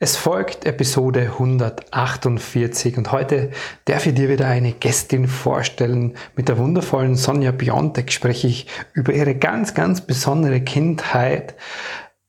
Es 0.00 0.14
folgt 0.14 0.64
Episode 0.64 1.22
148 1.22 2.98
und 2.98 3.10
heute 3.10 3.50
darf 3.84 4.06
ich 4.06 4.14
dir 4.14 4.28
wieder 4.28 4.46
eine 4.46 4.70
Gästin 4.70 5.26
vorstellen. 5.26 6.14
Mit 6.36 6.48
der 6.48 6.56
wundervollen 6.56 7.16
Sonja 7.16 7.50
Biontek 7.50 8.12
spreche 8.12 8.46
ich 8.46 8.68
über 8.92 9.12
ihre 9.12 9.34
ganz, 9.34 9.74
ganz 9.74 10.00
besondere 10.00 10.60
Kindheit. 10.60 11.56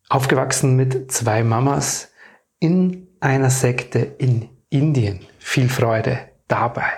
Aufgewachsen 0.10 0.78
mit 0.78 1.12
zwei 1.12 1.44
Mamas 1.44 2.12
in 2.60 3.08
einer 3.20 3.52
Sekte 3.52 4.00
in 4.00 4.50
Indien. 4.72 5.20
Viel 5.38 5.70
Freude 5.70 6.22
dabei. 6.48 6.90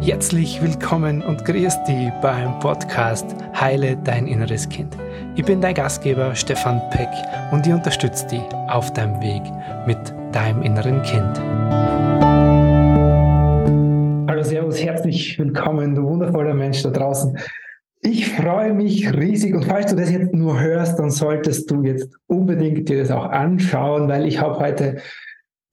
Herzlich 0.00 0.62
willkommen 0.62 1.20
und 1.20 1.44
grüß 1.44 1.84
dich 1.84 2.10
beim 2.22 2.58
Podcast 2.60 3.26
Heile 3.60 3.98
dein 3.98 4.26
inneres 4.26 4.70
Kind. 4.70 4.96
Ich 5.36 5.44
bin 5.44 5.60
dein 5.60 5.74
Gastgeber 5.74 6.34
Stefan 6.34 6.80
Peck 6.88 7.10
und 7.52 7.66
ich 7.66 7.72
unterstütze 7.74 8.26
dich 8.26 8.40
auf 8.68 8.90
deinem 8.94 9.20
Weg 9.20 9.42
mit 9.86 9.98
deinem 10.32 10.62
inneren 10.62 11.02
Kind. 11.02 11.38
Hallo, 14.30 14.42
Servus, 14.42 14.82
herzlich 14.82 15.38
willkommen, 15.38 15.94
du 15.94 16.04
wundervoller 16.04 16.54
Mensch 16.54 16.82
da 16.82 16.88
draußen. 16.88 17.36
Ich 18.00 18.30
freue 18.30 18.72
mich 18.72 19.12
riesig 19.12 19.54
und 19.54 19.66
falls 19.66 19.90
du 19.90 19.96
das 19.96 20.10
jetzt 20.10 20.32
nur 20.32 20.58
hörst, 20.58 20.98
dann 20.98 21.10
solltest 21.10 21.70
du 21.70 21.82
jetzt 21.82 22.08
unbedingt 22.28 22.88
dir 22.88 23.00
das 23.00 23.10
auch 23.10 23.26
anschauen, 23.26 24.08
weil 24.08 24.26
ich 24.26 24.40
habe 24.40 24.58
heute 24.58 25.02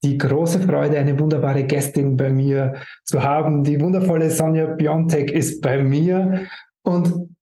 die 0.04 0.18
große 0.18 0.60
Freude, 0.60 0.98
eine 0.98 1.18
wunderbare 1.18 1.64
Gästin 1.64 2.18
bei 2.18 2.30
mir 2.30 2.74
zu 3.06 3.24
haben. 3.24 3.64
Die 3.64 3.80
wundervolle 3.80 4.30
Sonja 4.30 4.66
Biontek 4.66 5.32
ist 5.32 5.62
bei 5.62 5.82
mir 5.82 6.48
und 6.82 7.33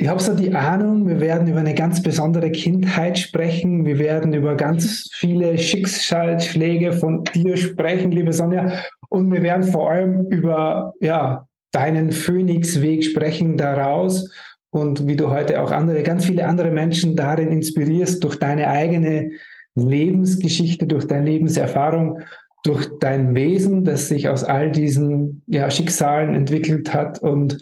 ich 0.00 0.08
habe 0.08 0.22
so 0.22 0.34
die 0.34 0.54
Ahnung, 0.54 1.06
wir 1.06 1.20
werden 1.20 1.46
über 1.46 1.60
eine 1.60 1.74
ganz 1.74 2.02
besondere 2.02 2.50
Kindheit 2.50 3.18
sprechen. 3.18 3.84
Wir 3.84 3.98
werden 3.98 4.32
über 4.32 4.56
ganz 4.56 5.10
viele 5.12 5.58
Schicksalsschläge 5.58 6.94
von 6.94 7.24
dir 7.34 7.58
sprechen, 7.58 8.10
liebe 8.10 8.32
Sonja. 8.32 8.72
Und 9.10 9.30
wir 9.30 9.42
werden 9.42 9.64
vor 9.64 9.90
allem 9.90 10.26
über 10.30 10.94
ja, 11.00 11.46
deinen 11.72 12.12
Phönixweg 12.12 13.04
sprechen 13.04 13.58
daraus 13.58 14.30
und 14.70 15.06
wie 15.06 15.16
du 15.16 15.28
heute 15.28 15.60
auch 15.60 15.70
andere, 15.70 16.02
ganz 16.02 16.24
viele 16.24 16.46
andere 16.46 16.70
Menschen 16.70 17.14
darin 17.14 17.52
inspirierst 17.52 18.24
durch 18.24 18.38
deine 18.38 18.68
eigene 18.68 19.32
Lebensgeschichte, 19.74 20.86
durch 20.86 21.08
deine 21.08 21.26
Lebenserfahrung, 21.26 22.20
durch 22.64 22.88
dein 23.00 23.34
Wesen, 23.34 23.84
das 23.84 24.08
sich 24.08 24.30
aus 24.30 24.44
all 24.44 24.70
diesen 24.70 25.42
ja, 25.46 25.70
Schicksalen 25.70 26.34
entwickelt 26.34 26.94
hat. 26.94 27.18
Und 27.18 27.58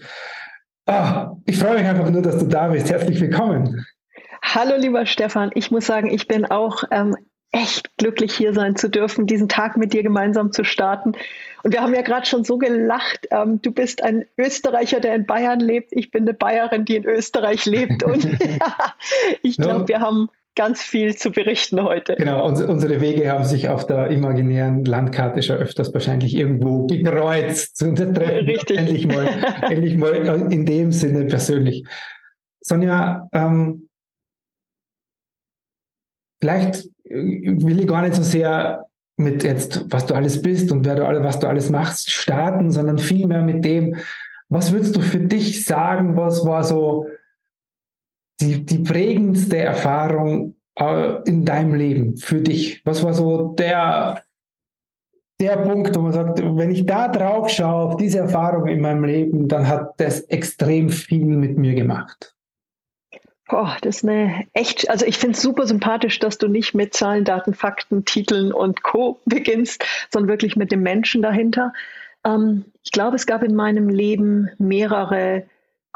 oh, 0.88 1.36
ich 1.46 1.58
freue 1.58 1.78
mich 1.78 1.86
einfach 1.86 2.10
nur, 2.10 2.22
dass 2.22 2.38
du 2.38 2.46
da 2.46 2.68
bist. 2.68 2.90
Herzlich 2.90 3.20
willkommen. 3.20 3.86
Hallo, 4.42 4.76
lieber 4.76 5.06
Stefan. 5.06 5.50
Ich 5.54 5.70
muss 5.70 5.86
sagen, 5.86 6.10
ich 6.10 6.26
bin 6.26 6.46
auch 6.46 6.84
ähm, 6.90 7.16
echt 7.50 7.96
glücklich, 7.96 8.34
hier 8.34 8.52
sein 8.52 8.76
zu 8.76 8.88
dürfen, 8.88 9.26
diesen 9.26 9.48
Tag 9.48 9.76
mit 9.76 9.92
dir 9.92 10.02
gemeinsam 10.02 10.52
zu 10.52 10.64
starten. 10.64 11.12
Und 11.62 11.72
wir 11.72 11.82
haben 11.82 11.94
ja 11.94 12.02
gerade 12.02 12.26
schon 12.26 12.44
so 12.44 12.58
gelacht. 12.58 13.28
Ähm, 13.30 13.60
du 13.60 13.72
bist 13.72 14.02
ein 14.02 14.24
Österreicher, 14.36 15.00
der 15.00 15.14
in 15.14 15.26
Bayern 15.26 15.60
lebt. 15.60 15.92
Ich 15.92 16.10
bin 16.10 16.22
eine 16.22 16.34
Bayerin, 16.34 16.84
die 16.84 16.96
in 16.96 17.04
Österreich 17.04 17.66
lebt. 17.66 18.02
Und 18.02 18.24
ich 19.42 19.56
glaube, 19.56 19.88
wir 19.88 20.00
haben 20.00 20.28
ganz 20.58 20.82
viel 20.82 21.14
zu 21.14 21.30
berichten 21.30 21.80
heute. 21.84 22.16
Genau, 22.16 22.44
unsere 22.44 23.00
Wege 23.00 23.30
haben 23.30 23.44
sich 23.44 23.68
auf 23.68 23.86
der 23.86 24.08
imaginären 24.08 24.84
Landkarte 24.84 25.40
schon 25.40 25.56
öfters 25.56 25.94
wahrscheinlich 25.94 26.34
irgendwo 26.34 26.88
gekreuzt. 26.88 27.80
Und 27.84 28.00
Richtig. 28.00 28.76
Endlich 28.76 29.06
mal, 29.06 29.28
endlich 29.70 29.96
mal 29.96 30.52
in 30.52 30.66
dem 30.66 30.90
Sinne 30.90 31.26
persönlich. 31.26 31.86
Sonja, 32.60 33.28
ähm, 33.32 33.88
vielleicht 36.40 36.86
äh, 37.04 37.14
will 37.14 37.78
ich 37.78 37.86
gar 37.86 38.02
nicht 38.02 38.16
so 38.16 38.22
sehr 38.24 38.84
mit 39.16 39.44
jetzt, 39.44 39.84
was 39.90 40.06
du 40.06 40.14
alles 40.14 40.42
bist 40.42 40.72
und 40.72 40.84
wer 40.84 40.96
du 40.96 41.22
was 41.22 41.38
du 41.38 41.46
alles 41.46 41.70
machst, 41.70 42.10
starten, 42.10 42.72
sondern 42.72 42.98
vielmehr 42.98 43.42
mit 43.42 43.64
dem, 43.64 43.96
was 44.48 44.72
würdest 44.72 44.96
du 44.96 45.02
für 45.02 45.20
dich 45.20 45.64
sagen, 45.64 46.16
was 46.16 46.44
war 46.44 46.64
so 46.64 47.06
die, 48.40 48.64
die 48.64 48.78
prägendste 48.78 49.58
Erfahrung 49.58 50.54
äh, 50.78 51.22
in 51.24 51.44
deinem 51.44 51.74
Leben 51.74 52.16
für 52.16 52.40
dich? 52.40 52.82
Was 52.84 53.02
war 53.02 53.14
so 53.14 53.54
der, 53.58 54.22
der 55.40 55.56
Punkt, 55.56 55.94
wo 55.96 56.00
man 56.00 56.12
sagt, 56.12 56.40
wenn 56.42 56.70
ich 56.70 56.86
da 56.86 57.08
drauf 57.08 57.50
schaue, 57.50 57.90
auf 57.90 57.96
diese 57.96 58.18
Erfahrung 58.18 58.66
in 58.66 58.80
meinem 58.80 59.04
Leben, 59.04 59.48
dann 59.48 59.66
hat 59.68 60.00
das 60.00 60.20
extrem 60.22 60.90
viel 60.90 61.24
mit 61.24 61.58
mir 61.58 61.74
gemacht? 61.74 62.34
Boah, 63.48 63.78
das 63.80 63.98
ist 63.98 64.04
eine 64.04 64.46
echt, 64.52 64.90
also 64.90 65.06
ich 65.06 65.16
finde 65.16 65.34
es 65.34 65.42
super 65.42 65.66
sympathisch, 65.66 66.18
dass 66.18 66.36
du 66.36 66.48
nicht 66.48 66.74
mit 66.74 66.92
Zahlen, 66.92 67.24
Daten, 67.24 67.54
Fakten, 67.54 68.04
Titeln 68.04 68.52
und 68.52 68.82
Co. 68.82 69.20
beginnst, 69.24 69.84
sondern 70.10 70.28
wirklich 70.28 70.54
mit 70.56 70.70
dem 70.70 70.82
Menschen 70.82 71.22
dahinter. 71.22 71.72
Ähm, 72.24 72.66
ich 72.84 72.92
glaube, 72.92 73.16
es 73.16 73.26
gab 73.26 73.42
in 73.42 73.54
meinem 73.54 73.88
Leben 73.88 74.50
mehrere 74.58 75.44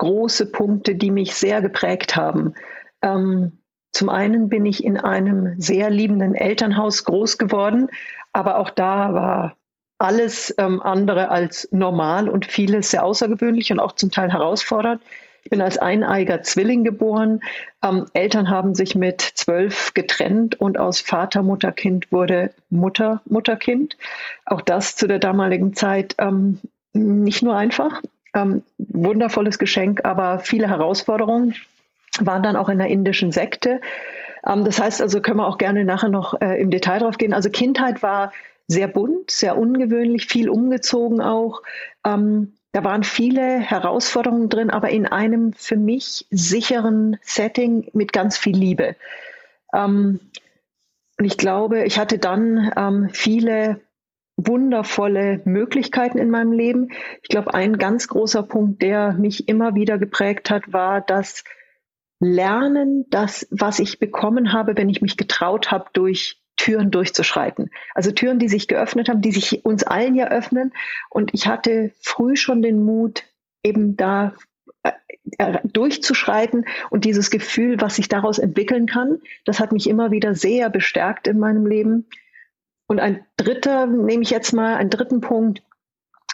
große 0.02 0.46
Punkte, 0.46 0.96
die 0.96 1.12
mich 1.12 1.36
sehr 1.36 1.62
geprägt 1.62 2.16
haben. 2.16 2.54
Ähm, 3.02 3.58
zum 3.92 4.08
einen 4.08 4.48
bin 4.48 4.66
ich 4.66 4.82
in 4.82 4.96
einem 4.96 5.60
sehr 5.60 5.90
liebenden 5.90 6.34
Elternhaus 6.34 7.04
groß 7.04 7.38
geworden, 7.38 7.88
aber 8.32 8.58
auch 8.58 8.70
da 8.70 9.14
war 9.14 9.56
alles 9.98 10.52
ähm, 10.58 10.82
andere 10.82 11.28
als 11.28 11.68
normal 11.70 12.28
und 12.28 12.46
vieles 12.46 12.90
sehr 12.90 13.04
außergewöhnlich 13.04 13.70
und 13.70 13.78
auch 13.78 13.92
zum 13.92 14.10
Teil 14.10 14.32
herausfordernd. 14.32 15.00
Ich 15.44 15.50
bin 15.50 15.60
als 15.60 15.78
eineiger 15.78 16.42
Zwilling 16.42 16.82
geboren. 16.82 17.40
Ähm, 17.84 18.06
Eltern 18.12 18.50
haben 18.50 18.74
sich 18.74 18.96
mit 18.96 19.20
zwölf 19.20 19.94
getrennt 19.94 20.60
und 20.60 20.78
aus 20.78 21.00
Vater, 21.00 21.44
Mutter, 21.44 21.70
Kind 21.70 22.10
wurde 22.10 22.50
Mutter, 22.70 23.22
Mutter, 23.26 23.54
Kind. 23.54 23.96
Auch 24.46 24.62
das 24.62 24.96
zu 24.96 25.06
der 25.06 25.20
damaligen 25.20 25.74
Zeit 25.74 26.16
ähm, 26.18 26.58
nicht 26.92 27.44
nur 27.44 27.56
einfach. 27.56 28.02
Ähm, 28.34 28.62
wundervolles 28.78 29.58
Geschenk, 29.58 30.04
aber 30.04 30.38
viele 30.38 30.68
Herausforderungen 30.68 31.54
waren 32.20 32.42
dann 32.42 32.56
auch 32.56 32.68
in 32.68 32.78
der 32.78 32.88
indischen 32.88 33.32
Sekte. 33.32 33.80
Ähm, 34.46 34.64
das 34.64 34.80
heißt 34.80 35.02
also, 35.02 35.20
können 35.20 35.38
wir 35.38 35.46
auch 35.46 35.58
gerne 35.58 35.84
nachher 35.84 36.08
noch 36.08 36.40
äh, 36.40 36.60
im 36.60 36.70
Detail 36.70 37.00
drauf 37.00 37.18
gehen. 37.18 37.34
Also 37.34 37.50
Kindheit 37.50 38.02
war 38.02 38.32
sehr 38.68 38.88
bunt, 38.88 39.30
sehr 39.30 39.58
ungewöhnlich, 39.58 40.26
viel 40.26 40.48
umgezogen 40.48 41.20
auch. 41.20 41.62
Ähm, 42.04 42.54
da 42.72 42.84
waren 42.84 43.04
viele 43.04 43.60
Herausforderungen 43.60 44.48
drin, 44.48 44.70
aber 44.70 44.88
in 44.88 45.06
einem 45.06 45.52
für 45.52 45.76
mich 45.76 46.26
sicheren 46.30 47.18
Setting 47.20 47.90
mit 47.92 48.12
ganz 48.14 48.38
viel 48.38 48.56
Liebe. 48.56 48.96
Ähm, 49.74 50.20
und 51.18 51.24
ich 51.24 51.36
glaube, 51.36 51.84
ich 51.84 51.98
hatte 51.98 52.18
dann 52.18 52.72
ähm, 52.76 53.10
viele 53.12 53.80
wundervolle 54.36 55.40
Möglichkeiten 55.44 56.18
in 56.18 56.30
meinem 56.30 56.52
Leben. 56.52 56.90
Ich 57.22 57.28
glaube, 57.28 57.54
ein 57.54 57.78
ganz 57.78 58.08
großer 58.08 58.42
Punkt, 58.42 58.82
der 58.82 59.12
mich 59.12 59.48
immer 59.48 59.74
wieder 59.74 59.98
geprägt 59.98 60.50
hat, 60.50 60.72
war 60.72 61.00
das 61.00 61.44
Lernen, 62.18 63.06
das, 63.10 63.46
was 63.50 63.78
ich 63.78 63.98
bekommen 63.98 64.52
habe, 64.52 64.76
wenn 64.76 64.88
ich 64.88 65.02
mich 65.02 65.16
getraut 65.16 65.70
habe, 65.70 65.86
durch 65.92 66.40
Türen 66.56 66.90
durchzuschreiten. 66.92 67.70
Also 67.94 68.12
Türen, 68.12 68.38
die 68.38 68.48
sich 68.48 68.68
geöffnet 68.68 69.08
haben, 69.08 69.20
die 69.20 69.32
sich 69.32 69.64
uns 69.64 69.82
allen 69.82 70.14
ja 70.14 70.28
öffnen. 70.28 70.72
Und 71.10 71.34
ich 71.34 71.48
hatte 71.48 71.92
früh 72.00 72.36
schon 72.36 72.62
den 72.62 72.84
Mut, 72.84 73.24
eben 73.64 73.96
da 73.96 74.34
äh, 74.82 75.58
durchzuschreiten 75.64 76.66
und 76.90 77.04
dieses 77.04 77.30
Gefühl, 77.30 77.80
was 77.80 77.96
sich 77.96 78.08
daraus 78.08 78.38
entwickeln 78.38 78.86
kann, 78.86 79.20
das 79.44 79.60
hat 79.60 79.72
mich 79.72 79.88
immer 79.88 80.10
wieder 80.10 80.34
sehr 80.34 80.70
bestärkt 80.70 81.26
in 81.26 81.38
meinem 81.38 81.66
Leben. 81.66 82.06
Und 82.86 83.00
ein 83.00 83.24
dritter, 83.36 83.86
nehme 83.86 84.22
ich 84.22 84.30
jetzt 84.30 84.52
mal 84.52 84.76
einen 84.76 84.90
dritten 84.90 85.20
Punkt, 85.20 85.62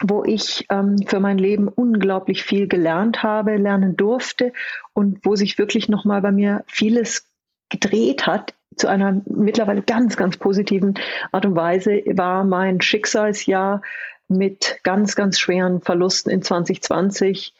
wo 0.01 0.23
ich 0.23 0.65
ähm, 0.69 0.97
für 1.05 1.19
mein 1.19 1.37
Leben 1.37 1.67
unglaublich 1.67 2.43
viel 2.43 2.67
gelernt 2.67 3.23
habe, 3.23 3.57
lernen 3.57 3.97
durfte 3.97 4.53
und 4.93 5.25
wo 5.25 5.35
sich 5.35 5.57
wirklich 5.57 5.89
nochmal 5.89 6.21
bei 6.21 6.31
mir 6.31 6.63
vieles 6.67 7.29
gedreht 7.69 8.27
hat 8.27 8.53
zu 8.79 8.87
einer 8.87 9.21
mittlerweile 9.25 9.81
ganz, 9.81 10.15
ganz 10.15 10.37
positiven 10.37 10.95
Art 11.31 11.45
und 11.45 11.55
Weise, 11.55 12.01
war 12.05 12.43
mein 12.43 12.81
Schicksalsjahr 12.81 13.81
mit 14.27 14.79
ganz, 14.83 15.15
ganz 15.15 15.39
schweren 15.39 15.81
Verlusten 15.81 16.31
in 16.31 16.41
2020. 16.41 17.53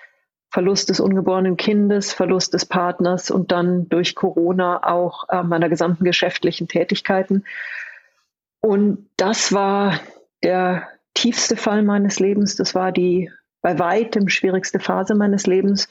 Verlust 0.51 0.89
des 0.89 0.99
ungeborenen 0.99 1.57
Kindes, 1.57 2.11
Verlust 2.11 2.55
des 2.55 2.65
Partners 2.65 3.29
und 3.29 3.51
dann 3.51 3.87
durch 3.87 4.15
Corona 4.15 4.83
auch 4.83 5.29
äh, 5.29 5.43
meiner 5.43 5.69
gesamten 5.69 6.03
geschäftlichen 6.03 6.67
Tätigkeiten. 6.67 7.45
Und 8.61 9.09
das 9.17 9.53
war 9.53 9.99
der 10.43 10.87
tiefste 11.13 11.55
Fall 11.55 11.83
meines 11.83 12.19
Lebens. 12.19 12.55
Das 12.55 12.75
war 12.75 12.91
die 12.91 13.31
bei 13.61 13.77
weitem 13.79 14.29
schwierigste 14.29 14.79
Phase 14.79 15.15
meines 15.15 15.47
Lebens. 15.47 15.89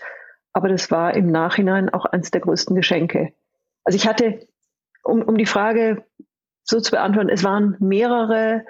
Aber 0.52 0.68
das 0.68 0.90
war 0.90 1.14
im 1.14 1.30
Nachhinein 1.30 1.88
auch 1.88 2.06
eines 2.06 2.30
der 2.30 2.40
größten 2.40 2.74
Geschenke. 2.74 3.32
Also 3.84 3.96
ich 3.96 4.06
hatte, 4.06 4.46
um, 5.02 5.22
um 5.22 5.36
die 5.36 5.46
Frage 5.46 6.04
so 6.62 6.80
zu 6.80 6.90
beantworten, 6.90 7.30
es 7.30 7.44
waren 7.44 7.76
mehrere 7.78 8.64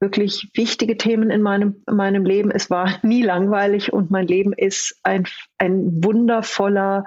wirklich 0.00 0.50
wichtige 0.54 0.96
Themen 0.96 1.30
in 1.30 1.42
meinem, 1.42 1.82
in 1.86 1.96
meinem 1.96 2.24
Leben. 2.24 2.50
Es 2.50 2.70
war 2.70 2.98
nie 3.02 3.22
langweilig 3.22 3.92
und 3.92 4.10
mein 4.10 4.26
Leben 4.26 4.52
ist 4.52 4.98
ein, 5.02 5.26
ein 5.58 6.02
wundervoller 6.02 7.04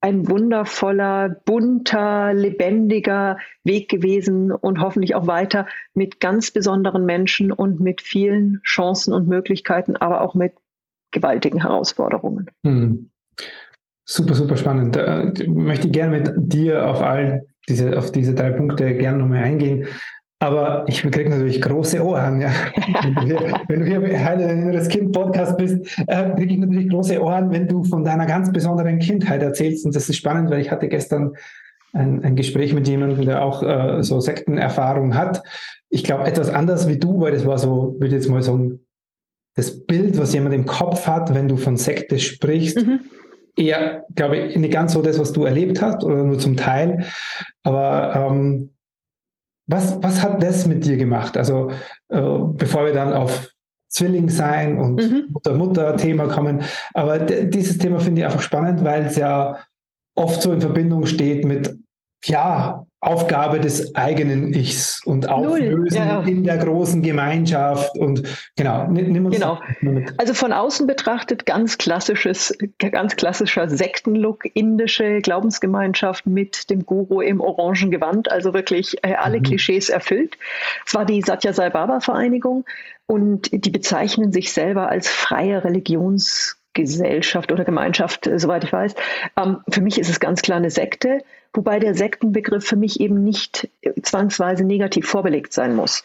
ein 0.00 0.28
wundervoller, 0.28 1.28
bunter, 1.44 2.32
lebendiger 2.32 3.38
Weg 3.64 3.90
gewesen 3.90 4.50
und 4.50 4.80
hoffentlich 4.80 5.14
auch 5.14 5.26
weiter 5.26 5.66
mit 5.94 6.20
ganz 6.20 6.50
besonderen 6.50 7.04
Menschen 7.04 7.52
und 7.52 7.80
mit 7.80 8.00
vielen 8.00 8.60
Chancen 8.64 9.12
und 9.12 9.28
Möglichkeiten, 9.28 9.96
aber 9.96 10.22
auch 10.22 10.34
mit 10.34 10.54
gewaltigen 11.10 11.60
Herausforderungen. 11.60 12.50
Hm. 12.64 13.10
Super, 14.04 14.34
super 14.34 14.56
spannend. 14.56 14.96
Möchte 15.46 15.86
ich 15.86 15.92
gerne 15.92 16.18
mit 16.18 16.32
dir 16.36 16.88
auf 16.88 17.00
all 17.00 17.46
diese, 17.68 17.96
auf 17.96 18.10
diese 18.10 18.34
drei 18.34 18.50
Punkte 18.50 18.96
gerne 18.96 19.18
nochmal 19.18 19.44
eingehen. 19.44 19.86
Aber 20.42 20.84
ich 20.88 21.02
kriege 21.02 21.28
natürlich 21.28 21.60
große 21.60 22.02
Ohren. 22.02 22.40
Ja. 22.40 22.50
wenn, 23.04 23.14
du 23.14 23.84
hier, 23.84 24.00
hier 24.00 24.00
bei 24.00 24.72
das 24.72 24.88
Kind 24.88 25.12
Podcast 25.12 25.58
bist, 25.58 25.76
äh, 26.06 26.30
kriege 26.30 26.54
ich 26.54 26.58
natürlich 26.58 26.88
große 26.88 27.22
Ohren, 27.22 27.50
wenn 27.50 27.68
du 27.68 27.84
von 27.84 28.04
deiner 28.04 28.24
ganz 28.24 28.50
besonderen 28.50 28.98
Kindheit 28.98 29.42
erzählst. 29.42 29.84
Und 29.84 29.94
das 29.94 30.08
ist 30.08 30.16
spannend, 30.16 30.50
weil 30.50 30.60
ich 30.60 30.70
hatte 30.70 30.88
gestern 30.88 31.34
ein, 31.92 32.24
ein 32.24 32.36
Gespräch 32.36 32.72
mit 32.72 32.88
jemandem, 32.88 33.26
der 33.26 33.44
auch 33.44 33.62
äh, 33.62 34.02
so 34.02 34.18
Sektenerfahrung 34.20 35.14
hat. 35.14 35.42
Ich 35.90 36.04
glaube, 36.04 36.24
etwas 36.24 36.48
anders 36.48 36.88
wie 36.88 36.98
du, 36.98 37.20
weil 37.20 37.32
das 37.32 37.44
war 37.44 37.58
so, 37.58 37.96
würde 37.98 38.14
jetzt 38.14 38.30
mal 38.30 38.42
sagen, 38.42 38.80
das 39.56 39.84
Bild, 39.84 40.16
was 40.18 40.32
jemand 40.32 40.54
im 40.54 40.64
Kopf 40.64 41.06
hat, 41.06 41.34
wenn 41.34 41.48
du 41.48 41.58
von 41.58 41.76
Sekte 41.76 42.18
sprichst. 42.18 42.86
Mhm. 42.86 43.00
Eher, 43.56 44.06
glaube 44.14 44.38
ich, 44.38 44.56
nicht 44.56 44.72
ganz 44.72 44.94
so 44.94 45.02
das, 45.02 45.18
was 45.18 45.32
du 45.32 45.44
erlebt 45.44 45.82
hast 45.82 46.02
oder 46.02 46.22
nur 46.22 46.38
zum 46.38 46.56
Teil. 46.56 47.04
Aber 47.62 48.14
ähm, 48.16 48.70
was, 49.70 50.02
was 50.02 50.22
hat 50.22 50.42
das 50.42 50.66
mit 50.66 50.84
dir 50.84 50.96
gemacht? 50.96 51.36
Also 51.36 51.70
äh, 52.08 52.20
bevor 52.20 52.84
wir 52.84 52.92
dann 52.92 53.12
auf 53.12 53.50
Zwilling 53.88 54.28
sein 54.28 54.78
und 54.78 54.96
mhm. 54.96 55.28
Mutter-Mutter-Thema 55.32 56.28
kommen. 56.28 56.62
Aber 56.94 57.18
dieses 57.18 57.78
Thema 57.78 57.98
finde 58.00 58.20
ich 58.20 58.24
einfach 58.24 58.42
spannend, 58.42 58.84
weil 58.84 59.06
es 59.06 59.16
ja 59.16 59.58
oft 60.16 60.42
so 60.42 60.52
in 60.52 60.60
Verbindung 60.60 61.06
steht 61.06 61.44
mit, 61.44 61.76
ja, 62.24 62.86
Aufgabe 63.02 63.60
des 63.60 63.94
eigenen 63.94 64.52
Ichs 64.52 65.02
und 65.06 65.26
Auflösen 65.26 65.96
ja, 65.96 66.20
in 66.20 66.44
der 66.44 66.58
großen 66.58 67.00
Gemeinschaft 67.00 67.96
und 67.96 68.22
genau, 68.56 68.88
nimm 68.88 69.24
uns 69.24 69.36
genau. 69.36 69.58
mit. 69.80 70.12
Also 70.18 70.34
von 70.34 70.52
außen 70.52 70.86
betrachtet 70.86 71.46
ganz 71.46 71.78
klassisches, 71.78 72.56
ganz 72.78 73.16
klassischer 73.16 73.70
Sektenlook, 73.70 74.44
indische 74.52 75.22
Glaubensgemeinschaft 75.22 76.26
mit 76.26 76.68
dem 76.68 76.84
Guru 76.84 77.22
im 77.22 77.40
orangen 77.40 77.90
Gewand, 77.90 78.30
also 78.30 78.52
wirklich 78.52 79.02
äh, 79.02 79.14
alle 79.14 79.38
mhm. 79.38 79.44
Klischees 79.44 79.88
erfüllt. 79.88 80.36
Es 80.86 80.94
war 80.94 81.06
die 81.06 81.22
Satya 81.22 81.54
Sai 81.54 81.70
Baba 81.70 82.00
Vereinigung 82.00 82.66
und 83.06 83.48
die 83.50 83.70
bezeichnen 83.70 84.30
sich 84.30 84.52
selber 84.52 84.90
als 84.90 85.08
freie 85.08 85.64
Religions 85.64 86.58
Gesellschaft 86.74 87.50
oder 87.50 87.64
Gemeinschaft, 87.64 88.26
äh, 88.26 88.38
soweit 88.38 88.64
ich 88.64 88.72
weiß. 88.72 88.94
Ähm, 89.36 89.58
für 89.70 89.80
mich 89.80 89.98
ist 89.98 90.08
es 90.08 90.20
ganz 90.20 90.42
klar 90.42 90.58
eine 90.58 90.70
Sekte, 90.70 91.22
wobei 91.52 91.78
der 91.78 91.94
Sektenbegriff 91.94 92.64
für 92.64 92.76
mich 92.76 93.00
eben 93.00 93.22
nicht 93.22 93.68
äh, 93.82 94.00
zwangsweise 94.02 94.64
negativ 94.64 95.06
vorbelegt 95.06 95.52
sein 95.52 95.74
muss. 95.74 96.02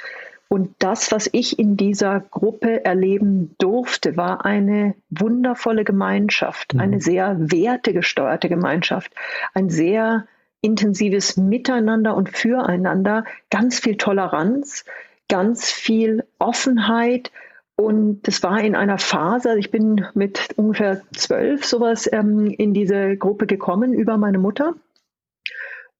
Und 0.47 0.75
das, 0.79 1.11
was 1.11 1.27
ich 1.31 1.57
in 1.57 1.75
dieser 1.75 2.19
Gruppe 2.19 2.85
erleben 2.85 3.55
durfte, 3.57 4.15
war 4.15 4.45
eine 4.45 4.93
wundervolle 5.09 5.83
Gemeinschaft, 5.83 6.73
mhm. 6.73 6.79
eine 6.81 7.01
sehr 7.01 7.35
wertegesteuerte 7.39 8.47
Gemeinschaft, 8.47 9.11
ein 9.53 9.69
sehr 9.69 10.27
intensives 10.61 11.37
Miteinander 11.37 12.15
und 12.15 12.29
Füreinander, 12.29 13.25
ganz 13.49 13.79
viel 13.79 13.97
Toleranz, 13.97 14.85
ganz 15.27 15.71
viel 15.71 16.23
Offenheit, 16.37 17.31
und 17.77 18.21
das 18.25 18.41
war 18.41 18.61
in 18.61 18.73
einer 18.73 18.97
Phase, 18.97 19.49
also 19.49 19.59
ich 19.59 19.69
bin 19.69 20.05
mit 20.13 20.47
ungefähr 20.55 21.01
zwölf 21.13 21.65
sowas 21.65 22.09
ähm, 22.11 22.47
in 22.47 22.73
diese 22.73 23.17
Gruppe 23.17 23.47
gekommen 23.47 23.93
über 23.93 24.17
meine 24.17 24.39
Mutter 24.39 24.75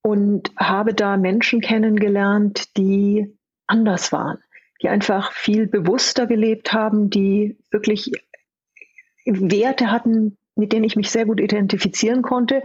und 0.06 0.52
habe 0.56 0.94
da 0.94 1.18
Menschen 1.18 1.62
kennengelernt, 1.62 2.78
die 2.78 3.36
anders 3.66 4.12
waren, 4.12 4.38
die 4.84 4.90
einfach 4.90 5.32
viel 5.32 5.66
bewusster 5.66 6.28
gelebt 6.28 6.74
haben, 6.74 7.10
die 7.10 7.58
wirklich 7.72 8.12
Werte 9.26 9.90
hatten, 9.90 10.38
mit 10.56 10.74
denen 10.74 10.84
ich 10.84 10.96
mich 10.96 11.10
sehr 11.10 11.26
gut 11.26 11.40
identifizieren 11.40 12.22
konnte, 12.22 12.62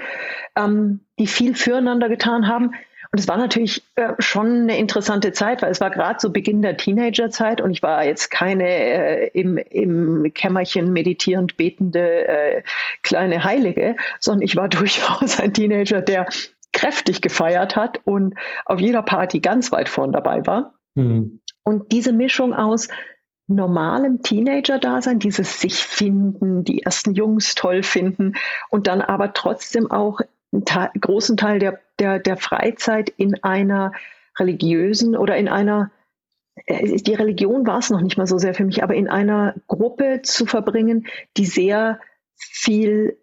ähm, 0.54 1.00
die 1.18 1.26
viel 1.26 1.54
füreinander 1.54 2.10
getan 2.10 2.46
haben, 2.46 2.72
und 3.12 3.18
es 3.18 3.26
war 3.26 3.38
natürlich 3.38 3.82
äh, 3.96 4.12
schon 4.20 4.62
eine 4.62 4.78
interessante 4.78 5.32
Zeit, 5.32 5.62
weil 5.62 5.72
es 5.72 5.80
war 5.80 5.90
gerade 5.90 6.20
so 6.20 6.30
Beginn 6.30 6.62
der 6.62 6.76
Teenagerzeit 6.76 7.60
und 7.60 7.72
ich 7.72 7.82
war 7.82 8.04
jetzt 8.04 8.30
keine 8.30 8.68
äh, 8.68 9.30
im, 9.32 9.56
im 9.56 10.32
Kämmerchen 10.32 10.92
meditierend 10.92 11.56
betende 11.56 12.28
äh, 12.28 12.62
kleine 13.02 13.42
Heilige, 13.42 13.96
sondern 14.20 14.42
ich 14.42 14.54
war 14.54 14.68
durchaus 14.68 15.40
ein 15.40 15.52
Teenager, 15.52 16.02
der 16.02 16.28
kräftig 16.72 17.20
gefeiert 17.20 17.76
hat 17.76 18.00
und 18.04 18.34
auf 18.64 18.80
jeder 18.80 19.02
Party 19.02 19.40
ganz 19.40 19.72
weit 19.72 19.88
vorn 19.88 20.12
dabei 20.12 20.46
war. 20.46 20.74
Mhm. 20.94 21.40
Und 21.62 21.92
diese 21.92 22.12
Mischung 22.12 22.54
aus 22.54 22.88
normalem 23.46 24.22
Teenager-Dasein, 24.22 25.18
dieses 25.18 25.60
sich 25.60 25.84
finden, 25.84 26.64
die 26.64 26.82
ersten 26.82 27.14
Jungs 27.14 27.54
toll 27.54 27.82
finden 27.82 28.34
und 28.70 28.86
dann 28.86 29.02
aber 29.02 29.32
trotzdem 29.32 29.90
auch 29.90 30.20
einen 30.52 30.64
großen 31.00 31.36
Teil 31.36 31.58
der 31.58 31.80
der, 32.00 32.18
der 32.18 32.36
Freizeit 32.36 33.10
in 33.10 33.42
einer 33.44 33.92
religiösen 34.38 35.16
oder 35.16 35.36
in 35.36 35.48
einer, 35.48 35.92
äh, 36.66 36.96
die 36.96 37.14
Religion 37.14 37.66
war 37.66 37.78
es 37.78 37.90
noch 37.90 38.00
nicht 38.00 38.16
mal 38.16 38.26
so 38.26 38.38
sehr 38.38 38.54
für 38.54 38.64
mich, 38.64 38.82
aber 38.82 38.94
in 38.94 39.08
einer 39.08 39.54
Gruppe 39.68 40.22
zu 40.22 40.46
verbringen, 40.46 41.06
die 41.36 41.44
sehr 41.44 42.00
viel 42.36 43.18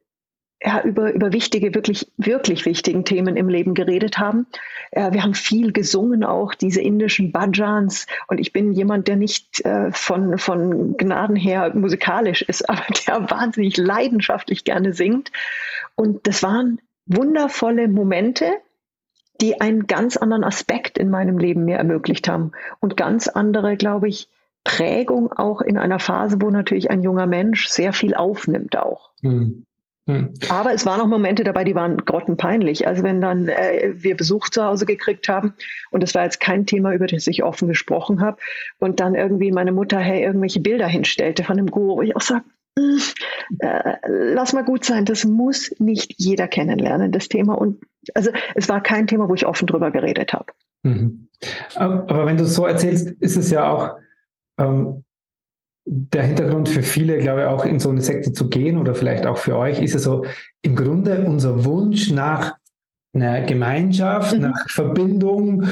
ja, 0.62 0.82
über, 0.82 1.14
über 1.14 1.34
wichtige, 1.34 1.74
wirklich, 1.76 2.12
wirklich 2.18 2.66
wichtigen 2.66 3.06
Themen 3.06 3.38
im 3.38 3.48
Leben 3.48 3.76
geredet 3.76 4.18
haben. 4.18 4.48
Äh, 4.92 5.12
wir 5.14 5.24
haben 5.24 5.36
viel 5.36 5.72
gesungen, 5.72 6.24
auch 6.24 6.56
diese 6.56 6.82
indischen 6.82 7.32
Bhajans. 7.32 8.08
Und 8.28 8.40
ich 8.40 8.54
bin 8.54 8.74
jemand, 8.74 9.08
der 9.08 9.18
nicht 9.18 9.64
äh, 9.66 9.92
von, 9.92 10.38
von 10.38 10.98
Gnaden 10.98 11.36
her 11.36 11.74
musikalisch 11.76 12.42
ist, 12.42 12.68
aber 12.70 12.84
der 13.06 13.30
wahnsinnig 13.30 13.78
leidenschaftlich 13.78 14.64
gerne 14.64 14.94
singt. 14.94 15.32
Und 15.96 16.28
das 16.28 16.42
waren 16.42 16.82
wundervolle 17.06 17.88
Momente, 17.88 18.52
die 19.40 19.62
einen 19.62 19.86
ganz 19.86 20.18
anderen 20.18 20.44
Aspekt 20.44 20.98
in 20.98 21.12
meinem 21.12 21.38
Leben 21.38 21.66
mir 21.66 21.78
ermöglicht 21.78 22.28
haben 22.28 22.54
und 22.80 22.98
ganz 22.98 23.28
andere, 23.28 23.78
glaube 23.78 24.08
ich, 24.08 24.30
Prägung 24.64 25.32
auch 25.32 25.62
in 25.62 25.78
einer 25.78 26.00
Phase, 26.00 26.42
wo 26.42 26.50
natürlich 26.50 26.90
ein 26.90 27.04
junger 27.04 27.28
Mensch 27.28 27.68
sehr 27.68 27.94
viel 27.94 28.16
aufnimmt 28.16 28.78
auch. 28.78 29.12
Hm. 29.22 29.66
Hm. 30.08 30.34
Aber 30.50 30.74
es 30.74 30.86
waren 30.86 31.02
auch 31.02 31.08
Momente 31.08 31.44
dabei, 31.44 31.66
die 31.66 31.76
waren 31.76 31.98
grottenpeinlich. 31.98 32.88
Also 32.88 33.04
wenn 33.04 33.20
dann 33.20 33.50
äh, 33.50 33.92
wir 33.94 34.16
Besuch 34.16 34.50
zu 34.50 34.64
Hause 34.64 34.86
gekriegt 34.86 35.28
haben 35.28 35.54
und 35.92 36.02
es 36.02 36.16
war 36.16 36.24
jetzt 36.24 36.40
kein 36.40 36.66
Thema, 36.66 36.94
über 36.94 37.08
das 37.08 37.28
ich 37.28 37.44
offen 37.44 37.68
gesprochen 37.68 38.22
habe 38.22 38.38
und 38.80 39.02
dann 39.02 39.16
irgendwie 39.16 39.52
meine 39.52 39.74
Mutter 39.74 40.00
hey 40.00 40.24
irgendwelche 40.24 40.62
Bilder 40.62 40.88
hinstellte 40.88 41.44
von 41.44 41.58
dem 41.58 41.68
Guru, 41.68 41.98
wo 41.98 42.02
ich 42.02 42.16
auch 42.16 42.22
sage, 42.22 42.46
hm, 42.80 43.00
äh, 43.60 43.98
lass 44.08 44.54
mal 44.54 44.64
gut 44.64 44.86
sein, 44.86 45.04
das 45.04 45.26
muss 45.26 45.76
nicht 45.78 46.14
jeder 46.18 46.48
kennenlernen, 46.48 47.12
das 47.12 47.28
Thema. 47.28 47.56
Und 47.56 47.84
also 48.14 48.32
es 48.56 48.70
war 48.70 48.82
kein 48.82 49.08
Thema, 49.08 49.28
wo 49.28 49.36
ich 49.36 49.46
offen 49.46 49.68
drüber 49.68 49.92
geredet 49.92 50.32
habe. 50.32 50.54
Mhm. 50.84 51.28
Aber 51.76 52.26
wenn 52.26 52.38
du 52.38 52.46
so 52.46 52.66
erzählst, 52.66 53.10
ist 53.20 53.36
es 53.36 53.52
ja 53.52 53.70
auch 53.70 53.98
ähm, 54.58 55.04
der 55.90 56.24
Hintergrund 56.24 56.68
für 56.68 56.84
viele, 56.84 57.18
glaube 57.18 57.42
ich, 57.42 57.48
auch 57.48 57.66
in 57.66 57.80
so 57.80 57.90
eine 57.90 58.02
Sekte 58.02 58.34
zu 58.34 58.50
gehen 58.50 58.78
oder 58.78 58.94
vielleicht 58.94 59.26
auch 59.26 59.38
für 59.38 59.58
euch, 59.58 59.82
ist 59.82 59.96
es 59.96 60.04
so 60.04 60.26
im 60.62 60.76
Grunde 60.76 61.24
unser 61.26 61.64
Wunsch 61.64 62.12
nach 62.12 62.56
einer 63.14 63.42
Gemeinschaft, 63.42 64.36
mhm. 64.36 64.42
nach 64.42 64.70
Verbindung. 64.70 65.64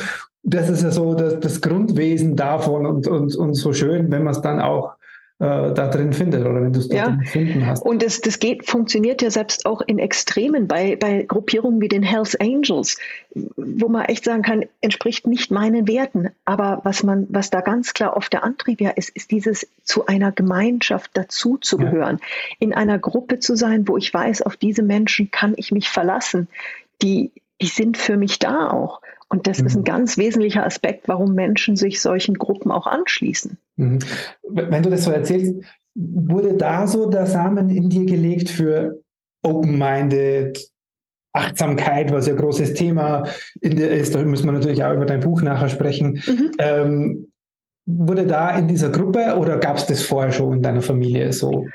Das 0.42 0.70
ist 0.70 0.84
ja 0.84 0.92
so 0.92 1.16
das, 1.16 1.40
das 1.42 1.60
Grundwesen 1.60 2.36
davon 2.36 2.86
und, 2.86 3.08
und, 3.08 3.36
und 3.36 3.54
so 3.56 3.74
schön, 3.74 4.10
wenn 4.10 4.24
man 4.24 4.34
es 4.34 4.42
dann 4.42 4.62
auch 4.62 4.95
da 5.38 5.88
drin 5.90 6.14
findet 6.14 6.46
oder 6.46 6.62
wenn 6.62 6.72
du 6.72 6.80
es 6.80 6.88
ja. 6.88 7.10
gefunden 7.10 7.66
hast. 7.66 7.84
Und 7.84 8.02
das, 8.02 8.22
das 8.22 8.40
geht, 8.40 8.66
funktioniert 8.66 9.22
ja 9.22 9.30
selbst 9.30 9.66
auch 9.66 9.82
in 9.82 10.00
Extremen 10.00 10.68
bei, 10.68 10.96
bei 10.96 11.24
Gruppierungen 11.24 11.82
wie 11.82 11.90
den 11.90 12.04
Hells 12.04 12.40
Angels, 12.40 12.98
wo 13.34 13.90
man 13.90 14.06
echt 14.06 14.24
sagen 14.24 14.44
kann, 14.44 14.64
entspricht 14.80 15.28
nicht 15.28 15.52
meinen 15.52 15.90
Werten. 15.90 16.30
Aber 16.46 16.80
was 16.86 17.04
man, 17.04 17.28
was 17.30 17.50
da 17.50 17.60
ganz 17.60 17.94
klar 17.94 18.16
oft 18.16 18.32
der 18.32 18.46
Antrieb 18.46 18.80
ja 18.80 18.92
ist, 18.92 19.10
ist 19.10 19.32
dieses 19.32 19.68
zu 19.84 20.06
einer 20.06 20.32
Gemeinschaft 20.32 21.12
dazu 21.16 21.58
zu 21.58 21.78
gehören, 21.78 22.20
ja. 22.22 22.56
in 22.60 22.74
einer 22.74 22.98
Gruppe 22.98 23.40
zu 23.40 23.58
sein, 23.58 23.90
wo 23.90 23.98
ich 23.98 24.14
weiß, 24.14 24.42
auf 24.42 24.56
diese 24.56 24.84
Menschen 24.84 25.32
kann 25.32 25.54
ich 25.58 25.74
mich 25.74 25.90
verlassen. 25.90 26.48
Die, 27.02 27.34
die 27.62 27.68
sind 27.68 27.98
für 27.98 28.16
mich 28.16 28.40
da 28.40 28.70
auch. 28.70 29.02
Und 29.28 29.48
das 29.48 29.60
mhm. 29.60 29.66
ist 29.66 29.76
ein 29.76 29.80
mhm. 29.80 29.86
ganz 29.86 30.18
wesentlicher 30.18 30.66
Aspekt, 30.66 31.10
warum 31.10 31.36
Menschen 31.36 31.76
sich 31.76 32.02
solchen 32.02 32.36
Gruppen 32.36 32.72
auch 32.72 32.88
anschließen. 32.88 33.58
Mhm. 33.78 34.00
Wenn 34.44 34.84
du 34.84 34.90
das 34.90 35.04
so 35.04 35.12
erzählst, 35.12 35.54
wurde 35.96 36.56
da 36.56 36.88
so 36.88 37.10
der 37.10 37.26
Samen 37.26 37.70
in 37.70 37.90
dir 37.90 38.06
gelegt 38.06 38.50
für 38.50 39.02
Open-Minded, 39.44 40.70
Achtsamkeit, 41.34 42.12
was 42.12 42.28
ja 42.28 42.34
ein 42.34 42.40
großes 42.40 42.74
Thema 42.74 43.28
in 43.62 43.76
der 43.76 43.92
ist, 43.92 44.16
da 44.16 44.24
müssen 44.24 44.46
wir 44.46 44.54
natürlich 44.54 44.84
auch 44.84 44.94
über 44.94 45.06
dein 45.06 45.20
Buch 45.20 45.42
nachher 45.42 45.70
sprechen. 45.70 46.22
Mhm. 46.26 46.52
Ähm, 46.60 47.32
wurde 47.86 48.26
da 48.26 48.58
in 48.58 48.68
dieser 48.68 48.90
Gruppe 48.90 49.36
oder 49.38 49.58
gab 49.60 49.78
es 49.78 49.86
das 49.86 50.02
vorher 50.02 50.32
schon 50.32 50.54
in 50.54 50.62
deiner 50.62 50.82
Familie 50.82 51.32
so? 51.34 51.66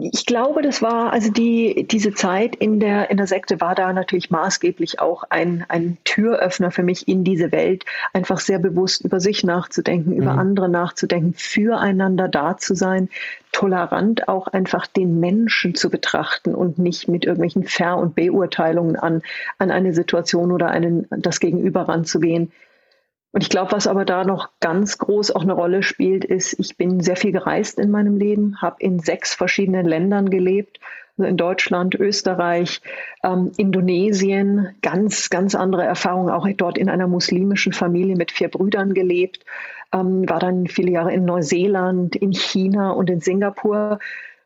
Ich 0.00 0.24
glaube, 0.24 0.62
das 0.62 0.80
war, 0.80 1.12
also 1.12 1.30
die, 1.30 1.86
diese 1.86 2.14
Zeit 2.14 2.56
in 2.56 2.80
der, 2.80 3.10
in 3.10 3.18
der 3.18 3.26
Sekte 3.26 3.60
war 3.60 3.74
da 3.74 3.92
natürlich 3.92 4.30
maßgeblich 4.30 4.98
auch 4.98 5.24
ein, 5.28 5.66
ein 5.68 5.98
Türöffner 6.04 6.70
für 6.70 6.82
mich 6.82 7.06
in 7.06 7.22
diese 7.22 7.52
Welt, 7.52 7.84
einfach 8.14 8.40
sehr 8.40 8.58
bewusst 8.58 9.04
über 9.04 9.20
sich 9.20 9.44
nachzudenken, 9.44 10.12
mhm. 10.12 10.22
über 10.22 10.32
andere 10.32 10.70
nachzudenken, 10.70 11.34
füreinander 11.34 12.28
da 12.28 12.56
zu 12.56 12.74
sein, 12.74 13.10
tolerant 13.52 14.26
auch 14.26 14.48
einfach 14.48 14.86
den 14.86 15.20
Menschen 15.20 15.74
zu 15.74 15.90
betrachten 15.90 16.54
und 16.54 16.78
nicht 16.78 17.06
mit 17.08 17.26
irgendwelchen 17.26 17.64
Ver- 17.64 17.98
und 17.98 18.14
Beurteilungen 18.14 18.96
an, 18.96 19.22
an 19.58 19.70
eine 19.70 19.92
Situation 19.92 20.50
oder 20.50 20.68
einen, 20.70 21.06
das 21.10 21.40
Gegenüber 21.40 21.82
ranzugehen. 21.82 22.52
Und 23.34 23.42
ich 23.42 23.48
glaube, 23.48 23.72
was 23.72 23.88
aber 23.88 24.04
da 24.04 24.22
noch 24.22 24.50
ganz 24.60 24.96
groß 24.96 25.32
auch 25.32 25.42
eine 25.42 25.54
Rolle 25.54 25.82
spielt, 25.82 26.24
ist, 26.24 26.56
ich 26.60 26.76
bin 26.76 27.00
sehr 27.00 27.16
viel 27.16 27.32
gereist 27.32 27.80
in 27.80 27.90
meinem 27.90 28.16
Leben, 28.16 28.62
habe 28.62 28.76
in 28.78 29.00
sechs 29.00 29.34
verschiedenen 29.34 29.86
Ländern 29.86 30.30
gelebt, 30.30 30.78
also 31.18 31.28
in 31.28 31.36
Deutschland, 31.36 31.96
Österreich, 31.96 32.80
ähm, 33.24 33.50
Indonesien, 33.56 34.76
ganz, 34.82 35.30
ganz 35.30 35.56
andere 35.56 35.82
Erfahrungen, 35.82 36.30
auch 36.32 36.46
dort 36.56 36.78
in 36.78 36.88
einer 36.88 37.08
muslimischen 37.08 37.72
Familie 37.72 38.14
mit 38.14 38.30
vier 38.30 38.48
Brüdern 38.48 38.94
gelebt, 38.94 39.44
ähm, 39.92 40.28
war 40.28 40.38
dann 40.38 40.68
viele 40.68 40.92
Jahre 40.92 41.12
in 41.12 41.24
Neuseeland, 41.24 42.14
in 42.14 42.32
China 42.32 42.92
und 42.92 43.10
in 43.10 43.20
Singapur. 43.20 43.98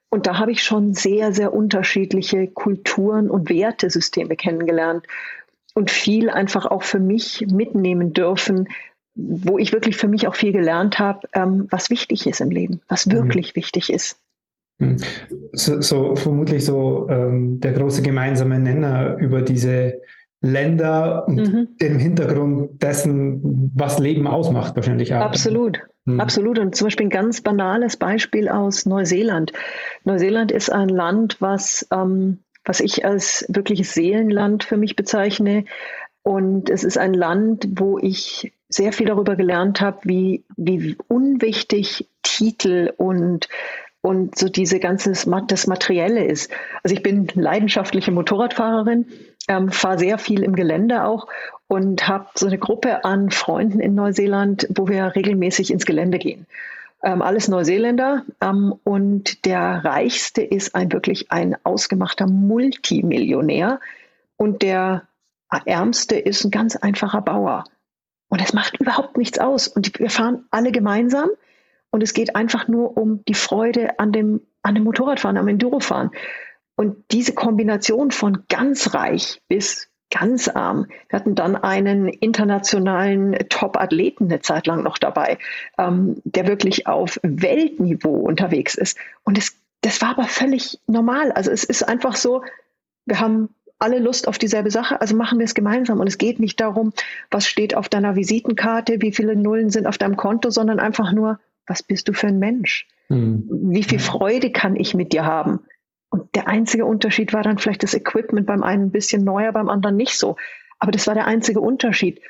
Und 0.08 0.26
da 0.26 0.38
habe 0.38 0.52
ich 0.52 0.62
schon 0.62 0.94
sehr, 0.94 1.34
sehr 1.34 1.52
unterschiedliche 1.52 2.46
Kulturen 2.46 3.28
und 3.28 3.50
Wertesysteme 3.50 4.34
kennengelernt 4.34 5.04
und 5.78 5.90
viel 5.90 6.28
einfach 6.28 6.66
auch 6.66 6.82
für 6.82 6.98
mich 6.98 7.46
mitnehmen 7.50 8.12
dürfen, 8.12 8.68
wo 9.14 9.58
ich 9.58 9.72
wirklich 9.72 9.96
für 9.96 10.08
mich 10.08 10.28
auch 10.28 10.34
viel 10.34 10.52
gelernt 10.52 10.98
habe, 10.98 11.26
ähm, 11.32 11.66
was 11.70 11.90
wichtig 11.90 12.26
ist 12.26 12.40
im 12.40 12.50
Leben, 12.50 12.80
was 12.88 13.06
mhm. 13.06 13.12
wirklich 13.12 13.54
mhm. 13.54 13.56
wichtig 13.56 13.92
ist. 13.92 14.18
Mhm. 14.78 14.98
So, 15.52 15.80
so 15.80 16.14
vermutlich 16.14 16.64
so 16.64 17.08
ähm, 17.10 17.60
der 17.60 17.72
große 17.72 18.02
gemeinsame 18.02 18.58
Nenner 18.58 19.16
über 19.16 19.42
diese 19.42 20.00
Länder 20.40 21.26
und 21.26 21.36
mhm. 21.36 21.68
dem 21.80 21.98
Hintergrund 21.98 22.80
dessen, 22.80 23.72
was 23.74 23.98
Leben 23.98 24.28
ausmacht, 24.28 24.76
wahrscheinlich 24.76 25.12
auch. 25.14 25.20
Absolut. 25.20 25.80
Mhm. 26.04 26.20
Absolut. 26.20 26.60
Und 26.60 26.76
zum 26.76 26.86
Beispiel 26.86 27.06
ein 27.06 27.10
ganz 27.10 27.40
banales 27.40 27.96
Beispiel 27.96 28.48
aus 28.48 28.86
Neuseeland. 28.86 29.52
Neuseeland 30.04 30.52
ist 30.52 30.70
ein 30.70 30.88
Land, 30.88 31.36
was 31.40 31.88
ähm, 31.92 32.38
was 32.68 32.80
ich 32.80 33.04
als 33.04 33.46
wirkliches 33.48 33.94
Seelenland 33.94 34.62
für 34.62 34.76
mich 34.76 34.94
bezeichne. 34.94 35.64
Und 36.22 36.68
es 36.68 36.84
ist 36.84 36.98
ein 36.98 37.14
Land, 37.14 37.66
wo 37.70 37.98
ich 37.98 38.52
sehr 38.68 38.92
viel 38.92 39.06
darüber 39.06 39.36
gelernt 39.36 39.80
habe, 39.80 40.00
wie, 40.04 40.44
wie 40.56 40.96
unwichtig 41.08 42.06
Titel 42.22 42.92
und 42.96 43.48
und 44.00 44.38
so 44.38 44.48
diese 44.48 44.78
ganze 44.78 45.10
das 45.10 45.66
Materielle 45.66 46.24
ist. 46.24 46.52
Also 46.84 46.94
ich 46.94 47.02
bin 47.02 47.26
leidenschaftliche 47.34 48.12
Motorradfahrerin, 48.12 49.06
ähm, 49.48 49.72
fahre 49.72 49.98
sehr 49.98 50.18
viel 50.18 50.44
im 50.44 50.54
Gelände 50.54 51.04
auch 51.04 51.26
und 51.66 52.06
habe 52.06 52.28
so 52.36 52.46
eine 52.46 52.58
Gruppe 52.58 53.04
an 53.04 53.30
Freunden 53.30 53.80
in 53.80 53.96
Neuseeland, 53.96 54.68
wo 54.70 54.86
wir 54.86 55.16
regelmäßig 55.16 55.72
ins 55.72 55.84
Gelände 55.84 56.18
gehen 56.18 56.46
ähm, 57.02 57.22
alles 57.22 57.48
Neuseeländer. 57.48 58.24
Ähm, 58.40 58.74
und 58.84 59.44
der 59.44 59.84
reichste 59.84 60.42
ist 60.42 60.74
ein 60.74 60.92
wirklich 60.92 61.30
ein 61.30 61.56
ausgemachter 61.64 62.26
Multimillionär. 62.26 63.80
Und 64.36 64.62
der 64.62 65.08
ärmste 65.64 66.16
ist 66.16 66.44
ein 66.44 66.50
ganz 66.50 66.76
einfacher 66.76 67.22
Bauer. 67.22 67.64
Und 68.28 68.42
es 68.42 68.52
macht 68.52 68.78
überhaupt 68.80 69.16
nichts 69.16 69.38
aus. 69.38 69.68
Und 69.68 69.98
wir 69.98 70.10
fahren 70.10 70.46
alle 70.50 70.72
gemeinsam. 70.72 71.30
Und 71.90 72.02
es 72.02 72.12
geht 72.12 72.36
einfach 72.36 72.68
nur 72.68 72.96
um 72.96 73.24
die 73.24 73.34
Freude 73.34 73.98
an 73.98 74.12
dem, 74.12 74.42
an 74.62 74.74
dem 74.74 74.84
Motorradfahren, 74.84 75.38
am 75.38 75.48
Endurofahren. 75.48 76.10
Und 76.76 76.96
diese 77.10 77.34
Kombination 77.34 78.10
von 78.10 78.44
ganz 78.48 78.94
reich 78.94 79.40
bis 79.48 79.88
ganz 80.10 80.48
arm. 80.48 80.86
Wir 81.08 81.18
hatten 81.18 81.34
dann 81.34 81.56
einen 81.56 82.08
internationalen 82.08 83.36
Top-Athleten 83.48 84.24
eine 84.24 84.40
Zeit 84.40 84.66
lang 84.66 84.82
noch 84.82 84.98
dabei, 84.98 85.38
ähm, 85.78 86.20
der 86.24 86.46
wirklich 86.46 86.86
auf 86.86 87.18
Weltniveau 87.22 88.14
unterwegs 88.14 88.74
ist. 88.74 88.98
Und 89.24 89.38
es, 89.38 89.56
das 89.82 90.00
war 90.00 90.10
aber 90.10 90.24
völlig 90.24 90.80
normal. 90.86 91.32
Also 91.32 91.50
es 91.50 91.64
ist 91.64 91.82
einfach 91.82 92.16
so, 92.16 92.42
wir 93.06 93.20
haben 93.20 93.50
alle 93.78 93.98
Lust 93.98 94.26
auf 94.26 94.38
dieselbe 94.38 94.70
Sache, 94.70 95.00
also 95.00 95.14
machen 95.14 95.38
wir 95.38 95.44
es 95.44 95.54
gemeinsam. 95.54 96.00
Und 96.00 96.08
es 96.08 96.18
geht 96.18 96.40
nicht 96.40 96.60
darum, 96.60 96.92
was 97.30 97.46
steht 97.46 97.76
auf 97.76 97.88
deiner 97.88 98.16
Visitenkarte, 98.16 99.00
wie 99.00 99.12
viele 99.12 99.36
Nullen 99.36 99.70
sind 99.70 99.86
auf 99.86 99.98
deinem 99.98 100.16
Konto, 100.16 100.50
sondern 100.50 100.80
einfach 100.80 101.12
nur, 101.12 101.38
was 101.66 101.82
bist 101.82 102.08
du 102.08 102.12
für 102.12 102.28
ein 102.28 102.38
Mensch? 102.38 102.86
Hm. 103.08 103.46
Wie 103.48 103.84
viel 103.84 103.98
Freude 103.98 104.50
kann 104.50 104.74
ich 104.74 104.94
mit 104.94 105.12
dir 105.12 105.24
haben? 105.24 105.60
Und 106.10 106.34
der 106.34 106.48
einzige 106.48 106.86
Unterschied 106.86 107.32
war 107.32 107.42
dann 107.42 107.58
vielleicht 107.58 107.82
das 107.82 107.94
Equipment 107.94 108.46
beim 108.46 108.62
einen 108.62 108.84
ein 108.84 108.90
bisschen 108.92 109.24
neuer, 109.24 109.52
beim 109.52 109.68
anderen 109.68 109.96
nicht 109.96 110.18
so. 110.18 110.36
Aber 110.78 110.92
das 110.92 111.06
war 111.06 111.14
der 111.14 111.26
einzige 111.26 111.60
Unterschied. 111.60 112.20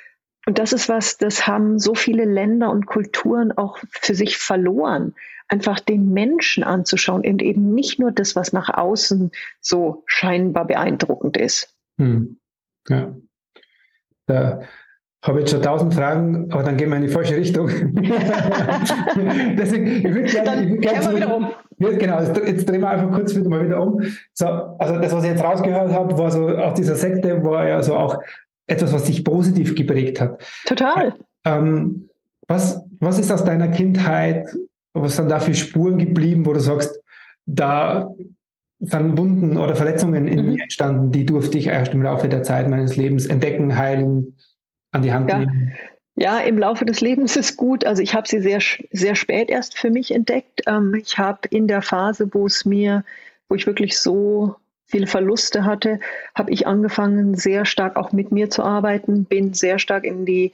Und 0.46 0.58
das 0.58 0.72
ist 0.72 0.88
was, 0.88 1.18
das 1.18 1.46
haben 1.46 1.78
so 1.78 1.94
viele 1.94 2.24
Länder 2.24 2.70
und 2.70 2.86
Kulturen 2.86 3.52
auch 3.52 3.78
für 3.90 4.14
sich 4.14 4.38
verloren. 4.38 5.14
Einfach 5.48 5.80
den 5.80 6.10
Menschen 6.12 6.64
anzuschauen 6.64 7.24
und 7.24 7.42
eben 7.42 7.74
nicht 7.74 7.98
nur 7.98 8.12
das, 8.12 8.34
was 8.34 8.52
nach 8.52 8.70
außen 8.70 9.30
so 9.60 10.04
scheinbar 10.06 10.66
beeindruckend 10.66 11.36
ist. 11.36 11.76
Hm. 11.98 12.38
Ja. 12.88 13.16
Habe 15.22 15.40
jetzt 15.40 15.50
schon 15.50 15.62
tausend 15.62 15.94
Fragen, 15.94 16.50
aber 16.50 16.62
dann 16.62 16.76
gehen 16.76 16.90
wir 16.90 16.96
in 16.96 17.02
die 17.02 17.08
falsche 17.08 17.36
Richtung. 17.36 17.68
Deswegen, 19.58 19.86
ich 19.86 20.04
würde 20.04 20.30
gerne, 20.30 20.70
würd 20.70 20.82
gerne 20.82 21.16
wieder 21.16 21.36
um. 21.36 21.48
Genau, 21.78 22.20
jetzt, 22.20 22.36
jetzt, 22.36 22.68
drehen 22.68 22.80
wir 22.80 22.90
einfach 22.90 23.12
kurz 23.12 23.34
wieder 23.34 23.48
mal 23.48 23.64
wieder 23.64 23.82
um. 23.82 24.00
So, 24.32 24.46
also 24.46 24.98
das, 24.98 25.12
was 25.12 25.24
ich 25.24 25.30
jetzt 25.30 25.42
rausgehört 25.42 25.92
habe, 25.92 26.16
war 26.16 26.30
so 26.30 26.48
aus 26.48 26.74
dieser 26.74 26.94
Sekte, 26.94 27.44
war 27.44 27.66
ja 27.66 27.82
so 27.82 27.96
auch 27.96 28.18
etwas, 28.66 28.92
was 28.92 29.04
dich 29.04 29.24
positiv 29.24 29.74
geprägt 29.74 30.20
hat. 30.20 30.40
Total. 30.66 31.14
Ähm, 31.44 32.08
was, 32.46 32.82
was 33.00 33.18
ist 33.18 33.32
aus 33.32 33.44
deiner 33.44 33.68
Kindheit, 33.68 34.46
was 34.92 35.16
sind 35.16 35.30
da 35.30 35.40
für 35.40 35.54
Spuren 35.54 35.98
geblieben, 35.98 36.46
wo 36.46 36.52
du 36.52 36.60
sagst, 36.60 37.00
da 37.46 38.10
sind 38.80 39.18
Wunden 39.18 39.56
oder 39.56 39.74
Verletzungen 39.74 40.28
in 40.28 40.44
mhm. 40.44 40.52
mir 40.52 40.62
entstanden, 40.62 41.10
die 41.10 41.26
durfte 41.26 41.58
ich 41.58 41.66
erst 41.66 41.92
im 41.92 42.02
Laufe 42.02 42.28
der 42.28 42.42
Zeit 42.42 42.68
meines 42.68 42.96
Lebens 42.96 43.26
entdecken, 43.26 43.76
heilen, 43.76 44.36
an 44.92 45.02
die 45.02 45.12
Hand 45.12 45.28
ja. 45.28 45.38
nehmen? 45.38 45.74
Ja, 46.16 46.40
im 46.40 46.58
Laufe 46.58 46.84
des 46.84 47.00
Lebens 47.00 47.36
ist 47.36 47.56
gut. 47.56 47.84
Also 47.84 48.02
ich 48.02 48.14
habe 48.14 48.26
sie 48.26 48.40
sehr, 48.40 48.60
sehr 48.90 49.14
spät 49.14 49.50
erst 49.50 49.78
für 49.78 49.90
mich 49.90 50.12
entdeckt. 50.12 50.62
Ähm, 50.66 50.94
ich 50.94 51.16
habe 51.16 51.40
in 51.50 51.68
der 51.68 51.80
Phase, 51.80 52.28
wo 52.32 52.46
es 52.46 52.64
mir, 52.64 53.04
wo 53.48 53.54
ich 53.54 53.66
wirklich 53.66 53.98
so 53.98 54.56
viele 54.88 55.06
Verluste 55.06 55.64
hatte, 55.64 56.00
habe 56.34 56.50
ich 56.50 56.66
angefangen, 56.66 57.34
sehr 57.34 57.66
stark 57.66 57.96
auch 57.96 58.12
mit 58.12 58.32
mir 58.32 58.48
zu 58.48 58.62
arbeiten, 58.64 59.24
bin 59.24 59.52
sehr 59.52 59.78
stark 59.78 60.04
in 60.04 60.24
die, 60.24 60.52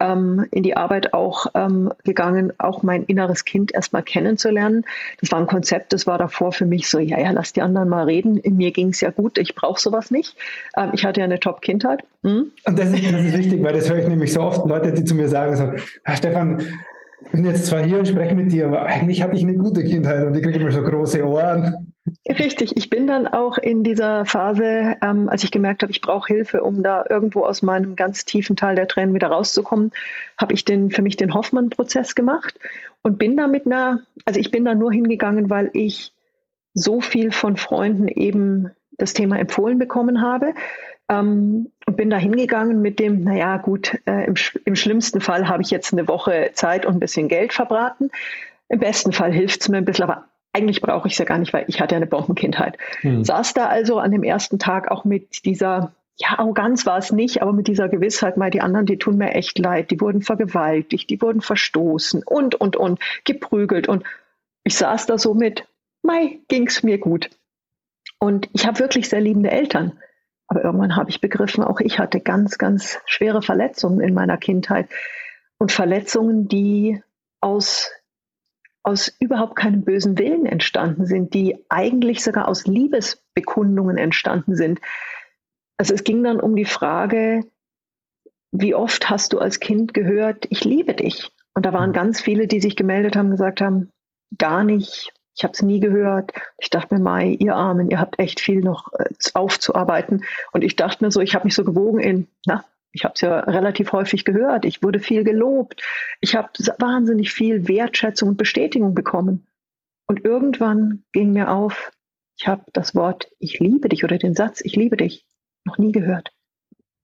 ähm, 0.00 0.46
in 0.50 0.62
die 0.62 0.76
Arbeit 0.76 1.12
auch 1.12 1.46
ähm, 1.54 1.92
gegangen, 2.02 2.54
auch 2.56 2.82
mein 2.82 3.04
inneres 3.04 3.44
Kind 3.44 3.74
erstmal 3.74 4.02
kennenzulernen. 4.02 4.84
Das 5.20 5.30
war 5.30 5.40
ein 5.40 5.46
Konzept, 5.46 5.92
das 5.92 6.06
war 6.06 6.16
davor 6.16 6.52
für 6.52 6.64
mich 6.64 6.88
so, 6.88 6.98
ja, 6.98 7.20
ja, 7.20 7.30
lass 7.32 7.52
die 7.52 7.60
anderen 7.60 7.90
mal 7.90 8.04
reden. 8.04 8.38
In 8.38 8.56
mir 8.56 8.72
ging 8.72 8.88
es 8.88 9.02
ja 9.02 9.10
gut, 9.10 9.36
ich 9.36 9.54
brauche 9.54 9.78
sowas 9.78 10.10
nicht. 10.10 10.36
Ähm, 10.76 10.90
ich 10.94 11.04
hatte 11.04 11.20
ja 11.20 11.24
eine 11.24 11.38
Top-Kindheit. 11.38 12.02
Hm? 12.22 12.50
Und 12.64 12.78
das 12.78 12.92
ist, 12.92 13.12
das 13.12 13.24
ist 13.24 13.36
wichtig, 13.36 13.62
weil 13.62 13.74
das 13.74 13.90
höre 13.90 13.98
ich 13.98 14.08
nämlich 14.08 14.32
so 14.32 14.40
oft, 14.40 14.66
Leute, 14.66 14.92
die 14.92 15.04
zu 15.04 15.14
mir 15.14 15.28
sagen, 15.28 15.54
so, 15.54 15.70
ah, 16.04 16.16
Stefan, 16.16 16.62
ich 17.26 17.30
bin 17.30 17.44
jetzt 17.44 17.66
zwar 17.66 17.82
hier 17.82 17.98
und 17.98 18.08
spreche 18.08 18.34
mit 18.34 18.50
dir, 18.50 18.68
aber 18.68 18.86
eigentlich 18.86 19.22
hatte 19.22 19.36
ich 19.36 19.42
eine 19.42 19.54
gute 19.54 19.84
Kindheit 19.84 20.26
und 20.26 20.34
ich 20.34 20.42
kriege 20.42 20.58
immer 20.58 20.72
so 20.72 20.82
große 20.82 21.22
Ohren. 21.26 21.92
Richtig, 22.28 22.76
ich 22.76 22.88
bin 22.90 23.06
dann 23.06 23.26
auch 23.26 23.58
in 23.58 23.82
dieser 23.82 24.24
Phase, 24.26 24.96
ähm, 25.02 25.28
als 25.28 25.42
ich 25.42 25.50
gemerkt 25.50 25.82
habe, 25.82 25.90
ich 25.90 26.00
brauche 26.00 26.32
Hilfe, 26.32 26.62
um 26.62 26.82
da 26.82 27.04
irgendwo 27.08 27.44
aus 27.44 27.62
meinem 27.62 27.96
ganz 27.96 28.24
tiefen 28.24 28.56
Teil 28.56 28.76
der 28.76 28.86
Tränen 28.86 29.14
wieder 29.14 29.28
rauszukommen, 29.28 29.92
habe 30.38 30.54
ich 30.54 30.64
den, 30.64 30.90
für 30.90 31.02
mich 31.02 31.16
den 31.16 31.34
Hoffmann-Prozess 31.34 32.14
gemacht 32.14 32.58
und 33.02 33.18
bin 33.18 33.36
da 33.36 33.48
mit 33.48 33.66
einer, 33.66 34.02
also 34.24 34.38
ich 34.38 34.50
bin 34.50 34.64
da 34.64 34.74
nur 34.74 34.92
hingegangen, 34.92 35.50
weil 35.50 35.70
ich 35.72 36.12
so 36.74 37.00
viel 37.00 37.32
von 37.32 37.56
Freunden 37.56 38.06
eben 38.06 38.70
das 38.98 39.12
Thema 39.12 39.38
empfohlen 39.38 39.78
bekommen 39.78 40.20
habe. 40.20 40.54
Ähm, 41.08 41.70
und 41.86 41.96
bin 41.96 42.10
da 42.10 42.16
hingegangen 42.16 42.82
mit 42.82 42.98
dem, 42.98 43.22
naja, 43.22 43.58
gut, 43.58 43.96
äh, 44.06 44.26
im, 44.26 44.34
im 44.64 44.74
schlimmsten 44.74 45.20
Fall 45.20 45.48
habe 45.48 45.62
ich 45.62 45.70
jetzt 45.70 45.92
eine 45.92 46.08
Woche 46.08 46.50
Zeit 46.54 46.84
und 46.84 46.94
ein 46.94 47.00
bisschen 47.00 47.28
Geld 47.28 47.52
verbraten. 47.52 48.10
Im 48.68 48.80
besten 48.80 49.12
Fall 49.12 49.32
hilft 49.32 49.60
es 49.60 49.68
mir 49.68 49.76
ein 49.76 49.84
bisschen, 49.84 50.04
aber 50.04 50.24
eigentlich 50.56 50.80
brauche 50.80 51.06
ich 51.06 51.14
es 51.14 51.18
ja 51.18 51.26
gar 51.26 51.38
nicht, 51.38 51.52
weil 51.52 51.66
ich 51.68 51.80
hatte 51.80 51.94
ja 51.94 51.96
eine 51.98 52.06
Bombenkindheit. 52.06 52.78
Hm. 53.00 53.24
Saß 53.24 53.52
da 53.52 53.66
also 53.66 53.98
an 53.98 54.10
dem 54.10 54.22
ersten 54.22 54.58
Tag 54.58 54.90
auch 54.90 55.04
mit 55.04 55.44
dieser, 55.44 55.92
ja, 56.16 56.38
Arroganz 56.38 56.86
war 56.86 56.96
es 56.96 57.12
nicht, 57.12 57.42
aber 57.42 57.52
mit 57.52 57.68
dieser 57.68 57.88
Gewissheit, 57.88 58.38
mal 58.38 58.50
die 58.50 58.62
anderen, 58.62 58.86
die 58.86 58.98
tun 58.98 59.18
mir 59.18 59.34
echt 59.34 59.58
leid, 59.58 59.90
die 59.90 60.00
wurden 60.00 60.22
vergewaltigt, 60.22 61.10
die 61.10 61.20
wurden 61.20 61.42
verstoßen 61.42 62.22
und, 62.24 62.54
und, 62.54 62.76
und, 62.76 63.00
geprügelt. 63.24 63.86
Und 63.86 64.04
ich 64.64 64.76
saß 64.76 65.04
da 65.06 65.18
so 65.18 65.34
mit, 65.34 65.66
Mai, 66.02 66.40
es 66.48 66.82
mir 66.82 66.98
gut. 66.98 67.30
Und 68.18 68.48
ich 68.54 68.66
habe 68.66 68.78
wirklich 68.78 69.10
sehr 69.10 69.20
liebende 69.20 69.50
Eltern. 69.50 69.98
Aber 70.48 70.64
irgendwann 70.64 70.96
habe 70.96 71.10
ich 71.10 71.20
begriffen, 71.20 71.64
auch 71.64 71.80
ich 71.80 71.98
hatte 71.98 72.20
ganz, 72.20 72.56
ganz 72.56 72.98
schwere 73.04 73.42
Verletzungen 73.42 74.00
in 74.00 74.14
meiner 74.14 74.38
Kindheit. 74.38 74.88
Und 75.58 75.72
Verletzungen, 75.72 76.48
die 76.48 77.02
aus 77.40 77.90
aus 78.86 79.08
überhaupt 79.18 79.56
keinem 79.56 79.82
bösen 79.82 80.16
Willen 80.16 80.46
entstanden 80.46 81.06
sind, 81.06 81.34
die 81.34 81.58
eigentlich 81.68 82.22
sogar 82.22 82.46
aus 82.46 82.66
Liebesbekundungen 82.66 83.98
entstanden 83.98 84.54
sind. 84.54 84.80
Also 85.76 85.92
es 85.92 86.04
ging 86.04 86.22
dann 86.22 86.38
um 86.38 86.54
die 86.54 86.64
Frage, 86.64 87.42
wie 88.52 88.76
oft 88.76 89.10
hast 89.10 89.32
du 89.32 89.40
als 89.40 89.58
Kind 89.58 89.92
gehört, 89.92 90.46
ich 90.50 90.64
liebe 90.64 90.94
dich? 90.94 91.32
Und 91.52 91.66
da 91.66 91.72
waren 91.72 91.92
ganz 91.92 92.20
viele, 92.20 92.46
die 92.46 92.60
sich 92.60 92.76
gemeldet 92.76 93.16
haben, 93.16 93.30
gesagt 93.30 93.60
haben, 93.60 93.90
gar 94.38 94.62
nicht, 94.62 95.12
ich 95.34 95.42
habe 95.42 95.52
es 95.52 95.62
nie 95.62 95.80
gehört. 95.80 96.32
Ich 96.58 96.70
dachte 96.70 96.94
mir, 96.94 97.00
Mai, 97.00 97.36
ihr 97.40 97.56
Armen, 97.56 97.90
ihr 97.90 97.98
habt 97.98 98.20
echt 98.20 98.40
viel 98.40 98.60
noch 98.60 98.92
äh, 98.92 99.08
aufzuarbeiten. 99.34 100.22
Und 100.52 100.62
ich 100.62 100.76
dachte 100.76 101.04
mir 101.04 101.10
so, 101.10 101.20
ich 101.20 101.34
habe 101.34 101.44
mich 101.44 101.56
so 101.56 101.64
gewogen 101.64 101.98
in, 101.98 102.28
na, 102.46 102.64
ich 102.92 103.04
habe 103.04 103.12
es 103.14 103.20
ja 103.20 103.40
relativ 103.40 103.92
häufig 103.92 104.24
gehört. 104.24 104.64
Ich 104.64 104.82
wurde 104.82 105.00
viel 105.00 105.22
gelobt. 105.24 105.82
Ich 106.20 106.34
habe 106.34 106.48
wahnsinnig 106.78 107.32
viel 107.32 107.68
Wertschätzung 107.68 108.30
und 108.30 108.36
Bestätigung 108.36 108.94
bekommen. 108.94 109.46
Und 110.06 110.24
irgendwann 110.24 111.04
ging 111.12 111.32
mir 111.32 111.50
auf, 111.50 111.92
ich 112.38 112.48
habe 112.48 112.64
das 112.72 112.94
Wort 112.94 113.28
ich 113.38 113.58
liebe 113.58 113.88
dich 113.88 114.04
oder 114.04 114.18
den 114.18 114.34
Satz 114.34 114.60
ich 114.62 114.76
liebe 114.76 114.96
dich 114.96 115.26
noch 115.64 115.78
nie 115.78 115.92
gehört. 115.92 116.32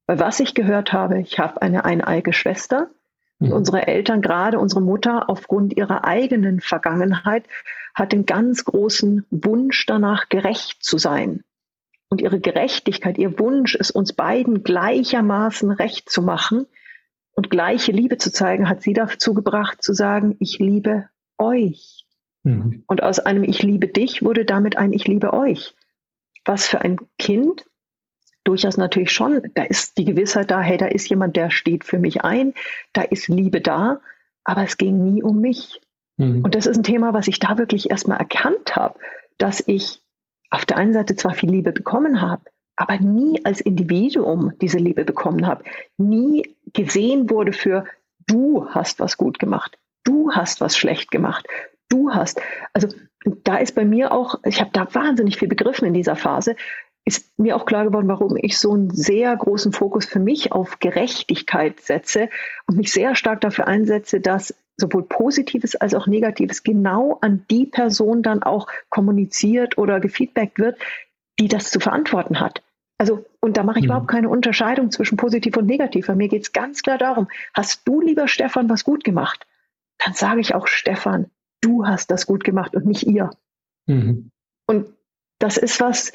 Weil 0.07 0.19
was 0.19 0.41
ich 0.41 0.55
gehört 0.55 0.93
habe, 0.93 1.21
ich 1.21 1.39
habe 1.39 1.63
eine 1.63 1.85
eineige 1.85 2.33
Schwester. 2.33 2.91
Mhm. 3.39 3.53
Unsere 3.53 3.87
Eltern, 3.87 4.23
gerade 4.23 4.59
unsere 4.59 4.81
Mutter, 4.83 5.29
aufgrund 5.29 5.77
ihrer 5.77 6.05
eigenen 6.05 6.61
Vergangenheit, 6.61 7.47
hat 7.95 8.13
den 8.13 8.25
ganz 8.25 8.65
großen 8.65 9.27
Wunsch 9.31 9.85
danach, 9.87 10.29
gerecht 10.29 10.83
zu 10.83 10.99
sein 10.99 11.45
und 12.13 12.21
ihre 12.21 12.41
Gerechtigkeit, 12.41 13.17
ihr 13.17 13.39
Wunsch, 13.39 13.75
es 13.75 13.91
uns 13.91 14.13
beiden 14.13 14.63
gleichermaßen 14.63 15.71
recht 15.71 16.11
zu 16.11 16.21
machen 16.21 16.67
und 17.33 17.49
gleiche 17.49 17.91
Liebe 17.91 18.19
zu 18.19 18.31
zeigen, 18.31 18.69
hat 18.69 18.83
sie 18.83 18.93
dazu 18.93 19.33
gebracht 19.33 19.83
zu 19.83 19.95
sagen, 19.95 20.37
ich 20.39 20.59
liebe 20.59 21.09
euch. 21.39 22.05
Mhm. 22.43 22.85
Und 22.87 23.03
aus 23.03 23.19
einem 23.19 23.45
Ich 23.45 23.63
liebe 23.63 23.89
dich 23.89 24.23
wurde 24.23 24.45
damit 24.45 24.77
ein 24.77 24.93
Ich 24.93 25.09
liebe 25.09 25.33
euch. 25.33 25.75
Was 26.45 26.67
für 26.67 26.83
ein 26.83 26.99
Kind 27.19 27.65
durchaus 28.45 28.77
natürlich 28.77 29.11
schon, 29.11 29.51
da 29.55 29.63
ist 29.63 29.97
die 29.97 30.05
Gewissheit 30.05 30.51
da, 30.51 30.61
hey, 30.61 30.77
da 30.77 30.89
ist 30.89 31.09
jemand, 31.09 31.35
der 31.35 31.51
steht 31.51 31.83
für 31.83 31.99
mich 31.99 32.25
ein, 32.25 32.53
da 32.93 33.01
ist 33.01 33.29
Liebe 33.29 33.63
da, 33.63 34.03
aber 34.45 34.65
es 34.65 34.77
ging 34.77 35.03
nie 35.03 35.23
um 35.23 35.41
mich. 35.41 35.81
Mhm. 36.19 36.45
Und 36.45 36.55
das 36.55 36.67
ist 36.67 36.77
ein 36.77 36.83
Thema, 36.83 37.15
was 37.15 37.27
ich 37.27 37.39
da 37.39 37.57
wirklich 37.57 37.89
erstmal 37.89 38.19
erkannt 38.19 38.77
habe, 38.77 38.99
dass 39.39 39.67
ich 39.67 40.02
auf 40.53 40.67
der 40.67 40.77
einen 40.77 40.93
Seite 40.93 41.17
zwar 41.17 41.35
viel 41.35 41.51
Liebe 41.51 41.73
bekommen 41.73 42.21
habe, 42.21 42.43
aber 42.77 42.99
nie 42.99 43.45
als 43.45 43.61
Individuum 43.61 44.53
diese 44.61 44.79
Liebe 44.79 45.05
bekommen 45.05 45.47
habe, 45.47 45.65
nie 45.97 46.57
gesehen 46.75 47.31
wurde 47.31 47.53
für 47.53 47.87
du 48.27 48.69
hast 48.69 49.01
was 49.01 49.17
gut 49.17 49.39
gemacht, 49.39 49.79
du 50.05 50.31
hast 50.33 50.61
was 50.61 50.77
schlecht 50.77 51.11
gemacht, 51.11 51.47
du 51.89 52.13
hast. 52.13 52.41
Also 52.75 52.89
da 53.45 53.57
ist 53.57 53.75
bei 53.75 53.85
mir 53.85 54.13
auch, 54.13 54.41
ich 54.45 54.61
habe 54.61 54.71
da 54.73 54.87
wahnsinnig 54.95 55.39
viel 55.39 55.49
begriffen 55.49 55.87
in 55.87 55.95
dieser 55.95 56.17
Phase, 56.17 56.55
ist 57.05 57.37
mir 57.39 57.57
auch 57.57 57.67
klar 57.67 57.85
geworden, 57.85 58.09
warum 58.09 58.37
ich 58.37 58.59
so 58.59 58.73
einen 58.73 58.91
sehr 58.91 59.35
großen 59.35 59.73
Fokus 59.73 60.05
für 60.05 60.21
mich 60.21 60.53
auf 60.53 60.79
Gerechtigkeit 60.79 61.81
setze 61.81 62.29
und 62.67 62.77
mich 62.77 62.93
sehr 62.93 63.15
stark 63.15 63.41
dafür 63.41 63.67
einsetze, 63.67 64.21
dass 64.21 64.55
sowohl 64.83 65.05
Positives 65.05 65.75
als 65.77 65.95
auch 65.95 66.07
Negatives 66.07 66.63
genau 66.63 67.19
an 67.23 67.45
die 67.51 67.67
Person 67.67 68.23
dann 68.23 68.43
auch 68.43 68.67
kommuniziert 68.91 69.79
oder 69.79 70.01
gefeedbackt 70.01 70.59
wird, 70.59 70.79
die 71.39 71.49
das 71.49 71.71
zu 71.71 71.81
verantworten 71.81 72.41
hat. 72.41 72.63
Also, 72.99 73.25
und 73.41 73.57
da 73.57 73.63
mache 73.63 73.79
ich 73.79 73.85
mhm. 73.85 73.91
überhaupt 73.91 74.09
keine 74.09 74.29
Unterscheidung 74.29 74.91
zwischen 74.91 75.17
positiv 75.17 75.57
und 75.57 75.67
negativ. 75.67 76.07
Bei 76.07 76.15
mir 76.15 76.29
geht 76.29 76.43
es 76.43 76.53
ganz 76.53 76.83
klar 76.83 76.99
darum, 76.99 77.29
hast 77.55 77.89
du, 77.89 78.01
lieber 78.01 78.29
Stefan, 78.29 78.69
was 78.69 78.85
gut 78.85 79.03
gemacht? 79.03 79.47
Dann 80.05 80.15
sage 80.15 80.41
ich 80.41 80.55
auch, 80.55 80.67
Stefan, 80.67 81.31
du 81.61 81.87
hast 81.87 82.11
das 82.11 82.27
gut 82.27 82.45
gemacht 82.45 82.75
und 82.75 82.87
nicht 82.87 83.07
ihr. 83.07 83.31
Mhm. 83.87 84.31
Und 84.67 84.89
das 85.39 85.57
ist 85.57 85.81
was, 85.81 86.13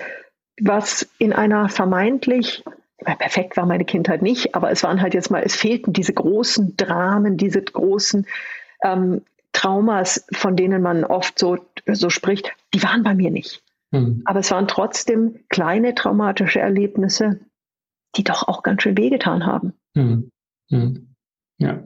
was 0.61 1.09
in 1.17 1.33
einer 1.33 1.69
vermeintlich 1.69 2.63
perfekt 3.03 3.57
war 3.57 3.65
meine 3.65 3.85
Kindheit 3.85 4.21
nicht, 4.21 4.55
aber 4.55 4.71
es 4.71 4.83
waren 4.83 5.01
halt 5.01 5.13
jetzt 5.13 5.29
mal, 5.29 5.43
es 5.43 5.55
fehlten 5.55 5.93
diese 5.93 6.13
großen 6.13 6.77
Dramen, 6.77 7.37
diese 7.37 7.61
großen 7.61 8.25
ähm, 8.83 9.21
Traumas, 9.53 10.25
von 10.33 10.55
denen 10.55 10.81
man 10.81 11.03
oft 11.03 11.39
so, 11.39 11.57
so 11.87 12.09
spricht, 12.09 12.51
die 12.73 12.83
waren 12.83 13.03
bei 13.03 13.15
mir 13.15 13.31
nicht. 13.31 13.63
Mhm. 13.91 14.21
Aber 14.25 14.39
es 14.39 14.51
waren 14.51 14.67
trotzdem 14.67 15.39
kleine 15.49 15.95
traumatische 15.95 16.59
Erlebnisse, 16.59 17.39
die 18.15 18.23
doch 18.23 18.47
auch 18.47 18.63
ganz 18.63 18.83
schön 18.83 18.97
wehgetan 18.97 19.45
haben. 19.45 19.73
Mhm. 19.95 20.31
Mhm. 20.69 21.15
Ja. 21.59 21.81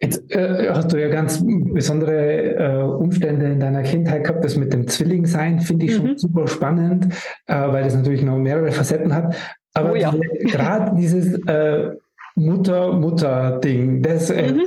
Jetzt 0.00 0.30
äh, 0.30 0.70
hast 0.70 0.92
du 0.92 1.00
ja 1.00 1.08
ganz 1.08 1.42
besondere 1.44 2.54
äh, 2.54 2.82
Umstände 2.82 3.46
in 3.46 3.58
deiner 3.58 3.82
Kindheit 3.82 4.24
gehabt. 4.24 4.44
Das 4.44 4.56
mit 4.56 4.72
dem 4.72 4.86
Zwillingsein 4.86 5.60
finde 5.60 5.86
ich 5.86 5.92
mhm. 5.92 6.08
schon 6.08 6.18
super 6.18 6.46
spannend, 6.46 7.12
äh, 7.46 7.68
weil 7.68 7.82
das 7.82 7.96
natürlich 7.96 8.22
noch 8.22 8.38
mehrere 8.38 8.70
Facetten 8.70 9.12
hat. 9.12 9.34
Aber 9.74 9.92
oh, 9.92 9.96
ja. 9.96 10.14
gerade 10.42 10.94
dieses 10.96 11.34
äh, 11.46 11.96
Mutter-Mutter-Ding, 12.38 14.02
das 14.02 14.30
äh, 14.30 14.52
mhm. 14.52 14.66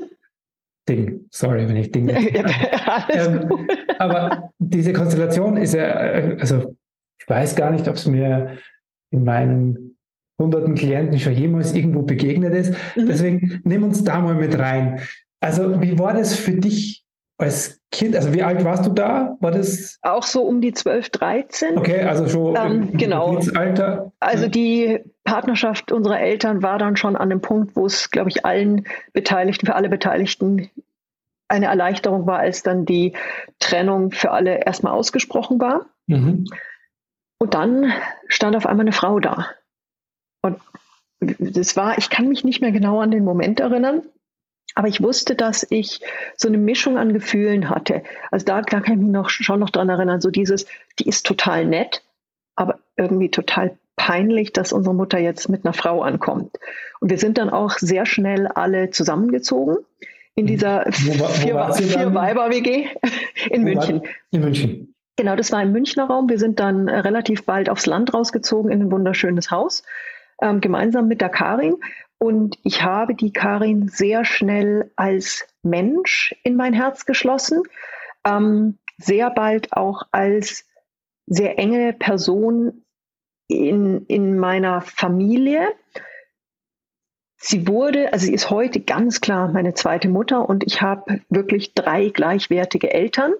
Ding, 0.87 1.25
sorry, 1.31 1.67
wenn 1.67 1.75
ich 1.77 1.91
Ding. 1.91 2.09
ähm, 2.09 3.67
aber 3.99 4.51
diese 4.59 4.93
Konstellation 4.93 5.57
ist 5.57 5.73
ja, 5.73 5.83
äh, 5.83 6.37
also 6.39 6.75
ich 7.19 7.29
weiß 7.29 7.55
gar 7.55 7.71
nicht, 7.71 7.87
ob 7.87 7.95
es 7.95 8.07
mir 8.07 8.57
in 9.11 9.23
meinen 9.23 9.97
hunderten 10.39 10.75
Klienten 10.75 11.19
schon 11.19 11.33
jemals 11.33 11.73
irgendwo 11.73 12.01
begegnet 12.01 12.53
ist. 12.53 12.73
Mhm. 12.95 13.07
Deswegen 13.07 13.61
nimm 13.63 13.83
uns 13.83 14.03
da 14.03 14.19
mal 14.19 14.35
mit 14.35 14.57
rein. 14.57 15.01
Also, 15.39 15.81
wie 15.81 15.97
war 15.97 16.13
das 16.13 16.35
für 16.35 16.53
dich 16.53 17.00
als 17.41 17.81
Kind? 17.91 18.15
Also, 18.15 18.33
wie 18.33 18.43
alt 18.43 18.63
warst 18.63 18.85
du 18.85 18.91
da? 18.91 19.35
War 19.39 19.51
das? 19.51 19.97
Auch 20.01 20.23
so 20.23 20.43
um 20.43 20.61
die 20.61 20.73
12, 20.73 21.09
13. 21.09 21.77
Okay, 21.77 22.01
also 22.01 22.27
schon 22.27 22.55
ähm, 22.55 22.89
im, 22.91 22.97
genau. 22.97 23.39
Alter. 23.55 24.11
Also, 24.19 24.47
die 24.47 24.99
Partnerschaft 25.23 25.91
unserer 25.91 26.19
Eltern 26.19 26.63
war 26.63 26.77
dann 26.77 26.95
schon 26.95 27.15
an 27.15 27.29
dem 27.29 27.41
Punkt, 27.41 27.75
wo 27.75 27.85
es, 27.85 28.11
glaube 28.11 28.29
ich, 28.29 28.45
allen 28.45 28.85
Beteiligten, 29.13 29.65
für 29.65 29.75
alle 29.75 29.89
Beteiligten 29.89 30.69
eine 31.47 31.65
Erleichterung 31.65 32.25
war, 32.27 32.39
als 32.39 32.63
dann 32.63 32.85
die 32.85 33.13
Trennung 33.59 34.11
für 34.11 34.31
alle 34.31 34.65
erstmal 34.65 34.93
ausgesprochen 34.93 35.59
war. 35.59 35.85
Mhm. 36.07 36.45
Und 37.39 37.53
dann 37.53 37.91
stand 38.27 38.55
auf 38.55 38.65
einmal 38.65 38.85
eine 38.85 38.93
Frau 38.93 39.19
da. 39.19 39.47
Und 40.41 40.59
das 41.19 41.75
war, 41.75 41.97
ich 41.97 42.09
kann 42.09 42.29
mich 42.29 42.43
nicht 42.43 42.61
mehr 42.61 42.71
genau 42.71 43.01
an 43.01 43.11
den 43.11 43.23
Moment 43.23 43.59
erinnern, 43.59 44.03
aber 44.81 44.87
ich 44.87 45.03
wusste, 45.03 45.35
dass 45.35 45.63
ich 45.69 46.01
so 46.35 46.47
eine 46.47 46.57
Mischung 46.57 46.97
an 46.97 47.13
Gefühlen 47.13 47.69
hatte. 47.69 48.01
Also 48.31 48.47
da, 48.47 48.63
da 48.63 48.79
kann 48.79 48.95
ich 48.95 48.99
mich 48.99 49.11
noch, 49.11 49.29
schon 49.29 49.59
noch 49.59 49.69
dran 49.69 49.89
erinnern, 49.89 50.21
so 50.21 50.31
dieses, 50.31 50.65
die 50.97 51.07
ist 51.07 51.23
total 51.23 51.67
nett, 51.67 52.01
aber 52.55 52.79
irgendwie 52.97 53.29
total 53.29 53.77
peinlich, 53.95 54.53
dass 54.53 54.73
unsere 54.73 54.95
Mutter 54.95 55.19
jetzt 55.19 55.49
mit 55.49 55.65
einer 55.65 55.73
Frau 55.73 56.01
ankommt. 56.01 56.57
Und 56.99 57.11
wir 57.11 57.19
sind 57.19 57.37
dann 57.37 57.51
auch 57.51 57.77
sehr 57.77 58.07
schnell 58.07 58.47
alle 58.47 58.89
zusammengezogen 58.89 59.77
in 60.33 60.47
dieser 60.47 60.85
wo, 60.87 61.19
wo 61.19 61.27
vier, 61.27 61.53
in 63.51 63.63
München. 63.63 64.01
In 64.31 64.41
München. 64.41 64.95
Genau, 65.15 65.35
das 65.35 65.51
war 65.51 65.61
im 65.61 65.73
Münchner 65.73 66.05
Raum. 66.05 66.27
Wir 66.27 66.39
sind 66.39 66.59
dann 66.59 66.89
relativ 66.89 67.45
bald 67.45 67.69
aufs 67.69 67.85
Land 67.85 68.15
rausgezogen 68.15 68.71
in 68.71 68.81
ein 68.81 68.91
wunderschönes 68.91 69.51
Haus 69.51 69.83
ähm, 70.41 70.59
gemeinsam 70.59 71.07
mit 71.07 71.21
der 71.21 71.29
Karin. 71.29 71.75
Und 72.21 72.59
ich 72.61 72.83
habe 72.83 73.15
die 73.15 73.33
Karin 73.33 73.87
sehr 73.87 74.25
schnell 74.25 74.91
als 74.95 75.47
Mensch 75.63 76.35
in 76.43 76.55
mein 76.55 76.71
Herz 76.71 77.07
geschlossen, 77.07 77.63
ähm, 78.23 78.77
sehr 78.99 79.31
bald 79.31 79.73
auch 79.73 80.03
als 80.11 80.67
sehr 81.25 81.57
enge 81.57 81.93
Person 81.93 82.83
in, 83.47 84.05
in 84.05 84.37
meiner 84.37 84.81
Familie. 84.81 85.69
Sie 87.37 87.67
wurde, 87.67 88.13
also 88.13 88.27
sie 88.27 88.35
ist 88.35 88.51
heute 88.51 88.81
ganz 88.81 89.21
klar 89.21 89.47
meine 89.47 89.73
zweite 89.73 90.07
Mutter 90.07 90.47
und 90.47 90.63
ich 90.63 90.79
habe 90.79 91.21
wirklich 91.29 91.73
drei 91.73 92.09
gleichwertige 92.09 92.93
Eltern. 92.93 93.33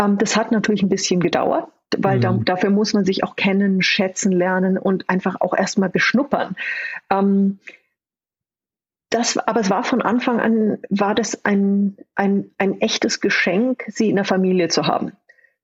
Ähm, 0.00 0.18
das 0.18 0.36
hat 0.36 0.50
natürlich 0.50 0.82
ein 0.82 0.88
bisschen 0.88 1.20
gedauert 1.20 1.68
weil 1.96 2.16
mhm. 2.16 2.20
da, 2.20 2.32
dafür 2.44 2.70
muss 2.70 2.92
man 2.94 3.04
sich 3.04 3.22
auch 3.22 3.36
kennen, 3.36 3.80
schätzen, 3.80 4.32
lernen 4.32 4.76
und 4.76 5.08
einfach 5.08 5.40
auch 5.40 5.54
erstmal 5.54 5.88
beschnuppern. 5.88 6.56
Ähm, 7.10 7.60
das, 9.16 9.38
aber 9.38 9.60
es 9.60 9.70
war 9.70 9.82
von 9.82 10.02
Anfang 10.02 10.40
an, 10.40 10.78
war 10.90 11.14
das 11.14 11.44
ein, 11.44 11.96
ein, 12.14 12.50
ein 12.58 12.80
echtes 12.80 13.20
Geschenk, 13.20 13.84
sie 13.88 14.10
in 14.10 14.16
der 14.16 14.24
Familie 14.24 14.68
zu 14.68 14.86
haben. 14.86 15.12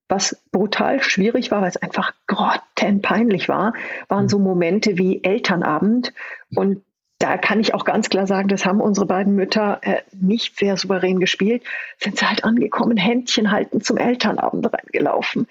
Was 0.09 0.41
brutal 0.51 1.01
schwierig 1.01 1.51
war, 1.51 1.61
weil 1.61 1.69
es 1.69 1.77
einfach 1.77 2.13
grottenpeinlich 2.27 3.47
war, 3.49 3.73
waren 4.09 4.27
so 4.27 4.39
Momente 4.39 4.97
wie 4.97 5.23
Elternabend. 5.23 6.13
Und 6.55 6.83
da 7.19 7.37
kann 7.37 7.59
ich 7.59 7.73
auch 7.73 7.85
ganz 7.85 8.09
klar 8.09 8.27
sagen, 8.27 8.49
das 8.49 8.65
haben 8.65 8.81
unsere 8.81 9.05
beiden 9.05 9.35
Mütter 9.35 9.79
äh, 9.81 10.01
nicht 10.11 10.57
sehr 10.57 10.75
souverän 10.75 11.19
gespielt. 11.19 11.63
Sind 11.99 12.17
sie 12.17 12.27
halt 12.27 12.43
angekommen, 12.43 12.97
Händchen 12.97 13.51
halten 13.51 13.81
zum 13.81 13.97
Elternabend 13.97 14.71
reingelaufen. 14.73 15.47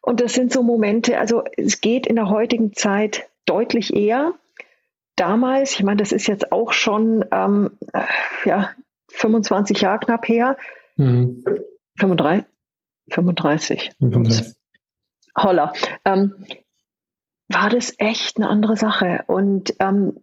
Und 0.00 0.20
das 0.20 0.34
sind 0.34 0.52
so 0.52 0.62
Momente, 0.62 1.18
also 1.18 1.44
es 1.56 1.80
geht 1.80 2.06
in 2.06 2.16
der 2.16 2.30
heutigen 2.30 2.72
Zeit 2.72 3.28
deutlich 3.44 3.94
eher. 3.94 4.32
Damals, 5.16 5.72
ich 5.72 5.82
meine, 5.82 5.96
das 5.98 6.12
ist 6.12 6.26
jetzt 6.26 6.52
auch 6.52 6.72
schon 6.72 7.24
ähm, 7.32 7.70
ja, 8.44 8.70
25 9.10 9.80
Jahre 9.80 9.98
knapp 10.00 10.28
her, 10.28 10.56
Mhm. 10.98 11.44
35? 11.98 12.44
35. 13.10 13.90
35. 14.00 14.54
Holla. 15.36 15.72
Ähm, 16.04 16.34
war 17.48 17.70
das 17.70 17.94
echt 17.98 18.38
eine 18.38 18.48
andere 18.48 18.76
Sache. 18.76 19.24
Und 19.26 19.74
ähm, 19.78 20.18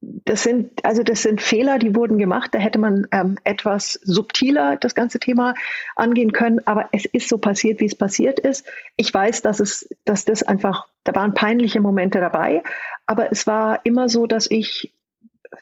das 0.00 0.42
sind, 0.42 0.84
also 0.84 1.02
das 1.02 1.22
sind 1.22 1.40
Fehler, 1.40 1.78
die 1.78 1.94
wurden 1.94 2.18
gemacht. 2.18 2.54
Da 2.54 2.58
hätte 2.58 2.78
man 2.78 3.06
ähm, 3.12 3.38
etwas 3.44 3.94
subtiler 4.02 4.76
das 4.76 4.94
ganze 4.94 5.18
Thema 5.18 5.54
angehen 5.94 6.32
können. 6.32 6.60
Aber 6.66 6.88
es 6.92 7.06
ist 7.06 7.28
so 7.28 7.38
passiert, 7.38 7.80
wie 7.80 7.86
es 7.86 7.94
passiert 7.94 8.38
ist. 8.40 8.66
Ich 8.96 9.12
weiß, 9.12 9.42
dass 9.42 9.60
es, 9.60 9.88
dass 10.04 10.24
das 10.24 10.42
einfach, 10.42 10.86
da 11.04 11.14
waren 11.14 11.34
peinliche 11.34 11.80
Momente 11.80 12.20
dabei. 12.20 12.62
Aber 13.06 13.30
es 13.30 13.46
war 13.46 13.80
immer 13.84 14.08
so, 14.08 14.26
dass 14.26 14.50
ich 14.50 14.92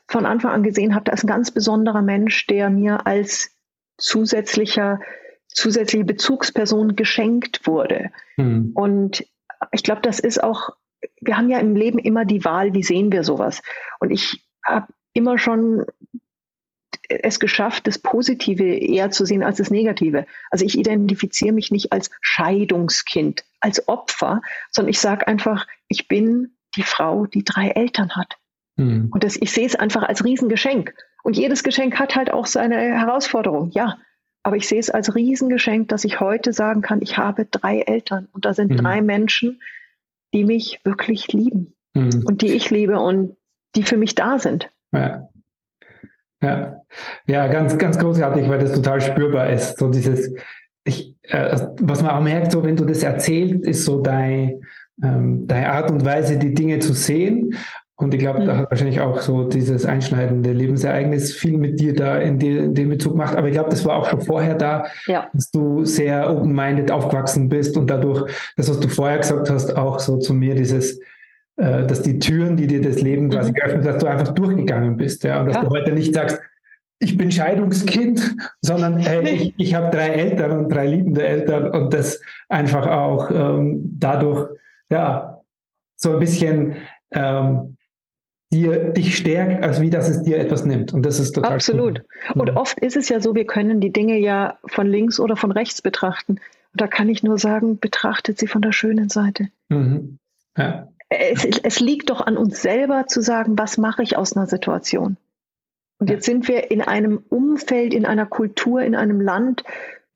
von 0.08 0.26
Anfang 0.26 0.50
an 0.50 0.62
gesehen 0.62 0.94
habe, 0.94 1.04
da 1.04 1.12
ist 1.12 1.24
ein 1.24 1.28
ganz 1.28 1.50
besonderer 1.50 2.02
Mensch, 2.02 2.46
der 2.46 2.70
mir 2.70 3.06
als 3.06 3.50
zusätzlicher, 3.98 5.00
zusätzliche 5.48 6.04
Bezugsperson 6.04 6.96
geschenkt 6.96 7.66
wurde. 7.66 8.10
Mhm. 8.36 8.72
Und 8.74 9.26
ich 9.72 9.82
glaube, 9.82 10.00
das 10.00 10.18
ist 10.18 10.42
auch 10.42 10.70
wir 11.20 11.36
haben 11.36 11.50
ja 11.50 11.58
im 11.58 11.76
Leben 11.76 11.98
immer 11.98 12.24
die 12.24 12.44
Wahl, 12.44 12.74
wie 12.74 12.82
sehen 12.82 13.12
wir 13.12 13.24
sowas. 13.24 13.62
Und 14.00 14.10
ich 14.10 14.44
habe 14.64 14.92
immer 15.12 15.38
schon 15.38 15.84
es 17.08 17.38
geschafft, 17.38 17.86
das 17.86 17.98
Positive 17.98 18.64
eher 18.64 19.10
zu 19.10 19.26
sehen 19.26 19.42
als 19.42 19.58
das 19.58 19.70
Negative. 19.70 20.26
Also 20.50 20.64
ich 20.64 20.78
identifiziere 20.78 21.52
mich 21.52 21.70
nicht 21.70 21.92
als 21.92 22.10
Scheidungskind, 22.20 23.44
als 23.60 23.88
Opfer, 23.88 24.40
sondern 24.70 24.90
ich 24.90 25.00
sage 25.00 25.26
einfach, 25.26 25.66
ich 25.88 26.08
bin 26.08 26.56
die 26.76 26.82
Frau, 26.82 27.26
die 27.26 27.44
drei 27.44 27.68
Eltern 27.68 28.16
hat. 28.16 28.36
Mhm. 28.76 29.08
Und 29.12 29.24
das, 29.24 29.36
ich 29.36 29.52
sehe 29.52 29.66
es 29.66 29.76
einfach 29.76 30.02
als 30.02 30.24
Riesengeschenk. 30.24 30.94
Und 31.22 31.36
jedes 31.36 31.62
Geschenk 31.62 31.98
hat 31.98 32.16
halt 32.16 32.30
auch 32.32 32.46
seine 32.46 32.76
Herausforderung, 32.76 33.70
ja. 33.72 33.98
Aber 34.42 34.56
ich 34.56 34.68
sehe 34.68 34.78
es 34.80 34.90
als 34.90 35.14
Riesengeschenk, 35.14 35.88
dass 35.88 36.04
ich 36.04 36.20
heute 36.20 36.52
sagen 36.52 36.82
kann, 36.82 37.00
ich 37.00 37.16
habe 37.16 37.46
drei 37.46 37.80
Eltern 37.80 38.28
und 38.32 38.44
da 38.44 38.52
sind 38.52 38.70
mhm. 38.70 38.76
drei 38.76 39.00
Menschen, 39.00 39.60
die 40.34 40.44
mich 40.44 40.80
wirklich 40.84 41.32
lieben 41.32 41.74
mhm. 41.94 42.24
und 42.26 42.42
die 42.42 42.52
ich 42.52 42.70
liebe 42.70 42.98
und 42.98 43.36
die 43.74 43.84
für 43.84 43.96
mich 43.96 44.14
da 44.14 44.38
sind. 44.38 44.70
Ja. 44.92 45.28
Ja, 46.42 46.82
ja 47.26 47.46
ganz, 47.48 47.78
ganz 47.78 47.98
großartig, 47.98 48.48
weil 48.48 48.58
das 48.58 48.74
total 48.74 49.00
spürbar 49.00 49.48
ist. 49.48 49.78
So 49.78 49.88
dieses, 49.88 50.34
ich, 50.84 51.16
äh, 51.22 51.58
was 51.80 52.02
man 52.02 52.10
auch 52.10 52.20
merkt, 52.20 52.52
so 52.52 52.62
wenn 52.62 52.76
du 52.76 52.84
das 52.84 53.02
erzählst, 53.02 53.64
ist 53.64 53.84
so 53.86 54.02
dein, 54.02 54.60
ähm, 55.02 55.46
deine 55.46 55.72
Art 55.72 55.90
und 55.90 56.04
Weise, 56.04 56.38
die 56.38 56.54
Dinge 56.54 56.78
zu 56.78 56.92
sehen. 56.92 57.54
Und 57.96 58.12
ich 58.12 58.20
glaube, 58.20 58.40
mhm. 58.40 58.46
da 58.46 58.56
hat 58.56 58.70
wahrscheinlich 58.70 59.00
auch 59.00 59.20
so 59.20 59.44
dieses 59.48 59.86
einschneidende 59.86 60.52
Lebensereignis 60.52 61.32
viel 61.32 61.58
mit 61.58 61.78
dir 61.78 61.94
da 61.94 62.18
in, 62.18 62.38
die, 62.38 62.56
in 62.56 62.74
dem 62.74 62.88
Bezug 62.88 63.12
gemacht. 63.12 63.36
Aber 63.36 63.46
ich 63.46 63.54
glaube, 63.54 63.70
das 63.70 63.84
war 63.84 63.96
auch 63.96 64.08
schon 64.08 64.20
vorher 64.20 64.54
da, 64.54 64.86
ja. 65.06 65.28
dass 65.32 65.50
du 65.50 65.84
sehr 65.84 66.28
open-minded 66.28 66.90
aufgewachsen 66.90 67.48
bist 67.48 67.76
und 67.76 67.88
dadurch, 67.88 68.30
das, 68.56 68.68
was 68.68 68.80
du 68.80 68.88
vorher 68.88 69.18
gesagt 69.18 69.48
hast, 69.48 69.76
auch 69.76 70.00
so 70.00 70.18
zu 70.18 70.34
mir 70.34 70.56
dieses, 70.56 70.98
äh, 71.56 71.86
dass 71.86 72.02
die 72.02 72.18
Türen, 72.18 72.56
die 72.56 72.66
dir 72.66 72.82
das 72.82 73.00
Leben 73.00 73.30
quasi 73.30 73.50
mhm. 73.50 73.54
geöffnet, 73.54 73.86
dass 73.86 73.98
du 73.98 74.06
einfach 74.08 74.34
durchgegangen 74.34 74.96
bist. 74.96 75.22
Ja? 75.22 75.40
Und 75.40 75.46
dass 75.46 75.56
ja. 75.56 75.64
du 75.64 75.70
heute 75.70 75.92
nicht 75.92 76.14
sagst, 76.14 76.40
ich 76.98 77.16
bin 77.16 77.30
Scheidungskind, 77.30 78.36
sondern 78.60 78.98
hey, 78.98 79.28
ich, 79.28 79.54
ich 79.56 79.74
habe 79.74 79.94
drei 79.94 80.08
Eltern 80.08 80.58
und 80.58 80.68
drei 80.72 80.86
liebende 80.86 81.24
Eltern 81.26 81.70
und 81.70 81.92
das 81.92 82.20
einfach 82.48 82.86
auch 82.86 83.30
ähm, 83.30 83.82
dadurch, 83.98 84.48
ja, 84.94 85.42
so 85.96 86.12
ein 86.12 86.20
bisschen 86.20 86.76
ähm, 87.10 87.76
dir, 88.52 88.92
dich 88.92 89.16
stärkt, 89.16 89.62
als 89.64 89.80
wie 89.80 89.90
dass 89.90 90.08
es 90.08 90.22
dir 90.22 90.38
etwas 90.38 90.64
nimmt. 90.64 90.94
Und 90.94 91.04
das 91.04 91.18
ist 91.18 91.32
total 91.32 91.54
Absolut. 91.54 92.02
Cool. 92.34 92.42
Und 92.42 92.56
oft 92.56 92.78
ist 92.78 92.96
es 92.96 93.08
ja 93.08 93.20
so, 93.20 93.34
wir 93.34 93.46
können 93.46 93.80
die 93.80 93.92
Dinge 93.92 94.18
ja 94.18 94.58
von 94.64 94.86
links 94.86 95.18
oder 95.18 95.36
von 95.36 95.50
rechts 95.50 95.82
betrachten. 95.82 96.34
Und 96.34 96.80
da 96.80 96.86
kann 96.86 97.08
ich 97.08 97.22
nur 97.22 97.38
sagen, 97.38 97.78
betrachtet 97.78 98.38
sie 98.38 98.46
von 98.46 98.62
der 98.62 98.72
schönen 98.72 99.08
Seite. 99.08 99.48
Mhm. 99.68 100.18
Ja. 100.56 100.88
Es, 101.08 101.44
es, 101.44 101.80
liegt 101.80 102.10
doch 102.10 102.20
an 102.20 102.36
uns 102.36 102.62
selber 102.62 103.06
zu 103.06 103.20
sagen, 103.20 103.58
was 103.58 103.76
mache 103.76 104.02
ich 104.02 104.16
aus 104.16 104.36
einer 104.36 104.46
Situation. 104.46 105.16
Und 105.98 106.10
jetzt 106.10 106.26
sind 106.26 106.48
wir 106.48 106.70
in 106.70 106.82
einem 106.82 107.22
Umfeld, 107.28 107.94
in 107.94 108.04
einer 108.06 108.26
Kultur, 108.26 108.82
in 108.82 108.94
einem 108.94 109.20
Land, 109.20 109.64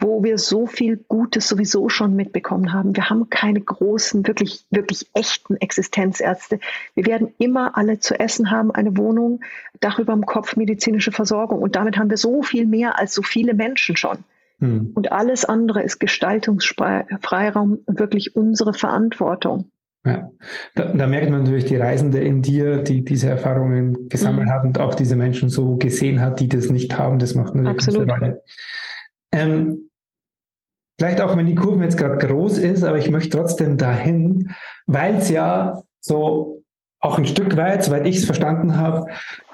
wo 0.01 0.23
wir 0.23 0.39
so 0.39 0.67
viel 0.67 0.97
Gutes 0.97 1.49
sowieso 1.49 1.89
schon 1.89 2.15
mitbekommen 2.15 2.73
haben. 2.73 2.95
Wir 2.95 3.11
haben 3.11 3.31
keine 3.31 3.61
großen, 3.61 4.27
wirklich, 4.27 4.65
wirklich 4.71 5.09
echten 5.13 5.57
Existenzärzte. 5.57 6.61
Wir 6.95 7.07
werden 7.07 7.35
immer 7.39 7.77
alle 7.77 7.99
zu 7.99 8.19
essen 8.19 8.51
haben, 8.51 8.71
eine 8.71 8.97
Wohnung, 8.97 9.41
Dach 9.81 9.99
über 9.99 10.13
dem 10.13 10.27
Kopf, 10.27 10.57
medizinische 10.57 11.13
Versorgung. 11.13 11.61
Und 11.61 11.77
damit 11.77 11.99
haben 11.99 12.11
wir 12.11 12.17
so 12.17 12.43
viel 12.43 12.67
mehr 12.67 12.99
als 12.99 13.15
so 13.15 13.23
viele 13.23 13.55
Menschen 13.55 13.97
schon. 13.97 14.19
Hm. 14.61 14.93
Und 14.95 15.13
alles 15.13 15.45
andere 15.45 15.83
ist 15.83 15.99
Gestaltungsfreiraum, 15.99 17.79
wirklich 17.87 18.37
unsere 18.37 18.75
Verantwortung. 18.75 19.71
Ja, 20.07 20.31
da, 20.75 20.93
da, 20.93 21.07
merkt 21.07 21.31
man 21.31 21.43
natürlich 21.43 21.67
die 21.67 21.77
Reisende 21.77 22.21
in 22.21 22.41
dir, 22.41 22.83
die 22.83 23.05
diese 23.05 23.29
Erfahrungen 23.29 24.09
gesammelt 24.09 24.47
mhm. 24.47 24.53
hat 24.53 24.65
und 24.65 24.81
auch 24.81 24.95
diese 24.95 25.17
Menschen 25.17 25.49
so 25.49 25.77
gesehen 25.77 26.21
hat, 26.21 26.41
die 26.41 26.49
das 26.49 26.71
nicht 26.71 26.97
haben. 26.97 27.19
Das 27.19 27.35
macht 27.35 27.55
eine 27.55 27.69
Absolut. 27.69 28.09
Rolle. 28.11 28.43
Ähm, 29.33 29.88
Vielleicht 30.99 31.21
auch, 31.21 31.37
wenn 31.37 31.47
die 31.47 31.55
Kurve 31.55 31.85
jetzt 31.85 31.97
gerade 31.97 32.27
groß 32.27 32.59
ist, 32.59 32.83
aber 32.83 32.99
ich 32.99 33.09
möchte 33.09 33.37
trotzdem 33.37 33.77
dahin, 33.77 34.51
weil 34.87 35.17
es 35.17 35.31
ja 35.31 35.81
so 36.01 36.65
auch 37.01 37.19
ein 37.19 37.27
Stück 37.27 37.57
weit, 37.57 37.85
soweit 37.85 38.07
ich 38.07 38.17
es 38.17 38.25
verstanden 38.25 38.77
habe, 38.77 39.07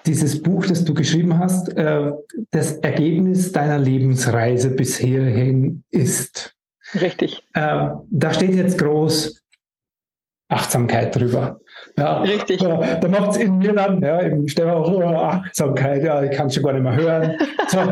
dieses 0.07 0.43
Buch, 0.43 0.67
das 0.67 0.85
du 0.85 0.95
geschrieben 0.95 1.39
hast, 1.39 1.77
äh, 1.77 2.13
das 2.51 2.79
Ergebnis 2.79 3.53
deiner 3.53 3.79
Lebensreise 3.79 4.71
bis 4.71 4.97
hierhin 4.97 5.85
ist. 5.91 6.55
Richtig. 6.95 7.43
Äh, 7.53 7.89
da 8.11 8.33
steht 8.33 8.55
jetzt 8.55 8.79
groß 8.79 9.43
Achtsamkeit 10.49 11.15
drüber. 11.15 11.61
Ja, 11.99 12.23
Richtig. 12.23 12.61
Da, 12.61 12.97
da 12.97 13.09
macht 13.09 13.33
es 13.33 13.37
in 13.39 13.59
mir 13.59 13.73
dann, 13.73 14.03
ja, 14.03 14.21
im 14.21 14.49
Stelle 14.49 14.75
auch 14.75 14.91
oh, 14.91 15.03
Achtsamkeit, 15.03 16.05
ja, 16.05 16.23
ich 16.23 16.31
kann 16.31 16.47
es 16.47 16.55
schon 16.55 16.63
gar 16.63 16.73
nicht 16.73 16.83
mehr 16.83 16.97
hören. 16.97 17.37
So, 17.69 17.79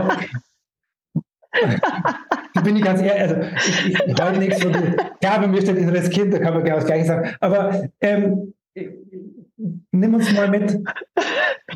ich 2.55 2.63
bin 2.63 2.77
ich 2.77 2.83
ganz 2.83 3.01
ehrlich, 3.01 3.23
also 3.23 3.37
ich, 3.57 3.87
ich, 3.87 3.95
ich 3.95 4.19
wollte 4.19 4.39
nichts 4.39 4.63
von 4.63 4.73
dir. 4.73 4.97
Ja, 5.23 5.41
wenn 5.41 5.51
mir 5.51 5.63
steht 5.63 5.77
inneres 5.77 6.11
Kind, 6.11 6.35
da 6.35 6.39
kann 6.39 6.55
man 6.55 6.65
genau 6.65 6.77
das 6.77 6.87
Gleiche 6.87 7.07
sagen. 7.07 7.35
Aber 7.41 7.89
ähm, 8.01 8.55
nimm 9.91 10.15
uns 10.15 10.33
mal 10.33 10.49
mit. 10.49 10.79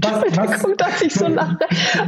Was, 0.00 0.36
was? 0.36 0.62
Gut, 0.64 0.80
dass 0.80 1.02
ich 1.02 1.14
so 1.14 1.28
lache. 1.28 1.58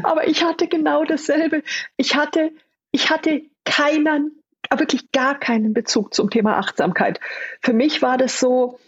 Aber 0.02 0.26
ich 0.26 0.44
hatte 0.44 0.68
genau 0.68 1.04
dasselbe. 1.04 1.62
Ich 1.96 2.16
hatte, 2.16 2.50
ich 2.90 3.10
hatte 3.10 3.42
keinen, 3.64 4.42
wirklich 4.74 5.12
gar 5.12 5.38
keinen 5.38 5.72
Bezug 5.72 6.14
zum 6.14 6.30
Thema 6.30 6.58
Achtsamkeit. 6.58 7.20
Für 7.60 7.72
mich 7.72 8.02
war 8.02 8.18
das 8.18 8.40
so, 8.40 8.78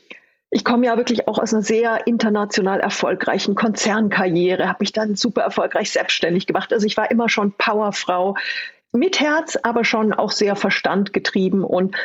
ich 0.51 0.65
komme 0.65 0.87
ja 0.87 0.97
wirklich 0.97 1.29
auch 1.29 1.39
aus 1.39 1.55
einer 1.55 1.63
sehr 1.63 2.07
international 2.07 2.81
erfolgreichen 2.81 3.55
Konzernkarriere, 3.55 4.69
habe 4.69 4.79
mich 4.81 4.93
dann 4.93 5.15
super 5.15 5.43
erfolgreich 5.43 5.91
selbstständig 5.93 6.47
gemacht. 6.47 6.73
Also 6.73 6.87
ich 6.87 6.97
war 6.97 7.11
immer 7.11 7.29
schon 7.29 7.53
Powerfrau 7.53 8.37
mit 8.93 9.21
Herz, 9.21 9.57
aber 9.63 9.85
schon 9.85 10.13
auch 10.13 10.31
sehr 10.31 10.57
verstandgetrieben 10.57 11.65
und 11.65 11.97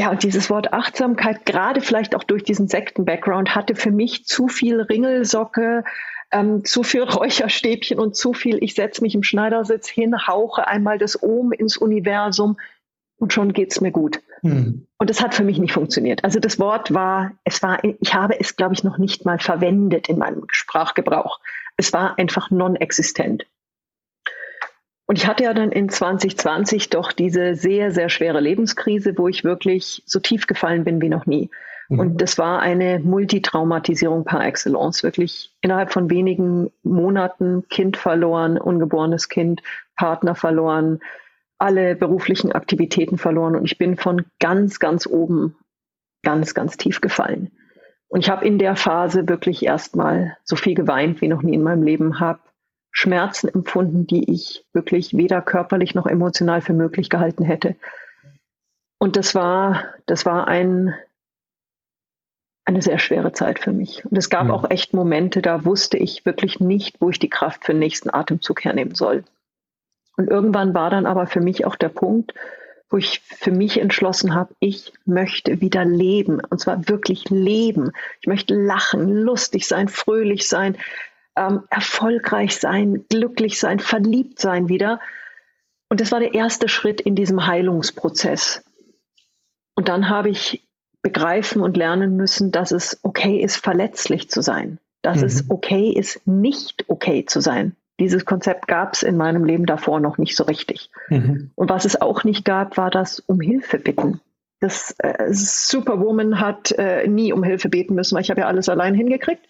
ja, 0.00 0.10
und 0.10 0.22
dieses 0.22 0.48
Wort 0.48 0.72
Achtsamkeit, 0.72 1.44
gerade 1.44 1.80
vielleicht 1.80 2.14
auch 2.14 2.22
durch 2.22 2.44
diesen 2.44 2.68
Sekten-Background, 2.68 3.56
hatte 3.56 3.74
für 3.74 3.90
mich 3.90 4.26
zu 4.26 4.46
viel 4.46 4.80
Ringelsocke, 4.80 5.82
ähm, 6.30 6.64
zu 6.64 6.84
viel 6.84 7.02
Räucherstäbchen 7.02 7.98
und 7.98 8.14
zu 8.14 8.32
viel, 8.32 8.62
ich 8.62 8.74
setze 8.74 9.02
mich 9.02 9.16
im 9.16 9.24
Schneidersitz 9.24 9.88
hin, 9.88 10.14
hauche 10.28 10.68
einmal 10.68 10.98
das 10.98 11.20
Ohm 11.20 11.50
ins 11.50 11.76
Universum 11.76 12.58
und 13.18 13.32
schon 13.32 13.52
geht's 13.52 13.80
mir 13.80 13.90
gut. 13.90 14.20
Hm. 14.42 14.86
Und 14.98 15.10
das 15.10 15.20
hat 15.20 15.34
für 15.34 15.42
mich 15.42 15.58
nicht 15.58 15.72
funktioniert. 15.72 16.22
Also 16.22 16.38
das 16.38 16.60
Wort 16.60 16.94
war, 16.94 17.32
es 17.42 17.60
war, 17.62 17.82
ich 17.82 18.14
habe 18.14 18.38
es, 18.38 18.54
glaube 18.54 18.74
ich, 18.74 18.84
noch 18.84 18.98
nicht 18.98 19.24
mal 19.24 19.40
verwendet 19.40 20.08
in 20.08 20.18
meinem 20.18 20.44
Sprachgebrauch. 20.50 21.40
Es 21.76 21.92
war 21.92 22.18
einfach 22.18 22.52
non-existent. 22.52 23.46
Und 25.08 25.16
ich 25.16 25.26
hatte 25.26 25.44
ja 25.44 25.54
dann 25.54 25.72
in 25.72 25.88
2020 25.88 26.90
doch 26.90 27.12
diese 27.12 27.54
sehr, 27.54 27.90
sehr 27.90 28.10
schwere 28.10 28.40
Lebenskrise, 28.40 29.16
wo 29.16 29.26
ich 29.26 29.42
wirklich 29.42 30.02
so 30.04 30.20
tief 30.20 30.46
gefallen 30.46 30.84
bin 30.84 31.00
wie 31.00 31.08
noch 31.08 31.24
nie. 31.24 31.50
Mhm. 31.88 31.98
Und 31.98 32.20
das 32.20 32.36
war 32.36 32.60
eine 32.60 32.98
Multitraumatisierung 32.98 34.24
par 34.24 34.44
excellence. 34.44 35.02
Wirklich 35.02 35.56
innerhalb 35.62 35.92
von 35.94 36.10
wenigen 36.10 36.70
Monaten 36.82 37.66
Kind 37.70 37.96
verloren, 37.96 38.58
ungeborenes 38.58 39.30
Kind, 39.30 39.62
Partner 39.96 40.34
verloren, 40.34 41.00
alle 41.56 41.96
beruflichen 41.96 42.52
Aktivitäten 42.52 43.16
verloren 43.16 43.56
und 43.56 43.64
ich 43.64 43.78
bin 43.78 43.96
von 43.96 44.26
ganz, 44.38 44.78
ganz 44.78 45.06
oben 45.06 45.56
ganz, 46.22 46.54
ganz 46.54 46.76
tief 46.76 47.00
gefallen. 47.00 47.50
Und 48.08 48.20
ich 48.20 48.30
habe 48.30 48.46
in 48.46 48.58
der 48.58 48.76
Phase 48.76 49.26
wirklich 49.26 49.64
erstmal 49.64 50.36
so 50.44 50.54
viel 50.54 50.74
geweint 50.74 51.20
wie 51.22 51.28
noch 51.28 51.42
nie 51.42 51.54
in 51.54 51.62
meinem 51.62 51.82
Leben, 51.82 52.20
habe 52.20 52.40
Schmerzen 52.98 53.46
empfunden, 53.46 54.08
die 54.08 54.28
ich 54.28 54.64
wirklich 54.72 55.16
weder 55.16 55.40
körperlich 55.40 55.94
noch 55.94 56.08
emotional 56.08 56.60
für 56.60 56.72
möglich 56.72 57.08
gehalten 57.08 57.44
hätte. 57.44 57.76
Und 58.98 59.14
das 59.14 59.36
war, 59.36 59.84
das 60.06 60.26
war 60.26 60.48
ein, 60.48 60.92
eine 62.64 62.82
sehr 62.82 62.98
schwere 62.98 63.30
Zeit 63.30 63.60
für 63.60 63.70
mich. 63.70 64.04
Und 64.04 64.16
es 64.18 64.30
gab 64.30 64.46
mhm. 64.46 64.50
auch 64.50 64.68
echt 64.68 64.94
Momente, 64.94 65.42
da 65.42 65.64
wusste 65.64 65.96
ich 65.96 66.26
wirklich 66.26 66.58
nicht, 66.58 67.00
wo 67.00 67.08
ich 67.08 67.20
die 67.20 67.30
Kraft 67.30 67.64
für 67.64 67.72
den 67.72 67.78
nächsten 67.78 68.12
Atemzug 68.12 68.64
hernehmen 68.64 68.96
soll. 68.96 69.22
Und 70.16 70.28
irgendwann 70.28 70.74
war 70.74 70.90
dann 70.90 71.06
aber 71.06 71.28
für 71.28 71.40
mich 71.40 71.66
auch 71.66 71.76
der 71.76 71.90
Punkt, 71.90 72.34
wo 72.90 72.96
ich 72.96 73.20
für 73.20 73.52
mich 73.52 73.80
entschlossen 73.80 74.34
habe, 74.34 74.56
ich 74.58 74.92
möchte 75.04 75.60
wieder 75.60 75.84
leben. 75.84 76.40
Und 76.50 76.58
zwar 76.58 76.88
wirklich 76.88 77.30
leben. 77.30 77.92
Ich 78.20 78.26
möchte 78.26 78.56
lachen, 78.56 79.08
lustig 79.14 79.68
sein, 79.68 79.86
fröhlich 79.86 80.48
sein, 80.48 80.76
ähm, 81.38 81.62
erfolgreich 81.70 82.56
sein, 82.56 83.04
glücklich 83.08 83.58
sein, 83.58 83.78
verliebt 83.78 84.40
sein 84.40 84.68
wieder. 84.68 85.00
Und 85.88 86.00
das 86.00 86.12
war 86.12 86.20
der 86.20 86.34
erste 86.34 86.68
Schritt 86.68 87.00
in 87.00 87.14
diesem 87.14 87.46
Heilungsprozess. 87.46 88.64
Und 89.74 89.88
dann 89.88 90.08
habe 90.08 90.28
ich 90.28 90.66
begreifen 91.02 91.62
und 91.62 91.76
lernen 91.76 92.16
müssen, 92.16 92.50
dass 92.50 92.72
es 92.72 92.98
okay 93.02 93.38
ist, 93.40 93.56
verletzlich 93.56 94.28
zu 94.28 94.42
sein. 94.42 94.78
Dass 95.02 95.18
mhm. 95.18 95.26
es 95.26 95.50
okay 95.50 95.92
ist, 95.92 96.26
nicht 96.26 96.84
okay 96.88 97.24
zu 97.24 97.40
sein. 97.40 97.76
Dieses 98.00 98.24
Konzept 98.24 98.68
gab 98.68 98.94
es 98.94 99.02
in 99.02 99.16
meinem 99.16 99.44
Leben 99.44 99.66
davor 99.66 100.00
noch 100.00 100.18
nicht 100.18 100.36
so 100.36 100.44
richtig. 100.44 100.90
Mhm. 101.08 101.50
Und 101.54 101.70
was 101.70 101.84
es 101.84 102.00
auch 102.00 102.24
nicht 102.24 102.44
gab, 102.44 102.76
war 102.76 102.90
das 102.90 103.20
um 103.20 103.40
Hilfe 103.40 103.78
bitten. 103.78 104.20
Das 104.60 104.94
äh, 104.98 105.32
Superwoman 105.32 106.40
hat 106.40 106.72
äh, 106.72 107.06
nie 107.06 107.32
um 107.32 107.44
Hilfe 107.44 107.68
beten 107.68 107.94
müssen, 107.94 108.14
weil 108.14 108.22
ich 108.22 108.30
habe 108.30 108.40
ja 108.40 108.46
alles 108.48 108.68
allein 108.68 108.94
hingekriegt, 108.94 109.46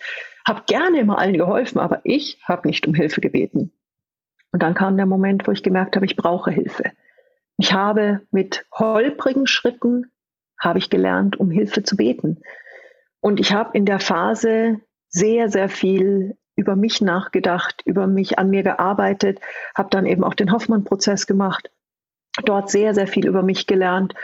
habe 0.47 0.63
gerne 0.67 1.01
immer 1.01 1.19
allen 1.19 1.37
geholfen, 1.37 1.79
aber 1.79 2.01
ich 2.05 2.41
habe 2.45 2.69
nicht 2.69 2.87
um 2.87 2.95
Hilfe 2.95 3.21
gebeten. 3.21 3.73
Und 4.53 4.63
dann 4.63 4.75
kam 4.75 4.97
der 4.97 5.07
Moment, 5.07 5.47
wo 5.47 5.53
ich 5.53 5.63
gemerkt 5.63 5.97
habe, 5.97 6.07
ich 6.07 6.17
brauche 6.17 6.51
Hilfe. 6.51 6.93
Ich 7.57 7.73
habe 7.73 8.21
mit 8.31 8.67
holprigen 8.73 9.47
Schritten 9.47 10.11
habe 10.61 10.79
ich 10.79 10.91
gelernt, 10.91 11.39
um 11.39 11.51
Hilfe 11.51 11.83
zu 11.83 11.97
beten. 11.97 12.43
Und 13.21 13.41
ich 13.41 13.53
habe 13.53 13.77
in 13.77 13.85
der 13.85 14.01
Phase 14.01 14.81
sehr, 15.09 15.49
sehr 15.49 15.69
viel 15.69 16.37
über 16.57 16.77
mich 16.77 17.01
nachgedacht, 17.01 17.83
über 17.85 18.07
mich 18.07 18.39
an 18.39 18.51
mir 18.51 18.63
gearbeitet, 18.63 19.41
habe 19.77 19.91
dann 19.91 20.07
eben 20.07 20.25
auch 20.25 20.35
den 20.35 20.53
Hoffmann-Prozess 20.53 21.27
gemacht, 21.27 21.71
dort 22.45 22.71
sehr, 22.71 22.95
sehr 22.95 23.07
viel 23.07 23.27
über 23.27 23.43
mich 23.43 23.67
gelernt 23.67 24.15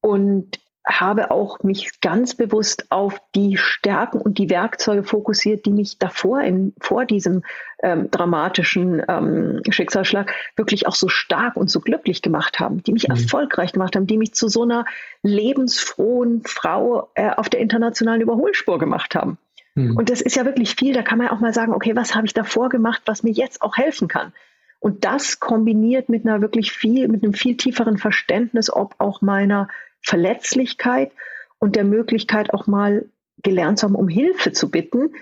und 0.00 0.58
habe 0.86 1.30
auch 1.30 1.62
mich 1.62 2.00
ganz 2.00 2.34
bewusst 2.34 2.86
auf 2.90 3.20
die 3.34 3.56
Stärken 3.56 4.20
und 4.20 4.38
die 4.38 4.50
Werkzeuge 4.50 5.04
fokussiert, 5.04 5.66
die 5.66 5.72
mich 5.72 5.98
davor 5.98 6.40
in, 6.40 6.72
vor 6.80 7.04
diesem 7.04 7.42
ähm, 7.82 8.10
dramatischen 8.10 9.02
ähm, 9.06 9.60
Schicksalsschlag 9.68 10.32
wirklich 10.56 10.86
auch 10.86 10.94
so 10.94 11.08
stark 11.08 11.56
und 11.56 11.70
so 11.70 11.80
glücklich 11.80 12.22
gemacht 12.22 12.60
haben, 12.60 12.82
die 12.82 12.92
mich 12.92 13.08
mhm. 13.08 13.14
erfolgreich 13.14 13.72
gemacht 13.72 13.94
haben, 13.94 14.06
die 14.06 14.16
mich 14.16 14.34
zu 14.34 14.48
so 14.48 14.62
einer 14.62 14.84
lebensfrohen 15.22 16.42
Frau 16.44 17.10
äh, 17.14 17.30
auf 17.30 17.48
der 17.48 17.60
internationalen 17.60 18.22
Überholspur 18.22 18.78
gemacht 18.78 19.14
haben. 19.14 19.38
Mhm. 19.74 19.96
Und 19.96 20.10
das 20.10 20.20
ist 20.20 20.36
ja 20.36 20.44
wirklich 20.44 20.74
viel. 20.76 20.94
Da 20.94 21.02
kann 21.02 21.18
man 21.18 21.28
auch 21.28 21.40
mal 21.40 21.54
sagen, 21.54 21.74
okay, 21.74 21.94
was 21.94 22.14
habe 22.14 22.26
ich 22.26 22.34
davor 22.34 22.68
gemacht, 22.68 23.02
was 23.04 23.22
mir 23.22 23.32
jetzt 23.32 23.62
auch 23.62 23.76
helfen 23.76 24.08
kann? 24.08 24.32
Und 24.80 25.04
das 25.04 25.40
kombiniert 25.40 26.08
mit 26.08 26.24
einer 26.24 26.40
wirklich 26.40 26.72
viel, 26.72 27.06
mit 27.08 27.22
einem 27.22 27.34
viel 27.34 27.56
tieferen 27.58 27.98
Verständnis, 27.98 28.72
ob 28.72 28.94
auch 28.96 29.20
meiner 29.20 29.68
Verletzlichkeit 30.02 31.12
und 31.58 31.76
der 31.76 31.84
Möglichkeit 31.84 32.52
auch 32.52 32.66
mal 32.66 33.08
gelernt 33.42 33.78
zu 33.78 33.86
haben, 33.86 33.94
um 33.94 34.08
Hilfe 34.08 34.52
zu 34.52 34.70
bitten. 34.70 35.14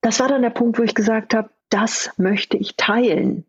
Das 0.00 0.20
war 0.20 0.28
dann 0.28 0.42
der 0.42 0.50
Punkt, 0.50 0.78
wo 0.78 0.82
ich 0.82 0.94
gesagt 0.94 1.34
habe, 1.34 1.50
das 1.70 2.10
möchte 2.16 2.56
ich 2.56 2.76
teilen. 2.76 3.44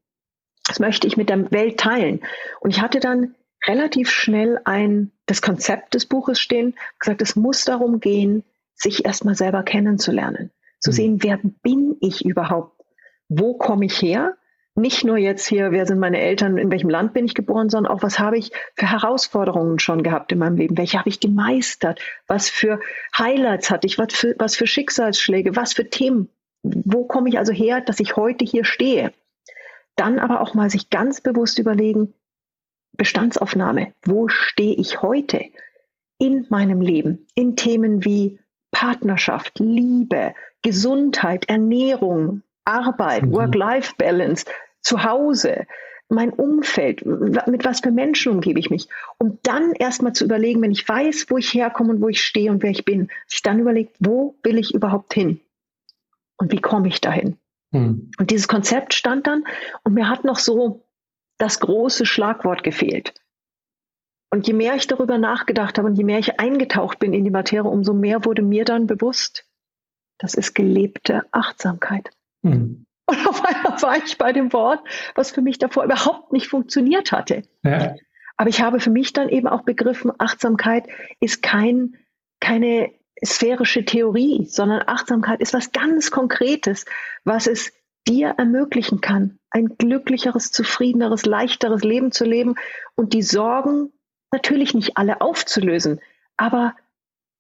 Das 0.67 0.79
möchte 0.79 1.07
ich 1.07 1.17
mit 1.17 1.29
der 1.29 1.51
Welt 1.51 1.79
teilen. 1.79 2.21
Und 2.59 2.71
ich 2.71 2.81
hatte 2.81 2.99
dann 2.99 3.35
relativ 3.65 4.09
schnell 4.09 4.59
ein, 4.65 5.11
das 5.25 5.41
Konzept 5.41 5.93
des 5.93 6.05
Buches 6.05 6.39
stehen, 6.39 6.75
gesagt, 6.99 7.21
es 7.21 7.35
muss 7.35 7.65
darum 7.65 7.99
gehen, 7.99 8.43
sich 8.75 9.05
erstmal 9.05 9.35
selber 9.35 9.63
kennenzulernen. 9.63 10.51
Zu 10.79 10.91
mhm. 10.91 10.95
sehen, 10.95 11.23
wer 11.23 11.39
bin 11.61 11.97
ich 12.01 12.25
überhaupt? 12.25 12.81
Wo 13.27 13.57
komme 13.57 13.85
ich 13.85 14.01
her? 14.01 14.37
Nicht 14.75 15.03
nur 15.03 15.17
jetzt 15.17 15.47
hier, 15.47 15.71
wer 15.71 15.85
sind 15.85 15.99
meine 15.99 16.19
Eltern, 16.19 16.57
in 16.57 16.71
welchem 16.71 16.89
Land 16.89 17.13
bin 17.13 17.25
ich 17.25 17.33
geboren, 17.33 17.69
sondern 17.69 17.91
auch, 17.91 18.01
was 18.01 18.19
habe 18.19 18.37
ich 18.37 18.51
für 18.75 18.89
Herausforderungen 18.89 19.79
schon 19.79 20.03
gehabt 20.03 20.31
in 20.31 20.39
meinem 20.39 20.55
Leben, 20.55 20.77
welche 20.77 20.97
habe 20.97 21.09
ich 21.09 21.19
gemeistert, 21.19 21.99
was 22.27 22.49
für 22.49 22.79
Highlights 23.17 23.69
hatte 23.69 23.87
ich, 23.87 23.97
was 23.97 24.13
für, 24.13 24.35
was 24.37 24.55
für 24.55 24.67
Schicksalsschläge, 24.67 25.55
was 25.55 25.73
für 25.73 25.89
Themen, 25.89 26.29
wo 26.63 27.05
komme 27.05 27.29
ich 27.29 27.37
also 27.37 27.51
her, 27.51 27.81
dass 27.81 27.99
ich 27.99 28.15
heute 28.15 28.45
hier 28.45 28.63
stehe. 28.63 29.13
Dann 29.95 30.19
aber 30.19 30.41
auch 30.41 30.53
mal 30.53 30.69
sich 30.69 30.89
ganz 30.89 31.19
bewusst 31.21 31.59
überlegen, 31.59 32.13
Bestandsaufnahme, 32.93 33.93
wo 34.03 34.27
stehe 34.27 34.75
ich 34.75 35.01
heute 35.01 35.45
in 36.19 36.45
meinem 36.49 36.81
Leben, 36.81 37.27
in 37.35 37.55
Themen 37.55 38.03
wie 38.05 38.39
Partnerschaft, 38.71 39.59
Liebe, 39.59 40.33
Gesundheit, 40.61 41.49
Ernährung, 41.49 42.43
Arbeit, 42.69 43.23
mhm. 43.23 43.31
Work-Life-Balance, 43.33 44.45
zu 44.81 45.03
Hause, 45.03 45.65
mein 46.09 46.31
Umfeld, 46.31 47.05
mit 47.05 47.65
was 47.65 47.81
für 47.81 47.91
Menschen 47.91 48.31
umgebe 48.31 48.59
ich 48.59 48.69
mich, 48.69 48.87
um 49.19 49.37
dann 49.43 49.73
erstmal 49.73 50.13
zu 50.13 50.25
überlegen, 50.25 50.61
wenn 50.61 50.71
ich 50.71 50.87
weiß, 50.87 51.27
wo 51.29 51.37
ich 51.37 51.53
herkomme 51.53 51.91
und 51.91 52.01
wo 52.01 52.09
ich 52.09 52.21
stehe 52.21 52.51
und 52.51 52.63
wer 52.63 52.71
ich 52.71 52.83
bin, 52.83 53.09
sich 53.27 53.43
dann 53.43 53.59
überlegt, 53.59 53.95
wo 53.99 54.35
will 54.41 54.57
ich 54.57 54.73
überhaupt 54.73 55.13
hin 55.13 55.39
und 56.37 56.51
wie 56.51 56.61
komme 56.61 56.87
ich 56.87 56.99
dahin. 56.99 57.37
Hm. 57.71 58.11
Und 58.17 58.31
dieses 58.31 58.47
Konzept 58.47 58.95
stand 58.95 59.27
dann 59.27 59.43
und 59.83 59.93
mir 59.93 60.09
hat 60.09 60.23
noch 60.23 60.39
so 60.39 60.83
das 61.37 61.59
große 61.59 62.05
Schlagwort 62.05 62.63
gefehlt. 62.63 63.13
Und 64.31 64.47
je 64.47 64.53
mehr 64.53 64.75
ich 64.75 64.87
darüber 64.87 65.17
nachgedacht 65.17 65.77
habe 65.77 65.87
und 65.87 65.95
je 65.95 66.03
mehr 66.03 66.19
ich 66.19 66.39
eingetaucht 66.39 66.99
bin 66.99 67.13
in 67.13 67.23
die 67.23 67.31
Materie, 67.31 67.69
umso 67.69 67.93
mehr 67.93 68.25
wurde 68.25 68.41
mir 68.41 68.65
dann 68.65 68.87
bewusst, 68.87 69.45
das 70.17 70.33
ist 70.33 70.53
gelebte 70.53 71.23
Achtsamkeit. 71.31 72.09
Hm. 72.43 72.85
Und 73.05 73.27
auf 73.27 73.43
einmal 73.43 73.81
war 73.81 73.97
ich 73.97 74.17
bei 74.17 74.33
dem 74.33 74.53
Wort, 74.53 74.81
was 75.15 75.31
für 75.31 75.41
mich 75.41 75.57
davor 75.57 75.83
überhaupt 75.83 76.31
nicht 76.31 76.47
funktioniert 76.47 77.11
hatte. 77.11 77.41
Ja. 77.63 77.95
Aber 78.37 78.49
ich 78.49 78.61
habe 78.61 78.79
für 78.79 78.91
mich 78.91 79.13
dann 79.13 79.29
eben 79.29 79.47
auch 79.47 79.63
begriffen, 79.63 80.11
Achtsamkeit 80.17 80.87
ist 81.19 81.41
kein, 81.41 81.95
keine 82.39 82.91
sphärische 83.25 83.83
Theorie, 83.83 84.45
sondern 84.45 84.83
Achtsamkeit 84.85 85.41
ist 85.41 85.53
was 85.53 85.71
ganz 85.71 86.11
Konkretes, 86.11 86.85
was 87.25 87.47
es 87.47 87.73
dir 88.07 88.35
ermöglichen 88.37 89.01
kann, 89.01 89.39
ein 89.51 89.77
glücklicheres, 89.77 90.51
zufriedeneres, 90.51 91.25
leichteres 91.25 91.83
Leben 91.83 92.11
zu 92.11 92.25
leben 92.25 92.55
und 92.95 93.13
die 93.13 93.21
Sorgen 93.21 93.91
natürlich 94.31 94.73
nicht 94.73 94.97
alle 94.97 95.21
aufzulösen, 95.21 95.99
aber 96.37 96.75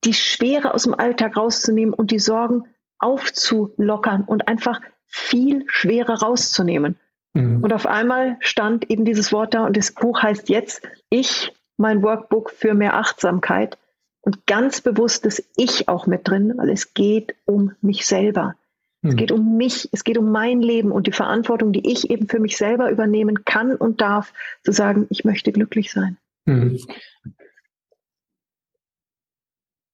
die 0.03 0.13
Schwere 0.13 0.73
aus 0.73 0.83
dem 0.83 0.93
Alltag 0.93 1.37
rauszunehmen 1.37 1.93
und 1.93 2.11
die 2.11 2.19
Sorgen 2.19 2.65
aufzulockern 2.99 4.23
und 4.23 4.47
einfach 4.47 4.81
viel 5.07 5.63
schwerer 5.67 6.21
rauszunehmen. 6.21 6.97
Mhm. 7.33 7.63
Und 7.63 7.73
auf 7.73 7.85
einmal 7.85 8.37
stand 8.39 8.89
eben 8.89 9.05
dieses 9.05 9.31
Wort 9.31 9.53
da 9.53 9.65
und 9.65 9.77
das 9.77 9.91
Buch 9.91 10.21
heißt 10.21 10.49
jetzt 10.49 10.81
Ich, 11.09 11.53
mein 11.77 12.03
Workbook 12.03 12.51
für 12.51 12.73
mehr 12.73 12.95
Achtsamkeit 12.95 13.77
und 14.21 14.45
ganz 14.45 14.81
bewusstes 14.81 15.43
Ich 15.55 15.87
auch 15.87 16.07
mit 16.07 16.27
drin, 16.27 16.53
weil 16.57 16.69
es 16.69 16.93
geht 16.93 17.35
um 17.45 17.71
mich 17.81 18.05
selber. 18.05 18.55
Mhm. 19.01 19.09
Es 19.09 19.15
geht 19.15 19.31
um 19.31 19.57
mich, 19.57 19.89
es 19.91 20.03
geht 20.03 20.17
um 20.17 20.31
mein 20.31 20.61
Leben 20.61 20.91
und 20.91 21.07
die 21.07 21.11
Verantwortung, 21.11 21.71
die 21.71 21.89
ich 21.89 22.09
eben 22.09 22.27
für 22.27 22.39
mich 22.39 22.57
selber 22.57 22.91
übernehmen 22.91 23.45
kann 23.45 23.75
und 23.75 24.01
darf, 24.01 24.33
zu 24.63 24.71
sagen, 24.71 25.07
ich 25.09 25.23
möchte 25.23 25.51
glücklich 25.51 25.91
sein. 25.91 26.17
Mhm. 26.45 26.79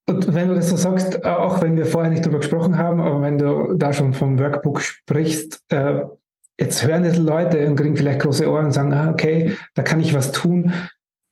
Und 0.08 0.34
wenn 0.34 0.50
du 0.50 0.56
das 0.56 0.70
so 0.70 0.76
sagst, 0.76 1.24
äh, 1.24 1.28
auch 1.28 1.62
wenn 1.62 1.78
wir 1.78 1.86
vorher 1.86 2.12
nicht 2.12 2.24
darüber 2.24 2.39
gesprochen 2.39 2.78
haben, 2.78 3.02
aber 3.02 3.22
wenn 3.22 3.38
du 3.38 3.74
da 3.76 3.91
schon 3.91 4.13
vom 4.13 4.39
Workbook 4.39 4.82
sprichst, 4.82 5.62
äh, 5.70 6.02
jetzt 6.60 6.86
hören 6.86 7.04
es 7.04 7.18
Leute 7.18 7.68
und 7.68 7.76
kriegen 7.76 7.98
vielleicht 7.98 8.22
große 8.22 8.50
Ohren 8.50 8.65
und 8.65 8.72
sagen, 8.72 8.94
ah, 8.94 9.10
okay, 9.10 9.56
da 9.74 9.84
kann 9.84 10.00
ich 10.00 10.13
was 10.13 10.32
tun. 10.32 10.74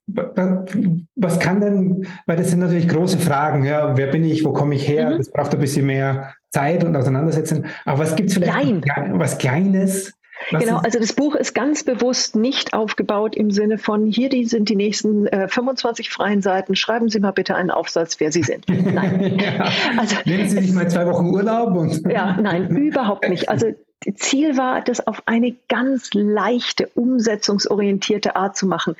Was 0.05 1.39
kann 1.39 1.61
denn, 1.61 2.07
weil 2.25 2.35
das 2.35 2.49
sind 2.49 2.59
natürlich 2.59 2.89
große 2.89 3.19
Fragen, 3.19 3.63
ja, 3.63 3.95
wer 3.95 4.07
bin 4.07 4.25
ich, 4.25 4.43
wo 4.43 4.51
komme 4.51 4.75
ich 4.75 4.87
her, 4.87 5.11
mhm. 5.11 5.17
das 5.17 5.31
braucht 5.31 5.53
ein 5.53 5.61
bisschen 5.61 5.85
mehr 5.85 6.33
Zeit 6.51 6.83
und 6.83 6.95
Auseinandersetzen. 6.95 7.67
Aber 7.85 7.99
was 7.99 8.15
gibt 8.15 8.29
es 8.29 8.35
vielleicht 8.35 8.81
Klein. 8.81 9.19
was 9.19 9.37
Kleines, 9.37 10.13
genau, 10.59 10.77
also 10.77 10.99
das 10.99 11.13
Buch 11.13 11.35
ist 11.35 11.53
ganz 11.53 11.83
bewusst 11.83 12.35
nicht 12.35 12.73
aufgebaut 12.73 13.35
im 13.35 13.51
Sinne 13.51 13.77
von, 13.77 14.05
hier 14.07 14.29
die 14.29 14.45
sind 14.45 14.69
die 14.69 14.75
nächsten 14.75 15.27
äh, 15.27 15.47
25 15.47 16.09
freien 16.09 16.41
Seiten, 16.41 16.75
schreiben 16.75 17.09
Sie 17.09 17.19
mal 17.19 17.31
bitte 17.31 17.55
einen 17.55 17.71
Aufsatz, 17.71 18.19
wer 18.19 18.31
Sie 18.31 18.43
sind. 18.43 18.65
Nein. 18.69 19.39
ja. 19.39 19.69
also, 19.97 20.15
Nehmen 20.25 20.49
Sie 20.49 20.59
sich 20.59 20.71
mal 20.71 20.89
zwei 20.89 21.05
Wochen 21.07 21.27
Urlaub. 21.27 21.75
Und 21.75 22.09
ja, 22.11 22.37
nein, 22.39 22.67
überhaupt 22.75 23.27
nicht. 23.29 23.49
Also 23.49 23.67
Ziel 24.15 24.57
war, 24.57 24.81
das 24.81 25.05
auf 25.07 25.23
eine 25.25 25.55
ganz 25.69 26.13
leichte, 26.13 26.87
umsetzungsorientierte 26.87 28.35
Art 28.35 28.57
zu 28.57 28.67
machen. 28.67 28.95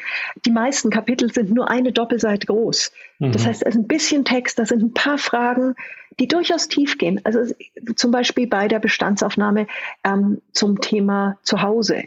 Die 0.45 0.51
meisten 0.51 0.89
Kapitel 0.89 1.31
sind 1.31 1.51
nur 1.51 1.69
eine 1.69 1.91
Doppelseite 1.91 2.47
groß. 2.47 2.91
Mhm. 3.19 3.31
Das 3.31 3.45
heißt, 3.45 3.63
es 3.63 3.75
ist 3.75 3.81
ein 3.81 3.87
bisschen 3.87 4.25
Text, 4.25 4.59
da 4.59 4.65
sind 4.65 4.81
ein 4.81 4.93
paar 4.93 5.17
Fragen, 5.17 5.75
die 6.19 6.27
durchaus 6.27 6.67
tief 6.67 6.97
gehen. 6.97 7.21
Also 7.23 7.53
zum 7.95 8.11
Beispiel 8.11 8.47
bei 8.47 8.67
der 8.67 8.79
Bestandsaufnahme 8.79 9.67
ähm, 10.03 10.41
zum 10.51 10.79
Thema 10.81 11.37
Zuhause. 11.43 12.03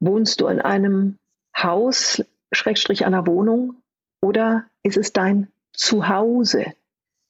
Wohnst 0.00 0.40
du 0.40 0.46
in 0.48 0.60
einem 0.60 1.16
Haus, 1.56 2.24
Schrägstrich 2.52 3.06
einer 3.06 3.26
Wohnung, 3.26 3.76
oder 4.22 4.66
ist 4.82 4.96
es 4.96 5.12
dein 5.12 5.48
Zuhause? 5.72 6.64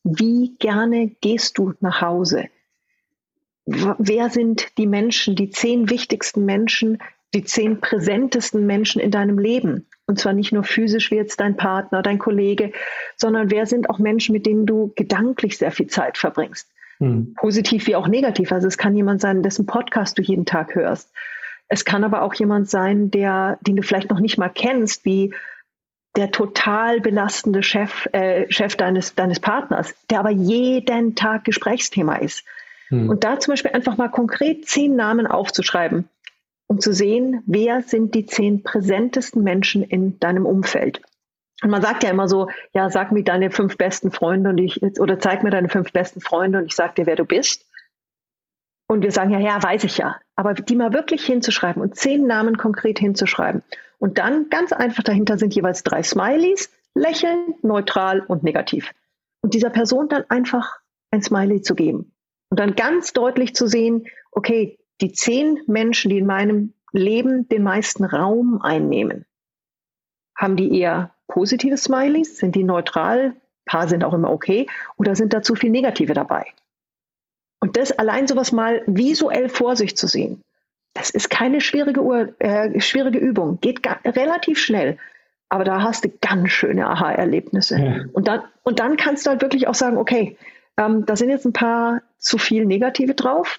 Wie 0.03 0.57
gerne 0.59 1.09
gehst 1.21 1.59
du 1.59 1.75
nach 1.81 2.01
Hause? 2.01 2.49
Wer 3.99 4.31
sind 4.31 4.77
die 4.79 4.87
Menschen, 4.87 5.37
die 5.37 5.51
zehn 5.51 5.91
wichtigsten 5.91 6.45
Menschen 6.45 6.99
die 7.35 7.45
zehn 7.45 7.81
präsentesten 7.81 8.67
Menschen 8.67 9.01
in 9.01 9.11
deinem 9.11 9.39
Leben. 9.39 9.87
Und 10.07 10.19
zwar 10.19 10.33
nicht 10.33 10.53
nur 10.53 10.65
physisch 10.65 11.11
wie 11.11 11.17
jetzt 11.17 11.39
dein 11.39 11.57
Partner, 11.57 12.03
dein 12.03 12.19
Kollege, 12.19 12.73
sondern 13.17 13.51
wer 13.51 13.67
sind 13.67 13.89
auch 13.89 13.99
Menschen, 13.99 14.33
mit 14.33 14.47
denen 14.47 14.67
du 14.67 14.93
gedanklich 14.97 15.57
sehr 15.57 15.71
viel 15.71 15.87
Zeit 15.87 16.19
verbringst. 16.19 16.69
Hm. 16.99 17.35
Positiv 17.37 17.87
wie 17.87 17.95
auch 17.95 18.09
negativ. 18.09 18.51
Also 18.51 18.67
es 18.67 18.79
kann 18.79 18.97
jemand 18.97 19.21
sein, 19.21 19.43
dessen 19.43 19.67
Podcast 19.67 20.19
du 20.19 20.23
jeden 20.23 20.45
Tag 20.45 20.75
hörst. 20.75 21.13
Es 21.69 21.85
kann 21.85 22.03
aber 22.03 22.23
auch 22.23 22.35
jemand 22.35 22.69
sein, 22.69 23.13
der, 23.13 23.59
den 23.61 23.77
du 23.77 23.83
vielleicht 23.83 24.11
noch 24.11 24.19
nicht 24.19 24.37
mal 24.37 24.49
kennst, 24.49 25.05
wie 25.05 25.33
der 26.17 26.33
total 26.33 27.01
belastende 27.01 27.63
Chef, 27.63 28.09
äh, 28.11 28.51
Chef 28.51 28.75
deines, 28.75 29.15
deines 29.15 29.39
Partners, 29.39 29.95
der 30.11 30.19
aber 30.19 30.31
jeden 30.31 31.15
Tag 31.15 31.45
Gesprächsthema 31.45 32.17
ist. 32.17 32.45
Hm. 32.91 33.09
Und 33.09 33.25
da 33.25 33.41
zum 33.41 33.53
Beispiel 33.53 33.73
einfach 33.73 33.97
mal 33.97 34.09
konkret 34.09 34.67
zehn 34.67 34.95
Namen 34.95 35.27
aufzuschreiben, 35.27 36.09
um 36.67 36.81
zu 36.81 36.93
sehen, 36.93 37.43
wer 37.47 37.83
sind 37.83 38.15
die 38.15 38.27
zehn 38.27 38.63
präsentesten 38.63 39.43
Menschen 39.43 39.83
in 39.83 40.21
deinem 40.21 40.47
Umfeld. 40.47 41.01
Und 41.63 41.71
man 41.71 41.83
sagt 41.83 42.03
ja 42.05 42.11
immer 42.11 42.29
so, 42.29 42.49
ja, 42.73 42.91
sag 42.91 43.13
mir 43.13 43.23
deine 43.23 43.51
fünf 43.51 43.77
besten 43.77 44.11
Freunde 44.11 44.51
und 44.51 44.59
ich, 44.59 44.83
oder 44.83 45.19
zeig 45.19 45.43
mir 45.43 45.51
deine 45.51 45.69
fünf 45.69 45.93
besten 45.93 46.21
Freunde 46.21 46.59
und 46.59 46.67
ich 46.67 46.75
sag 46.75 46.95
dir, 46.95 47.07
wer 47.07 47.17
du 47.17 47.25
bist. 47.25 47.67
Und 48.89 49.03
wir 49.03 49.13
sagen 49.13 49.31
ja, 49.31 49.39
ja, 49.39 49.63
weiß 49.63 49.85
ich 49.85 49.99
ja. 49.99 50.17
Aber 50.37 50.55
die 50.55 50.75
mal 50.75 50.93
wirklich 50.93 51.25
hinzuschreiben 51.25 51.83
und 51.83 51.97
zehn 51.97 52.27
Namen 52.27 52.57
konkret 52.57 52.99
hinzuschreiben. 52.99 53.63
Und 53.99 54.19
dann 54.19 54.49
ganz 54.49 54.73
einfach 54.73 55.03
dahinter 55.03 55.39
sind 55.39 55.55
jeweils 55.55 55.83
drei 55.83 56.03
Smileys, 56.03 56.71
lächeln, 56.95 57.55
neutral 57.63 58.21
und 58.21 58.43
negativ. 58.43 58.91
Und 59.43 59.55
dieser 59.55 59.71
Person 59.71 60.09
dann 60.09 60.25
einfach 60.29 60.81
ein 61.11 61.23
Smiley 61.23 61.61
zu 61.61 61.75
geben. 61.75 62.13
Und 62.51 62.61
dann 62.61 62.77
ganz 62.77 63.13
deutlich 63.13 63.55
zu 63.55 63.67
sehen, 63.67 64.07
okay, 64.33 64.79
die 65.01 65.13
zehn 65.13 65.61
Menschen, 65.67 66.11
die 66.11 66.19
in 66.19 66.27
meinem 66.27 66.75
Leben 66.93 67.49
den 67.49 67.63
meisten 67.63 68.05
Raum 68.05 68.61
einnehmen, 68.61 69.25
haben 70.37 70.57
die 70.57 70.79
eher 70.79 71.15
positive 71.29 71.77
Smileys? 71.77 72.39
Sind 72.39 72.55
die 72.55 72.65
neutral? 72.65 73.21
Ein 73.21 73.41
paar 73.65 73.89
sind 73.89 74.05
auch 74.05 74.15
immer 74.15 74.31
okay. 74.31 74.67
Oder 74.97 75.15
sind 75.15 75.33
da 75.33 75.43
zu 75.43 75.55
viel 75.55 75.71
Negative 75.71 76.13
dabei? 76.13 76.47
Und 77.61 77.77
das 77.77 77.93
allein 77.93 78.27
sowas 78.27 78.53
mal 78.53 78.83
visuell 78.87 79.49
vor 79.49 79.77
sich 79.77 79.97
zu 79.97 80.07
sehen, 80.07 80.43
das 80.95 81.11
ist 81.11 81.31
keine 81.31 81.61
schwierige, 81.61 82.03
Ur 82.03 82.35
äh, 82.41 82.81
schwierige 82.81 83.19
Übung. 83.19 83.61
Geht 83.61 83.81
relativ 84.05 84.59
schnell. 84.59 84.99
Aber 85.49 85.65
da 85.65 85.83
hast 85.83 86.05
du 86.05 86.09
ganz 86.21 86.51
schöne 86.51 86.89
Aha-Erlebnisse. 86.89 87.79
Ja. 87.79 88.05
Und, 88.13 88.29
dann, 88.29 88.43
und 88.63 88.81
dann 88.81 88.97
kannst 88.97 89.27
du 89.27 89.31
halt 89.31 89.43
wirklich 89.43 89.69
auch 89.69 89.75
sagen, 89.75 89.99
okay, 89.99 90.37
ähm, 90.77 91.05
da 91.07 91.17
sind 91.17 91.29
jetzt 91.29 91.45
ein 91.45 91.53
paar 91.53 92.03
zu 92.21 92.39
viel 92.39 92.65
Negative 92.67 93.15
drauf. 93.15 93.59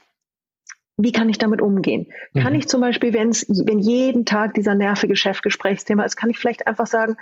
Wie 0.97 1.11
kann 1.11 1.29
ich 1.29 1.37
damit 1.37 1.61
umgehen? 1.61 2.07
Mhm. 2.33 2.39
Kann 2.39 2.55
ich 2.55 2.67
zum 2.67 2.79
Beispiel, 2.81 3.13
wenn's, 3.13 3.45
wenn 3.49 3.79
jeden 3.79 4.25
Tag 4.25 4.53
dieser 4.53 4.75
nervige 4.75 5.15
Chefgesprächsthema 5.15 6.03
ist, 6.03 6.15
kann 6.15 6.29
ich 6.29 6.37
vielleicht 6.37 6.67
einfach 6.67 6.87
sagen, 6.87 7.17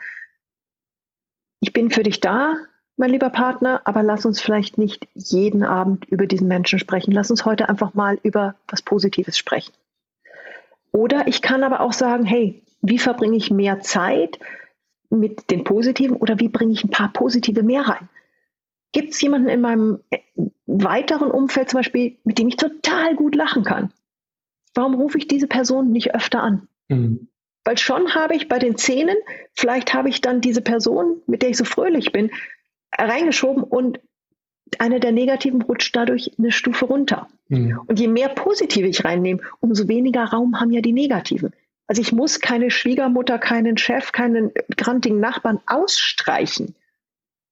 ich 1.62 1.74
bin 1.74 1.90
für 1.90 2.04
dich 2.04 2.20
da, 2.20 2.56
mein 2.98 3.12
lieber 3.12 3.30
Partner, 3.30 3.82
aber 3.86 4.04
lass 4.04 4.26
uns 4.26 4.42
vielleicht 4.42 4.78
nicht 4.78 5.08
jeden 5.14 5.64
Abend 5.64 6.06
über 6.06 6.28
diesen 6.28 6.48
Menschen 6.48 6.80
sprechen. 6.80 7.12
Lass 7.12 7.32
uns 7.32 7.46
heute 7.46 7.70
einfach 7.70 7.94
mal 7.94 8.20
über 8.24 8.56
was 8.68 8.82
Positives 8.82 9.38
sprechen. 9.38 9.74
Oder 10.92 11.28
ich 11.28 11.42
kann 11.42 11.64
aber 11.64 11.82
auch 11.82 11.94
sagen, 11.94 12.26
hey, 12.26 12.62
wie 12.82 13.00
verbringe 13.00 13.38
ich 13.38 13.52
mehr 13.52 13.80
Zeit 13.80 14.40
mit 15.10 15.50
den 15.50 15.64
Positiven 15.64 16.18
oder 16.18 16.40
wie 16.40 16.50
bringe 16.50 16.74
ich 16.74 16.84
ein 16.84 16.90
paar 16.90 17.12
Positive 17.14 17.64
mehr 17.64 17.84
rein? 17.84 18.10
Gibt 18.92 19.14
es 19.14 19.22
jemanden 19.22 19.50
in 19.50 19.62
meinem 19.62 20.00
äh, 20.10 20.20
weiteren 20.66 21.32
Umfeld 21.32 21.70
zum 21.70 21.80
Beispiel, 21.80 22.18
mit 22.24 22.40
dem 22.40 22.48
ich 22.48 22.58
total 22.58 23.16
gut 23.16 23.36
lachen 23.36 23.64
kann? 23.64 23.92
Warum 24.74 24.96
rufe 24.96 25.18
ich 25.18 25.28
diese 25.28 25.48
Person 25.48 25.92
nicht 25.92 26.14
öfter 26.14 26.42
an? 26.42 26.68
Mhm. 26.88 27.28
Weil 27.66 27.78
schon 27.78 28.16
habe 28.16 28.36
ich 28.36 28.48
bei 28.48 28.58
den 28.58 28.78
Zähnen, 28.78 29.18
vielleicht 29.54 29.94
habe 29.94 30.10
ich 30.10 30.22
dann 30.22 30.42
diese 30.42 30.62
Person, 30.62 31.22
mit 31.28 31.42
der 31.42 31.50
ich 31.50 31.58
so 31.58 31.66
fröhlich 31.66 32.12
bin, 32.12 32.32
reingeschoben 32.98 33.64
und 33.64 34.00
eine 34.78 35.00
der 35.00 35.12
Negativen 35.12 35.62
rutscht 35.62 35.96
dadurch 35.96 36.32
eine 36.38 36.52
Stufe 36.52 36.86
runter. 36.86 37.28
Mhm. 37.48 37.80
Und 37.88 38.00
je 38.00 38.08
mehr 38.08 38.30
Positive 38.30 38.88
ich 38.88 39.04
reinnehme, 39.04 39.42
umso 39.60 39.88
weniger 39.88 40.26
Raum 40.26 40.60
haben 40.60 40.72
ja 40.72 40.82
die 40.82 40.94
Negativen. 40.94 41.54
Also 41.88 42.02
ich 42.02 42.12
muss 42.12 42.40
keine 42.40 42.70
Schwiegermutter, 42.70 43.40
keinen 43.40 43.78
Chef, 43.78 44.12
keinen 44.12 44.52
grantigen 44.78 45.20
Nachbarn 45.20 45.60
ausstreichen. 45.66 46.76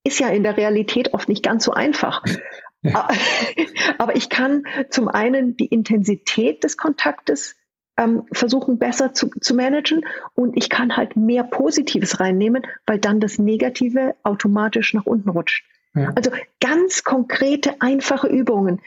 Ist 0.04 0.20
ja 0.20 0.28
in 0.28 0.42
der 0.42 0.56
Realität 0.56 1.14
oft 1.14 1.28
nicht 1.28 1.42
ganz 1.42 1.64
so 1.64 1.72
einfach. 1.72 2.24
Aber 3.98 4.16
ich 4.16 4.28
kann 4.28 4.64
zum 4.90 5.08
einen 5.08 5.56
die 5.56 5.66
Intensität 5.66 6.62
des 6.62 6.76
Kontaktes 6.76 7.56
ähm, 7.96 8.24
versuchen 8.32 8.78
besser 8.78 9.12
zu, 9.12 9.28
zu 9.40 9.54
managen 9.54 10.06
und 10.34 10.56
ich 10.56 10.70
kann 10.70 10.96
halt 10.96 11.16
mehr 11.16 11.42
Positives 11.42 12.20
reinnehmen, 12.20 12.62
weil 12.86 12.98
dann 12.98 13.18
das 13.18 13.38
Negative 13.38 14.14
automatisch 14.22 14.94
nach 14.94 15.06
unten 15.06 15.30
rutscht. 15.30 15.64
Ja. 15.94 16.12
Also 16.14 16.30
ganz 16.60 17.02
konkrete, 17.02 17.80
einfache 17.80 18.28
Übungen, 18.28 18.80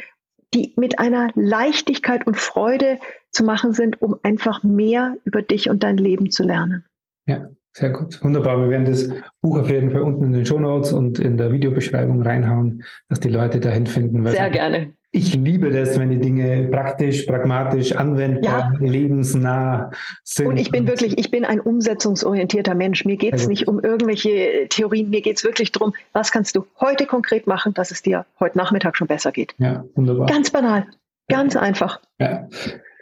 die 0.54 0.74
mit 0.78 1.00
einer 1.00 1.30
Leichtigkeit 1.36 2.26
und 2.26 2.38
Freude 2.38 3.00
zu 3.32 3.43
machen 3.43 3.74
sind, 3.74 4.02
um 4.02 4.15
einfach 4.24 4.63
mehr 4.63 5.17
über 5.26 5.41
dich 5.41 5.69
und 5.69 5.84
dein 5.84 5.97
Leben 5.97 6.32
zu 6.32 6.43
lernen. 6.43 6.86
Ja, 7.26 7.50
sehr 7.74 7.92
gut. 7.92 8.22
Wunderbar. 8.24 8.60
Wir 8.60 8.70
werden 8.70 8.86
das 8.86 9.10
Buch 9.42 9.60
auf 9.60 9.70
jeden 9.70 9.92
Fall 9.92 10.02
unten 10.02 10.26
in 10.26 10.34
den 10.34 10.46
Show 10.46 10.60
Notes 10.60 10.92
und 10.92 11.20
in 11.20 11.38
der 11.38 11.52
Videobeschreibung 11.52 12.22
reinhauen, 12.22 12.84
dass 13.10 13.20
die 13.20 13.30
Leute 13.30 13.60
dahin 13.60 13.88
finden. 13.88 14.26
Sehr 14.28 14.50
gerne. 14.50 14.94
Ich 15.14 15.36
liebe 15.36 15.72
das, 15.72 16.00
wenn 16.00 16.10
die 16.10 16.20
Dinge 16.20 16.70
praktisch, 16.70 17.24
pragmatisch, 17.24 17.94
anwendbar, 17.94 18.78
ja. 18.80 18.90
lebensnah 18.90 19.92
sind. 20.24 20.48
Und 20.48 20.58
ich 20.58 20.72
bin 20.72 20.88
wirklich, 20.88 21.18
ich 21.18 21.30
bin 21.30 21.44
ein 21.44 21.60
umsetzungsorientierter 21.60 22.76
Mensch. 22.76 23.04
Mir 23.04 23.18
geht 23.18 23.34
es 23.34 23.48
nicht 23.48 23.68
um 23.68 23.82
irgendwelche 23.82 24.68
Theorien, 24.70 25.10
mir 25.10 25.22
geht 25.22 25.36
es 25.36 25.44
wirklich 25.44 25.74
darum, 25.74 25.94
was 26.14 26.32
kannst 26.32 26.56
du 26.56 26.66
heute 26.80 27.06
konkret 27.06 27.46
machen, 27.46 27.74
dass 27.74 27.92
es 27.92 28.02
dir 28.02 28.26
heute 28.40 28.58
Nachmittag 28.58 28.96
schon 28.96 29.08
besser 29.08 29.34
geht. 29.34 29.54
Ja, 29.58 29.84
wunderbar. 29.96 30.28
Ganz 30.28 30.50
banal, 30.50 30.88
ganz 31.28 31.56
ja. 31.56 31.62
einfach. 31.62 32.00
Ja. 32.18 32.48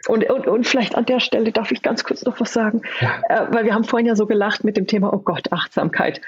Und, 0.06 0.28
und, 0.30 0.46
und 0.46 0.66
vielleicht 0.66 0.94
an 0.96 1.04
der 1.04 1.20
Stelle 1.20 1.52
darf 1.52 1.72
ich 1.72 1.82
ganz 1.82 2.04
kurz 2.04 2.24
noch 2.24 2.40
was 2.40 2.52
sagen, 2.52 2.82
ja. 3.00 3.22
äh, 3.28 3.46
weil 3.52 3.64
wir 3.64 3.74
haben 3.74 3.84
vorhin 3.84 4.06
ja 4.06 4.16
so 4.16 4.26
gelacht 4.26 4.64
mit 4.64 4.76
dem 4.76 4.86
Thema, 4.86 5.12
oh 5.12 5.18
Gott, 5.18 5.52
Achtsamkeit. 5.52 6.20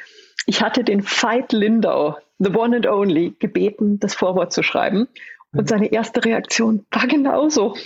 Ich 0.47 0.63
hatte 0.63 0.85
den 0.85 1.05
Veit 1.05 1.53
Lindau, 1.53 2.17
the 2.39 2.55
one 2.55 2.77
and 2.77 2.87
only, 2.87 3.35
gebeten, 3.39 4.01
das 4.01 4.15
Vorwort 4.15 4.53
zu 4.53 4.63
schreiben. 4.63 5.09
Und 5.55 5.69
seine 5.69 5.93
erste 5.93 6.25
Reaktion 6.25 6.87
war 6.91 7.07
genauso. 7.07 7.77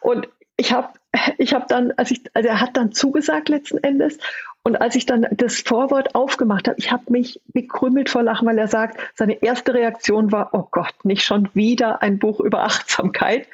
Und 0.00 0.28
ich 0.56 0.72
habe 0.72 0.90
ich 1.38 1.54
hab 1.54 1.68
dann, 1.68 1.92
als 1.96 2.10
ich, 2.10 2.22
also 2.34 2.48
er 2.48 2.60
hat 2.60 2.76
dann 2.76 2.92
zugesagt 2.92 3.48
letzten 3.48 3.78
Endes. 3.78 4.18
Und 4.62 4.76
als 4.76 4.96
ich 4.96 5.06
dann 5.06 5.26
das 5.30 5.60
Vorwort 5.60 6.14
aufgemacht 6.14 6.68
habe, 6.68 6.78
ich 6.78 6.90
habe 6.90 7.04
mich 7.08 7.40
bekrümmelt 7.52 8.10
vor 8.10 8.22
Lachen, 8.22 8.46
weil 8.46 8.58
er 8.58 8.68
sagt, 8.68 8.98
seine 9.14 9.42
erste 9.42 9.74
Reaktion 9.74 10.32
war, 10.32 10.50
oh 10.52 10.66
Gott, 10.70 10.94
nicht 11.04 11.24
schon 11.24 11.48
wieder 11.54 12.02
ein 12.02 12.18
Buch 12.18 12.40
über 12.40 12.64
Achtsamkeit. 12.64 13.46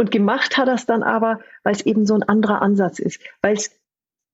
Und 0.00 0.10
gemacht 0.10 0.56
hat 0.56 0.66
er 0.66 0.76
es 0.76 0.86
dann 0.86 1.02
aber, 1.02 1.40
weil 1.62 1.74
es 1.74 1.84
eben 1.84 2.06
so 2.06 2.14
ein 2.14 2.22
anderer 2.22 2.62
Ansatz 2.62 3.00
ist, 3.00 3.20
weil 3.42 3.52
es 3.52 3.78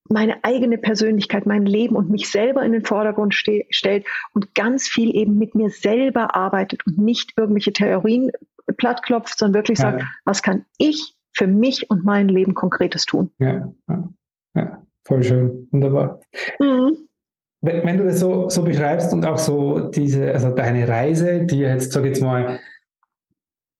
meine 0.09 0.45
eigene 0.45 0.79
Persönlichkeit, 0.79 1.45
mein 1.45 1.67
Leben 1.67 1.97
und 1.97 2.09
mich 2.09 2.31
selber 2.31 2.63
in 2.63 2.71
den 2.71 2.85
Vordergrund 2.85 3.35
ste 3.35 3.65
stellt 3.71 4.07
und 4.33 4.55
ganz 4.55 4.87
viel 4.87 5.13
eben 5.13 5.37
mit 5.39 5.57
mir 5.57 5.71
selber 5.71 6.37
arbeitet 6.37 6.87
und 6.87 6.99
nicht 6.99 7.33
irgendwelche 7.37 7.73
Theorien 7.73 8.31
platt 8.77 9.03
klopft, 9.03 9.41
sondern 9.41 9.55
wirklich 9.55 9.81
ja. 9.81 9.91
sagt, 9.91 10.05
was 10.25 10.41
kann 10.41 10.65
ich 10.79 11.17
für 11.33 11.49
mich 11.49 11.91
und 11.91 12.05
mein 12.05 12.29
Leben 12.29 12.55
Konkretes 12.55 13.05
tun? 13.05 13.33
Ja, 13.41 13.69
ja, 13.89 14.09
ja. 14.55 14.83
voll 15.05 15.25
schön, 15.25 15.67
wunderbar. 15.73 16.21
Mhm. 16.61 17.09
Wenn, 17.61 17.85
wenn, 17.85 17.99
du 17.99 18.05
das 18.05 18.21
so, 18.21 18.49
so 18.49 18.63
beschreibst 18.63 19.13
und 19.13 19.27
auch 19.27 19.39
so 19.39 19.81
diese, 19.91 20.33
also 20.33 20.51
deine 20.51 20.87
Reise, 20.87 21.45
die 21.45 21.59
jetzt, 21.59 21.91
sag 21.91 22.05
ich 22.05 22.11
jetzt 22.11 22.23
mal, 22.23 22.61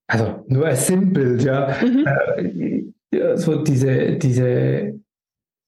also 0.07 0.43
nur 0.47 0.65
als 0.65 0.87
Sinnbild, 0.87 1.43
ja, 1.43 1.75
mhm. 1.81 2.93
äh, 3.11 3.37
so 3.37 3.61
diese, 3.61 4.17
diese 4.17 4.99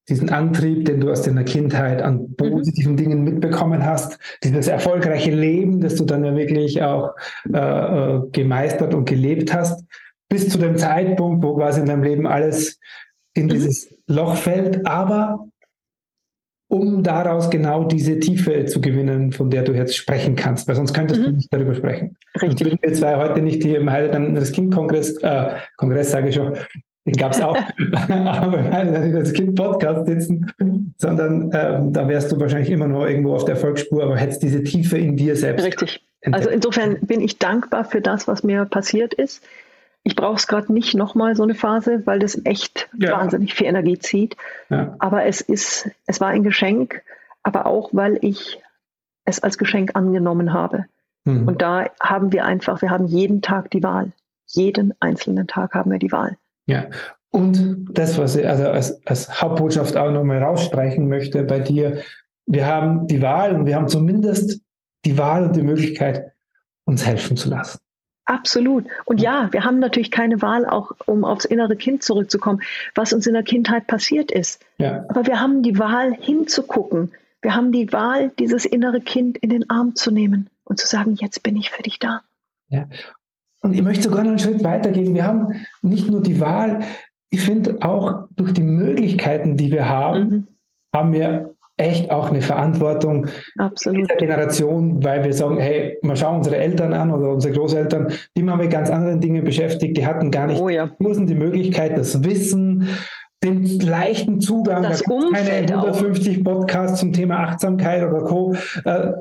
diesen 0.09 0.29
Antrieb, 0.29 0.85
den 0.85 0.99
du 0.99 1.11
aus 1.11 1.21
deiner 1.21 1.43
Kindheit 1.43 2.01
an 2.01 2.21
mhm. 2.21 2.35
positiven 2.35 2.93
mhm. 2.93 2.97
Dingen 2.97 3.23
mitbekommen 3.23 3.85
hast, 3.85 4.17
dieses 4.43 4.67
erfolgreiche 4.67 5.31
Leben, 5.31 5.79
das 5.81 5.95
du 5.95 6.05
dann 6.05 6.25
ja 6.25 6.35
wirklich 6.35 6.81
auch 6.81 7.13
äh, 7.53 7.57
äh, 7.57 8.21
gemeistert 8.31 8.93
und 8.93 9.07
gelebt 9.07 9.53
hast, 9.53 9.85
bis 10.27 10.49
zu 10.49 10.57
dem 10.57 10.77
Zeitpunkt, 10.77 11.43
wo 11.43 11.55
quasi 11.55 11.81
in 11.81 11.85
deinem 11.85 12.03
Leben 12.03 12.27
alles 12.27 12.79
in 13.35 13.45
mhm. 13.45 13.49
dieses 13.49 13.95
Loch 14.07 14.35
fällt, 14.35 14.85
aber 14.85 15.48
um 16.69 17.01
daraus 17.01 17.49
genau 17.49 17.83
diese 17.83 18.19
Tiefe 18.19 18.65
zu 18.65 18.79
gewinnen, 18.79 19.31
von 19.31 19.49
der 19.49 19.63
du 19.63 19.73
jetzt 19.73 19.97
sprechen 19.97 20.35
kannst, 20.35 20.67
weil 20.67 20.75
sonst 20.75 20.93
könntest 20.93 21.19
mhm. 21.19 21.25
du 21.25 21.31
nicht 21.33 21.51
darüber 21.51 21.73
sprechen. 21.73 22.15
Richtig. 22.35 22.49
Sonst 22.49 22.65
würden 22.65 22.79
wir 22.81 22.93
zwei 22.93 23.15
heute 23.17 23.41
nicht 23.41 23.63
hier 23.63 23.79
im 23.79 23.91
Heidelberg 23.91 24.35
das 24.35 24.51
Kind-Kongress, 24.51 25.17
äh, 25.17 25.55
Kongress 25.77 26.11
sage 26.11 26.29
ich 26.29 26.35
schon, 26.35 26.53
den 27.05 27.15
gab 27.15 27.31
es 27.31 27.41
auch, 27.41 27.57
aber 28.07 28.63
wir 28.63 29.17
als 29.17 29.33
Kind 29.33 29.55
Podcast 29.55 30.05
sitzen, 30.05 30.51
sondern 30.97 31.49
ähm, 31.53 31.91
da 31.91 32.07
wärst 32.07 32.31
du 32.31 32.39
wahrscheinlich 32.39 32.69
immer 32.69 32.87
noch 32.87 33.05
irgendwo 33.05 33.33
auf 33.33 33.45
der 33.45 33.55
Erfolgsspur, 33.55 34.03
aber 34.03 34.15
hättest 34.15 34.43
diese 34.43 34.63
Tiefe 34.63 34.97
in 34.97 35.17
dir 35.17 35.35
selbst. 35.35 35.65
Richtig. 35.65 36.05
Entdeckt. 36.21 36.45
Also 36.45 36.49
insofern 36.53 36.99
bin 37.01 37.21
ich 37.21 37.39
dankbar 37.39 37.83
für 37.83 38.01
das, 38.01 38.27
was 38.27 38.43
mir 38.43 38.65
passiert 38.65 39.15
ist. 39.15 39.43
Ich 40.03 40.15
brauche 40.15 40.35
es 40.35 40.47
gerade 40.47 40.71
nicht 40.73 40.95
nochmal 40.95 41.35
so 41.35 41.43
eine 41.43 41.55
Phase, 41.55 42.05
weil 42.05 42.19
das 42.19 42.41
echt 42.45 42.89
ja. 42.97 43.11
wahnsinnig 43.11 43.53
viel 43.53 43.67
Energie 43.67 43.99
zieht. 43.99 44.37
Ja. 44.69 44.95
Aber 44.99 45.25
es 45.25 45.41
ist, 45.41 45.89
es 46.05 46.21
war 46.21 46.29
ein 46.29 46.43
Geschenk, 46.43 47.01
aber 47.43 47.65
auch, 47.65 47.89
weil 47.93 48.17
ich 48.21 48.61
es 49.25 49.41
als 49.41 49.57
Geschenk 49.57 49.95
angenommen 49.95 50.53
habe. 50.53 50.85
Mhm. 51.25 51.47
Und 51.47 51.61
da 51.61 51.89
haben 52.01 52.31
wir 52.31 52.45
einfach, 52.45 52.81
wir 52.81 52.89
haben 52.89 53.05
jeden 53.05 53.41
Tag 53.41 53.71
die 53.71 53.83
Wahl. 53.83 54.11
Jeden 54.47 54.93
einzelnen 54.99 55.47
Tag 55.47 55.75
haben 55.75 55.91
wir 55.91 55.99
die 55.99 56.11
Wahl. 56.11 56.37
Ja. 56.65 56.87
Und 57.31 57.85
das, 57.91 58.17
was 58.17 58.35
ich 58.35 58.47
also 58.47 58.69
als, 58.69 59.05
als 59.05 59.41
Hauptbotschaft 59.41 59.95
auch 59.95 60.11
nochmal 60.11 60.41
rausstreichen 60.41 61.07
möchte 61.07 61.43
bei 61.43 61.59
dir, 61.59 62.01
wir 62.47 62.65
haben 62.65 63.05
die 63.05 63.21
Wahl 63.21 63.55
und 63.55 63.67
wir 63.67 63.75
haben 63.75 63.87
zumindest 63.87 64.61
die 65.05 65.17
Wahl 65.17 65.45
und 65.45 65.55
die 65.55 65.61
Möglichkeit, 65.61 66.31
uns 66.85 67.05
helfen 67.05 67.37
zu 67.37 67.49
lassen. 67.49 67.79
Absolut. 68.29 68.85
Und 69.05 69.19
ja, 69.19 69.51
wir 69.51 69.63
haben 69.63 69.79
natürlich 69.79 70.11
keine 70.11 70.39
Wahl, 70.43 70.67
auch 70.67 70.91
um 71.07 71.25
aufs 71.25 71.45
innere 71.45 71.75
Kind 71.75 72.03
zurückzukommen, 72.03 72.61
was 72.93 73.11
uns 73.11 73.25
in 73.25 73.33
der 73.33 73.41
Kindheit 73.41 73.87
passiert 73.87 74.31
ist. 74.31 74.63
Ja. 74.77 75.03
Aber 75.09 75.25
wir 75.25 75.41
haben 75.41 75.63
die 75.63 75.79
Wahl, 75.79 76.13
hinzugucken. 76.13 77.11
Wir 77.41 77.55
haben 77.55 77.71
die 77.71 77.91
Wahl, 77.91 78.31
dieses 78.37 78.65
innere 78.65 79.01
Kind 79.01 79.39
in 79.39 79.49
den 79.49 79.67
Arm 79.71 79.95
zu 79.95 80.11
nehmen 80.11 80.47
und 80.63 80.79
zu 80.79 80.85
sagen, 80.85 81.15
jetzt 81.15 81.41
bin 81.41 81.57
ich 81.57 81.71
für 81.71 81.81
dich 81.81 81.97
da. 81.97 82.21
Ja. 82.67 82.87
Und 83.61 83.73
ich 83.73 83.81
möchte 83.81 84.03
sogar 84.03 84.21
noch 84.21 84.29
einen 84.29 84.39
Schritt 84.39 84.63
weitergehen. 84.63 85.15
Wir 85.15 85.25
haben 85.25 85.65
nicht 85.81 86.07
nur 86.07 86.21
die 86.21 86.39
Wahl, 86.39 86.81
ich 87.31 87.41
finde 87.41 87.81
auch 87.81 88.27
durch 88.35 88.53
die 88.53 88.61
Möglichkeiten, 88.61 89.57
die 89.57 89.71
wir 89.71 89.89
haben, 89.89 90.29
mhm. 90.29 90.47
haben 90.95 91.13
wir 91.13 91.55
echt 91.79 92.11
auch 92.11 92.29
eine 92.29 92.41
Verantwortung 92.41 93.27
Absolut. 93.57 94.03
dieser 94.03 94.15
Generation, 94.17 95.03
weil 95.03 95.23
wir 95.23 95.33
sagen, 95.33 95.57
hey, 95.57 95.97
mal 96.01 96.15
schauen 96.15 96.37
unsere 96.37 96.57
Eltern 96.57 96.93
an 96.93 97.11
oder 97.11 97.29
unsere 97.29 97.53
Großeltern, 97.53 98.11
die 98.35 98.45
waren 98.45 98.59
mit 98.59 98.71
ganz 98.71 98.89
anderen 98.89 99.21
Dingen 99.21 99.43
beschäftigt, 99.43 99.97
die 99.97 100.05
hatten 100.05 100.29
gar 100.31 100.47
nicht 100.47 100.61
oh 100.61 100.69
ja. 100.69 100.89
die 100.99 101.35
Möglichkeit, 101.35 101.97
das 101.97 102.23
Wissen, 102.23 102.89
den 103.43 103.79
leichten 103.79 104.41
Zugang, 104.41 104.83
das 104.83 105.01
da 105.01 105.13
keine 105.33 105.51
150 105.73 106.39
auch. 106.39 106.43
Podcasts 106.43 106.99
zum 106.99 107.13
Thema 107.13 107.39
Achtsamkeit 107.39 108.03
oder 108.03 108.25
Co. 108.25 108.53
Äh, 108.83 109.13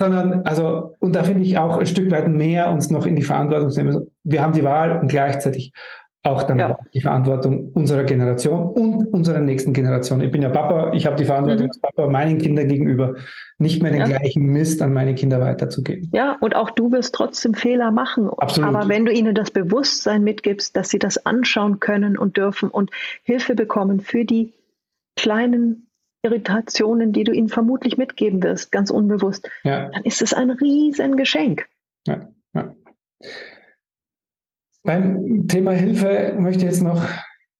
sondern, 0.00 0.42
also, 0.44 0.94
und 0.98 1.14
da 1.14 1.22
finde 1.24 1.42
ich 1.42 1.58
auch 1.58 1.76
ein 1.76 1.86
Stück 1.86 2.10
weit 2.10 2.26
mehr 2.26 2.72
uns 2.72 2.90
noch 2.90 3.04
in 3.06 3.16
die 3.16 3.22
Verantwortung 3.22 3.70
zu 3.70 3.82
nehmen. 3.82 4.06
Wir 4.24 4.42
haben 4.42 4.54
die 4.54 4.64
Wahl 4.64 4.98
und 4.98 5.08
gleichzeitig 5.08 5.72
auch 6.22 6.42
dann 6.42 6.58
ja. 6.58 6.78
die 6.92 7.00
Verantwortung 7.00 7.72
unserer 7.72 8.04
Generation 8.04 8.70
und 8.72 9.06
unserer 9.06 9.40
nächsten 9.40 9.72
Generation. 9.72 10.20
Ich 10.20 10.30
bin 10.30 10.42
ja 10.42 10.50
Papa, 10.50 10.92
ich 10.92 11.06
habe 11.06 11.16
die 11.16 11.24
Verantwortung 11.24 11.64
mhm. 11.64 11.70
als 11.70 11.80
Papa 11.80 12.08
meinen 12.08 12.38
Kindern 12.38 12.68
gegenüber, 12.68 13.14
nicht 13.58 13.82
mehr 13.82 13.90
den 13.90 14.00
ja. 14.02 14.06
gleichen 14.06 14.44
Mist 14.46 14.82
an 14.82 14.92
meine 14.92 15.14
Kinder 15.14 15.40
weiterzugeben. 15.40 16.10
Ja, 16.12 16.36
und 16.40 16.54
auch 16.54 16.70
du 16.70 16.92
wirst 16.92 17.14
trotzdem 17.14 17.54
Fehler 17.54 17.90
machen. 17.90 18.28
Absolut. 18.28 18.68
Aber 18.68 18.88
wenn 18.88 19.06
du 19.06 19.12
ihnen 19.12 19.34
das 19.34 19.50
Bewusstsein 19.50 20.22
mitgibst, 20.22 20.76
dass 20.76 20.90
sie 20.90 20.98
das 20.98 21.24
anschauen 21.24 21.80
können 21.80 22.18
und 22.18 22.36
dürfen 22.36 22.68
und 22.68 22.90
Hilfe 23.22 23.54
bekommen 23.54 24.00
für 24.00 24.26
die 24.26 24.52
kleinen 25.16 25.86
Irritationen, 26.22 27.12
die 27.12 27.24
du 27.24 27.32
ihnen 27.32 27.48
vermutlich 27.48 27.96
mitgeben 27.96 28.42
wirst, 28.42 28.72
ganz 28.72 28.90
unbewusst, 28.90 29.48
ja. 29.64 29.88
dann 29.88 30.04
ist 30.04 30.20
es 30.20 30.34
ein 30.34 30.50
Riesengeschenk. 30.50 31.66
Ja, 32.06 32.28
ja. 32.52 32.74
Beim 34.82 35.46
Thema 35.48 35.72
Hilfe 35.72 36.34
möchte 36.38 36.64
ich 36.64 36.70
jetzt 36.70 36.82
noch 36.82 37.02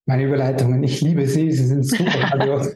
meine 0.07 0.25
Überleitungen. 0.25 0.83
Ich 0.83 1.01
liebe 1.01 1.27
sie, 1.27 1.53
sie 1.53 1.65
sind 1.67 1.87
super. 1.87 2.11
Also, 2.41 2.71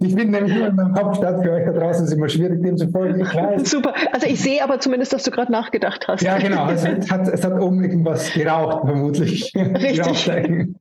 ich 0.00 0.14
bin 0.14 0.30
nämlich 0.30 0.54
nur 0.54 0.66
in 0.66 0.74
meinem 0.74 0.92
Kopf 0.92 1.16
statt. 1.16 1.42
Für 1.42 1.52
euch 1.52 1.64
da 1.64 1.72
draußen 1.72 2.04
ist 2.06 2.12
immer 2.12 2.28
schwierig, 2.28 2.62
dem 2.62 2.76
zu 2.76 2.88
folgen. 2.90 3.20
Ich 3.20 3.34
weiß. 3.34 3.70
Super. 3.70 3.94
Also 4.12 4.26
ich 4.26 4.40
sehe 4.40 4.62
aber 4.62 4.80
zumindest, 4.80 5.12
dass 5.12 5.22
du 5.22 5.30
gerade 5.30 5.50
nachgedacht 5.52 6.06
hast. 6.08 6.22
Ja, 6.22 6.38
genau. 6.38 6.68
Es 6.68 6.84
hat, 7.10 7.28
es 7.28 7.44
hat 7.44 7.60
oben 7.60 7.82
irgendwas 7.82 8.32
geraucht, 8.32 8.86
vermutlich. 8.86 9.52
Richtig. 9.56 10.28
ähm, 10.28 10.76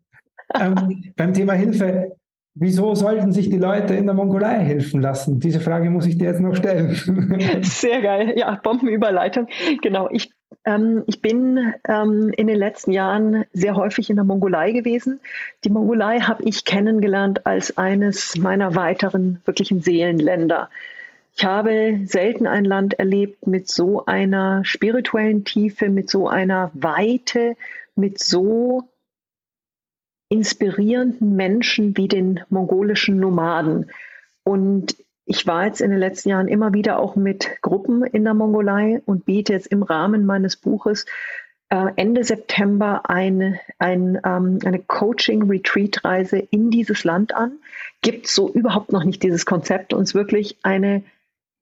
beim 1.16 1.34
Thema 1.34 1.54
Hilfe 1.54 2.12
Wieso 2.54 2.96
sollten 2.96 3.32
sich 3.32 3.50
die 3.50 3.58
Leute 3.58 3.94
in 3.94 4.06
der 4.06 4.14
Mongolei 4.14 4.60
helfen 4.60 5.02
lassen? 5.02 5.40
Diese 5.40 5.62
Frage 5.62 5.90
muss 5.90 6.06
ich 6.06 6.18
dir 6.18 6.26
jetzt 6.26 6.42
noch 6.42 6.54
stellen. 6.54 6.94
Sehr 7.62 8.02
geil. 8.02 8.34
Ja, 8.36 8.60
Bombenüberleitung. 8.62 9.48
Genau. 9.82 10.10
Ich, 10.12 10.30
ähm, 10.66 11.04
ich 11.08 11.22
bin 11.22 11.74
ähm, 11.88 12.32
in 12.36 12.48
den 12.48 12.58
letzten 12.58 12.92
Jahren 12.92 13.46
sehr 13.54 13.76
häufig 13.76 14.10
in 14.10 14.16
der 14.16 14.26
Mongolei 14.26 14.72
gewesen. 14.72 15.20
Die 15.64 15.70
Mongolei 15.70 16.20
habe 16.20 16.44
ich 16.44 16.66
kennengelernt 16.66 17.46
als 17.46 17.78
eines 17.78 18.38
meiner 18.38 18.76
weiteren 18.76 19.42
wirklichen 19.46 19.82
Seelenländer. 19.82 20.70
Ich 21.36 21.46
habe 21.46 22.02
selten 22.06 22.46
ein 22.46 22.66
Land 22.66 22.96
erlebt 22.96 23.48
mit 23.48 23.70
so 23.70 24.06
einer 24.06 24.64
spirituellen 24.66 25.46
Tiefe, 25.46 25.90
mit 25.90 26.10
so 26.10 26.28
einer 26.28 26.72
Weite, 26.74 27.56
mit 27.96 28.20
so 28.20 28.90
inspirierenden 30.30 31.36
Menschen 31.36 31.96
wie 31.98 32.08
den 32.08 32.42
mongolischen 32.50 33.20
Nomaden. 33.20 33.92
Und 34.44 34.96
ich 35.34 35.48
war 35.48 35.66
jetzt 35.66 35.80
in 35.80 35.92
den 35.92 36.00
letzten 36.00 36.28
Jahren 36.28 36.50
immer 36.50 36.74
wieder 36.74 37.00
auch 37.00 37.16
mit 37.16 37.62
Gruppen 37.62 38.04
in 38.04 38.26
der 38.26 38.34
Mongolei 38.34 39.02
und 39.06 39.24
biete 39.24 39.54
jetzt 39.54 39.68
im 39.68 39.82
Rahmen 39.82 40.26
meines 40.26 40.58
Buches 40.58 41.06
äh, 41.70 41.88
Ende 41.96 42.26
September 42.26 43.10
eine, 43.10 43.58
ein, 43.80 44.20
ähm, 44.26 44.60
eine 44.66 44.80
Coaching-Retreat-Reise 44.80 46.38
in 46.38 46.70
dieses 46.70 47.06
Land 47.06 47.34
an. 47.34 47.60
Gibt 48.02 48.28
so 48.28 48.52
überhaupt 48.52 48.92
noch 48.92 49.06
nicht 49.06 49.24
dieses 49.24 49.46
Konzept, 49.46 49.94
uns 49.94 50.14
wirklich 50.14 50.58
eine 50.64 51.02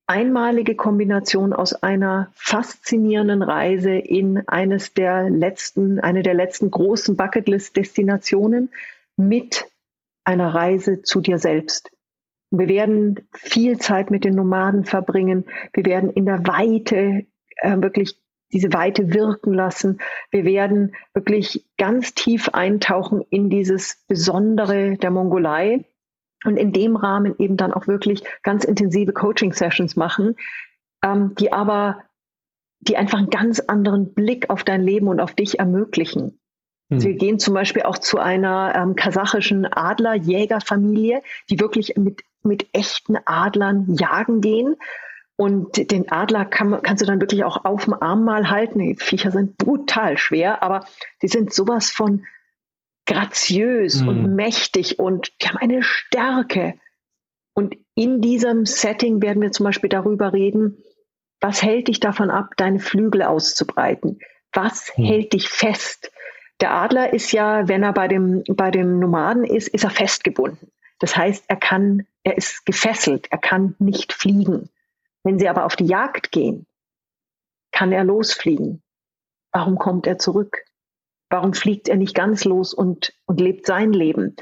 einmalige 0.08 0.74
Kombination 0.74 1.54
aus 1.54 1.76
einer 1.76 2.32
faszinierenden 2.34 3.44
Reise 3.44 3.92
in 3.92 4.48
eines 4.48 4.96
der 4.96 5.30
letzten, 5.30 6.00
eine 6.00 6.24
der 6.24 6.34
letzten 6.34 6.72
großen 6.72 7.16
Bucketlist-Destinationen 7.16 8.72
mit 9.16 9.68
einer 10.24 10.56
Reise 10.56 11.04
zu 11.04 11.22
dir 11.22 11.38
selbst. 11.38 11.92
Wir 12.52 12.68
werden 12.68 13.28
viel 13.34 13.78
Zeit 13.78 14.10
mit 14.12 14.24
den 14.24 14.36
Nomaden 14.36 14.86
verbringen. 14.86 15.46
Wir 15.74 15.86
werden 15.86 16.10
in 16.10 16.26
der 16.26 16.48
Weite 16.48 17.26
äh, 17.58 17.82
wirklich 17.82 18.20
diese 18.52 18.74
Weite 18.74 19.14
wirken 19.14 19.54
lassen. 19.54 20.00
Wir 20.32 20.44
werden 20.46 20.96
wirklich 21.14 21.68
ganz 21.78 22.16
tief 22.16 22.50
eintauchen 22.50 23.22
in 23.30 23.50
dieses 23.50 24.04
Besondere 24.08 24.98
der 24.98 25.12
Mongolei 25.12 25.86
und 26.46 26.58
in 26.58 26.72
dem 26.72 26.96
Rahmen 26.96 27.36
eben 27.38 27.58
dann 27.58 27.74
auch 27.74 27.88
wirklich 27.88 28.24
ganz 28.44 28.64
intensive 28.64 29.14
Coaching-Sessions 29.14 29.96
machen, 29.96 30.36
ähm, 31.04 31.36
die 31.38 31.52
aber, 31.52 32.02
die 32.80 32.98
einfach 32.98 33.20
einen 33.20 33.30
ganz 33.30 33.60
anderen 33.60 34.14
Blick 34.14 34.50
auf 34.50 34.64
dein 34.64 34.82
Leben 34.82 35.08
und 35.08 35.20
auf 35.20 35.34
dich 35.34 35.60
ermöglichen. 35.60 36.40
Also 36.92 37.08
wir 37.08 37.16
gehen 37.16 37.38
zum 37.38 37.54
Beispiel 37.54 37.84
auch 37.84 38.00
zu 38.00 38.18
einer 38.18 38.74
ähm, 38.76 38.96
kasachischen 38.96 39.72
Adlerjägerfamilie, 39.72 41.22
die 41.48 41.60
wirklich 41.60 41.96
mit, 41.98 42.24
mit 42.44 42.68
echten 42.74 43.18
Adlern 43.26 43.94
jagen 43.94 44.42
gehen. 44.42 44.76
Und 45.36 45.92
den 45.92 46.12
Adler 46.12 46.44
kann, 46.44 46.82
kannst 46.82 47.02
du 47.02 47.06
dann 47.06 47.22
wirklich 47.22 47.46
auch 47.46 47.64
auf 47.64 47.86
dem 47.86 47.94
Arm 47.94 48.26
mal 48.26 48.50
halten. 48.50 48.80
Die 48.80 48.96
Viecher 48.96 49.32
sind 49.32 49.58
brutal 49.58 50.18
schwer, 50.18 50.62
aber 50.64 50.86
die 51.22 51.30
sind 51.30 51.54
sowas 51.54 51.92
von 51.92 52.26
graziös 53.06 54.02
mhm. 54.02 54.08
und 54.08 54.36
mächtig 54.36 55.00
und 55.00 55.32
die 55.42 55.48
haben 55.48 55.58
eine 55.58 55.82
Stärke. 55.82 56.76
Und 57.54 57.76
in 57.96 58.22
diesem 58.22 58.66
Setting 58.66 59.22
werden 59.22 59.42
wir 59.42 59.52
zum 59.52 59.66
Beispiel 59.66 59.90
darüber 59.90 60.34
reden, 60.34 60.84
was 61.42 61.64
hält 61.64 61.88
dich 61.88 62.00
davon 62.00 62.30
ab, 62.30 62.52
deine 62.58 62.80
Flügel 62.80 63.24
auszubreiten? 63.24 64.20
Was 64.54 64.92
mhm. 64.98 65.06
hält 65.06 65.34
dich 65.34 65.50
fest? 65.50 66.12
Der 66.62 66.74
Adler 66.74 67.14
ist 67.14 67.32
ja, 67.32 67.68
wenn 67.68 67.84
er 67.84 67.94
bei 67.94 68.08
dem, 68.08 68.44
bei 68.48 68.72
dem 68.72 69.00
Nomaden 69.00 69.46
ist, 69.46 69.70
ist 69.70 69.86
er 69.86 69.90
festgebunden. 69.90 70.72
Das 71.00 71.16
heißt, 71.16 71.46
er 71.48 71.56
kann, 71.56 72.06
er 72.24 72.38
ist 72.38 72.66
gefesselt, 72.66 73.28
er 73.32 73.38
kann 73.38 73.76
nicht 73.80 74.14
fliegen. 74.14 74.70
Wenn 75.24 75.40
sie 75.40 75.50
aber 75.50 75.66
auf 75.66 75.76
die 75.76 75.86
Jagd 75.86 76.32
gehen, 76.32 76.66
kann 77.72 77.92
er 77.92 78.04
losfliegen. 78.04 78.82
Warum 79.52 79.78
kommt 79.78 80.08
er 80.08 80.18
zurück? 80.18 80.66
Warum 81.30 81.54
fliegt 81.54 81.88
er 81.88 81.96
nicht 81.96 82.16
ganz 82.16 82.44
los 82.46 82.74
und, 82.74 83.14
und 83.26 83.40
lebt 83.40 83.66
sein 83.66 83.94
Leben? 83.94 84.36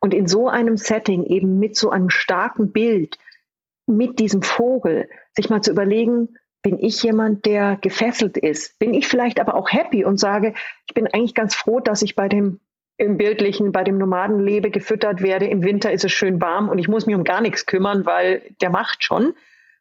Und 0.00 0.14
in 0.14 0.26
so 0.26 0.48
einem 0.48 0.76
Setting, 0.76 1.24
eben 1.24 1.58
mit 1.58 1.76
so 1.76 1.90
einem 1.90 2.10
starken 2.10 2.72
Bild, 2.72 3.18
mit 3.86 4.18
diesem 4.18 4.42
Vogel, 4.42 5.08
sich 5.32 5.50
mal 5.50 5.62
zu 5.62 5.70
überlegen, 5.70 6.36
bin 6.62 6.78
ich 6.78 7.02
jemand, 7.02 7.44
der 7.46 7.76
gefesselt 7.76 8.36
ist? 8.36 8.78
Bin 8.78 8.94
ich 8.94 9.06
vielleicht 9.06 9.40
aber 9.40 9.54
auch 9.54 9.70
happy 9.70 10.04
und 10.04 10.18
sage, 10.18 10.54
ich 10.86 10.94
bin 10.94 11.06
eigentlich 11.06 11.34
ganz 11.34 11.54
froh, 11.54 11.80
dass 11.80 12.02
ich 12.02 12.16
bei 12.16 12.28
dem 12.28 12.60
im 12.96 13.16
Bildlichen, 13.16 13.72
bei 13.72 13.84
dem 13.84 13.98
Nomaden 13.98 14.40
lebe, 14.40 14.70
gefüttert 14.70 15.20
werde. 15.22 15.46
Im 15.46 15.64
Winter 15.64 15.92
ist 15.92 16.04
es 16.04 16.12
schön 16.12 16.40
warm 16.40 16.68
und 16.68 16.78
ich 16.78 16.88
muss 16.88 17.06
mich 17.06 17.16
um 17.16 17.24
gar 17.24 17.40
nichts 17.40 17.66
kümmern, 17.66 18.06
weil 18.06 18.42
der 18.60 18.70
macht 18.70 19.02
schon. 19.02 19.34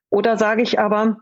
Oder 0.10 0.38
sage 0.38 0.62
ich 0.62 0.80
aber, 0.80 1.18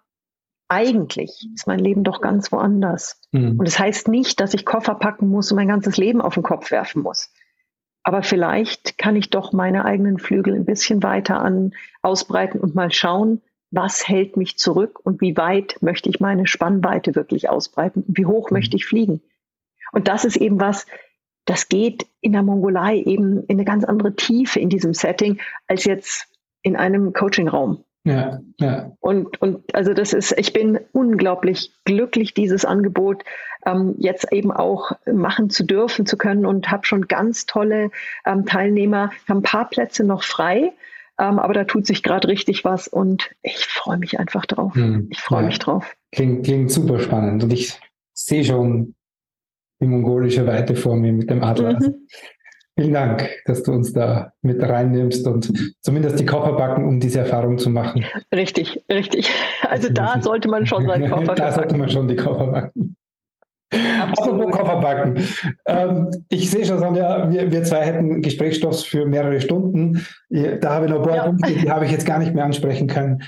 eigentlich 0.69 1.49
ist 1.53 1.67
mein 1.67 1.79
Leben 1.79 2.03
doch 2.03 2.21
ganz 2.21 2.51
woanders. 2.51 3.19
Mhm. 3.31 3.59
Und 3.59 3.67
das 3.67 3.77
heißt 3.77 4.07
nicht, 4.07 4.39
dass 4.39 4.53
ich 4.53 4.65
Koffer 4.65 4.95
packen 4.95 5.27
muss 5.27 5.51
und 5.51 5.57
mein 5.57 5.67
ganzes 5.67 5.97
Leben 5.97 6.21
auf 6.21 6.35
den 6.35 6.43
Kopf 6.43 6.71
werfen 6.71 7.01
muss. 7.01 7.33
Aber 8.03 8.23
vielleicht 8.23 8.97
kann 8.97 9.15
ich 9.15 9.29
doch 9.29 9.51
meine 9.51 9.85
eigenen 9.85 10.17
Flügel 10.17 10.55
ein 10.55 10.65
bisschen 10.65 11.03
weiter 11.03 11.41
an, 11.41 11.73
ausbreiten 12.01 12.59
und 12.59 12.73
mal 12.73 12.91
schauen, 12.91 13.41
was 13.69 14.07
hält 14.07 14.37
mich 14.37 14.57
zurück 14.57 14.99
und 15.03 15.21
wie 15.21 15.37
weit 15.37 15.77
möchte 15.81 16.09
ich 16.09 16.19
meine 16.19 16.47
Spannweite 16.47 17.15
wirklich 17.15 17.49
ausbreiten 17.49 18.03
und 18.07 18.17
wie 18.17 18.25
hoch 18.25 18.49
mhm. 18.49 18.57
möchte 18.57 18.77
ich 18.77 18.85
fliegen. 18.85 19.21
Und 19.91 20.07
das 20.07 20.23
ist 20.23 20.37
eben 20.37 20.59
was, 20.59 20.85
das 21.45 21.69
geht 21.69 22.05
in 22.21 22.33
der 22.33 22.43
Mongolei 22.43 22.97
eben 22.97 23.43
in 23.45 23.57
eine 23.57 23.65
ganz 23.65 23.83
andere 23.83 24.15
Tiefe 24.15 24.59
in 24.59 24.69
diesem 24.69 24.93
Setting 24.93 25.39
als 25.67 25.85
jetzt 25.85 26.27
in 26.61 26.75
einem 26.75 27.13
Coachingraum. 27.13 27.83
Ja, 28.03 28.39
ja. 28.59 28.91
Und, 28.99 29.39
und 29.41 29.75
also 29.75 29.93
das 29.93 30.13
ist, 30.13 30.33
ich 30.37 30.53
bin 30.53 30.79
unglaublich 30.91 31.71
glücklich, 31.85 32.33
dieses 32.33 32.65
Angebot 32.65 33.23
ähm, 33.65 33.95
jetzt 33.99 34.31
eben 34.31 34.51
auch 34.51 34.93
machen 35.05 35.51
zu 35.51 35.63
dürfen, 35.63 36.07
zu 36.07 36.17
können 36.17 36.45
und 36.45 36.71
habe 36.71 36.85
schon 36.85 37.07
ganz 37.07 37.45
tolle 37.45 37.91
ähm, 38.25 38.45
Teilnehmer, 38.45 39.11
haben 39.29 39.39
ein 39.39 39.43
paar 39.43 39.69
Plätze 39.69 40.03
noch 40.03 40.23
frei, 40.23 40.73
ähm, 41.19 41.37
aber 41.37 41.53
da 41.53 41.65
tut 41.65 41.85
sich 41.85 42.01
gerade 42.01 42.27
richtig 42.27 42.65
was 42.65 42.87
und 42.87 43.29
ich 43.43 43.57
freue 43.57 43.99
mich 43.99 44.19
einfach 44.19 44.47
drauf. 44.47 44.73
Hm, 44.73 45.09
ich 45.11 45.19
freue 45.19 45.41
ja. 45.41 45.47
mich 45.47 45.59
drauf. 45.59 45.95
Klingt, 46.11 46.43
klingt 46.45 46.71
super 46.71 46.99
spannend 46.99 47.43
und 47.43 47.53
ich 47.53 47.79
sehe 48.13 48.43
schon 48.43 48.95
die 49.81 49.87
mongolische 49.87 50.45
Weite 50.45 50.75
vor 50.75 50.95
mir 50.95 51.11
mit 51.11 51.29
dem 51.29 51.43
Adler. 51.43 51.79
Mhm. 51.79 52.07
Vielen 52.77 52.93
Dank, 52.93 53.29
dass 53.45 53.63
du 53.63 53.73
uns 53.73 53.91
da 53.91 54.31
mit 54.41 54.61
reinnimmst 54.63 55.27
und 55.27 55.51
zumindest 55.81 56.19
die 56.19 56.25
Koffer 56.25 56.53
backen, 56.53 56.87
um 56.87 56.99
diese 56.99 57.19
Erfahrung 57.19 57.57
zu 57.57 57.69
machen. 57.69 58.05
Richtig, 58.33 58.83
richtig. 58.89 59.29
Also 59.67 59.89
da 59.91 60.21
sollte 60.21 60.47
man 60.47 60.65
schon 60.65 60.87
seinen 60.87 61.09
Koffer 61.09 61.35
Da 61.35 61.51
sollte 61.51 61.77
man 61.77 61.89
schon 61.89 62.07
die 62.07 62.15
Koffer 62.15 62.47
backen. 62.47 62.95
Apropos 64.01 64.51
Koffer 64.51 64.81
backen. 64.81 65.23
Ähm, 65.65 66.09
ich 66.29 66.49
sehe 66.49 66.65
schon, 66.65 66.79
Sonja, 66.79 67.29
wir, 67.31 67.51
wir 67.51 67.63
zwei 67.63 67.85
hätten 67.85 68.21
Gesprächsstoff 68.21 68.83
für 68.85 69.05
mehrere 69.05 69.39
Stunden. 69.39 70.05
Da 70.29 70.71
habe 70.71 70.85
ich 70.85 70.91
noch 70.91 70.99
ein 70.99 71.07
paar 71.07 71.15
ja. 71.15 71.25
Punkte, 71.25 71.53
die 71.53 71.71
habe 71.71 71.85
ich 71.85 71.91
jetzt 71.91 72.05
gar 72.05 72.19
nicht 72.19 72.33
mehr 72.33 72.45
ansprechen 72.45 72.87
können. 72.87 73.21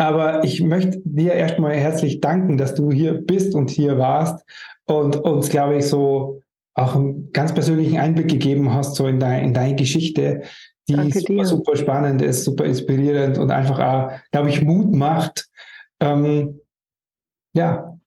Aber 0.00 0.44
ich 0.44 0.62
möchte 0.62 1.02
dir 1.04 1.34
erstmal 1.34 1.74
herzlich 1.74 2.22
danken, 2.22 2.56
dass 2.56 2.74
du 2.74 2.90
hier 2.90 3.12
bist 3.12 3.54
und 3.54 3.68
hier 3.68 3.98
warst 3.98 4.46
und 4.86 5.14
uns, 5.16 5.50
glaube 5.50 5.76
ich, 5.76 5.86
so 5.88 6.40
auch 6.74 6.96
einen 6.96 7.30
ganz 7.32 7.52
persönlichen 7.52 7.98
Einblick 7.98 8.28
gegeben 8.28 8.72
hast, 8.72 8.96
so 8.96 9.06
in, 9.06 9.20
dein, 9.20 9.44
in 9.44 9.52
deine 9.52 9.74
Geschichte, 9.74 10.44
die 10.88 11.12
super, 11.12 11.44
super, 11.44 11.76
spannend 11.76 12.22
ist, 12.22 12.44
super 12.44 12.64
inspirierend 12.64 13.36
und 13.36 13.50
einfach 13.50 13.78
auch, 13.78 14.12
glaube 14.32 14.48
ich, 14.48 14.62
Mut 14.62 14.90
macht, 14.94 15.50
ähm, 16.00 16.60
ja, 17.52 17.98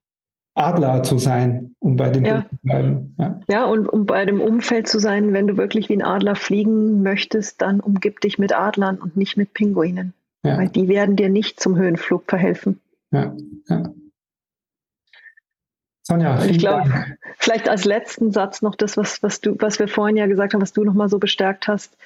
Adler 0.56 1.04
zu 1.04 1.18
sein, 1.18 1.76
um 1.78 1.94
bei 1.94 2.10
dem 2.10 2.24
ja. 2.24 2.44
zu 2.50 2.56
bleiben. 2.64 3.14
Ja. 3.20 3.40
ja, 3.48 3.64
und 3.66 3.88
um 3.88 4.04
bei 4.04 4.24
dem 4.24 4.40
Umfeld 4.40 4.88
zu 4.88 4.98
sein, 4.98 5.32
wenn 5.32 5.46
du 5.46 5.56
wirklich 5.56 5.88
wie 5.88 5.96
ein 5.96 6.02
Adler 6.02 6.34
fliegen 6.34 7.04
möchtest, 7.04 7.62
dann 7.62 7.78
umgib 7.78 8.20
dich 8.20 8.36
mit 8.40 8.52
Adlern 8.52 8.98
und 8.98 9.16
nicht 9.16 9.36
mit 9.36 9.54
Pinguinen. 9.54 10.12
Ja. 10.44 10.58
Weil 10.58 10.68
die 10.68 10.88
werden 10.88 11.16
dir 11.16 11.30
nicht 11.30 11.58
zum 11.58 11.76
Höhenflug 11.76 12.24
verhelfen. 12.28 12.80
Ja, 13.10 13.34
ja. 13.68 13.94
Sonja, 16.06 16.44
ich 16.44 16.58
glaube, 16.58 17.16
vielleicht 17.38 17.66
als 17.66 17.86
letzten 17.86 18.30
Satz 18.30 18.60
noch 18.60 18.74
das, 18.74 18.98
was, 18.98 19.22
was, 19.22 19.40
du, 19.40 19.56
was 19.58 19.78
wir 19.78 19.88
vorhin 19.88 20.18
ja 20.18 20.26
gesagt 20.26 20.52
haben, 20.52 20.60
was 20.60 20.74
du 20.74 20.84
nochmal 20.84 21.08
so 21.08 21.18
bestärkt 21.18 21.66
hast. 21.66 21.96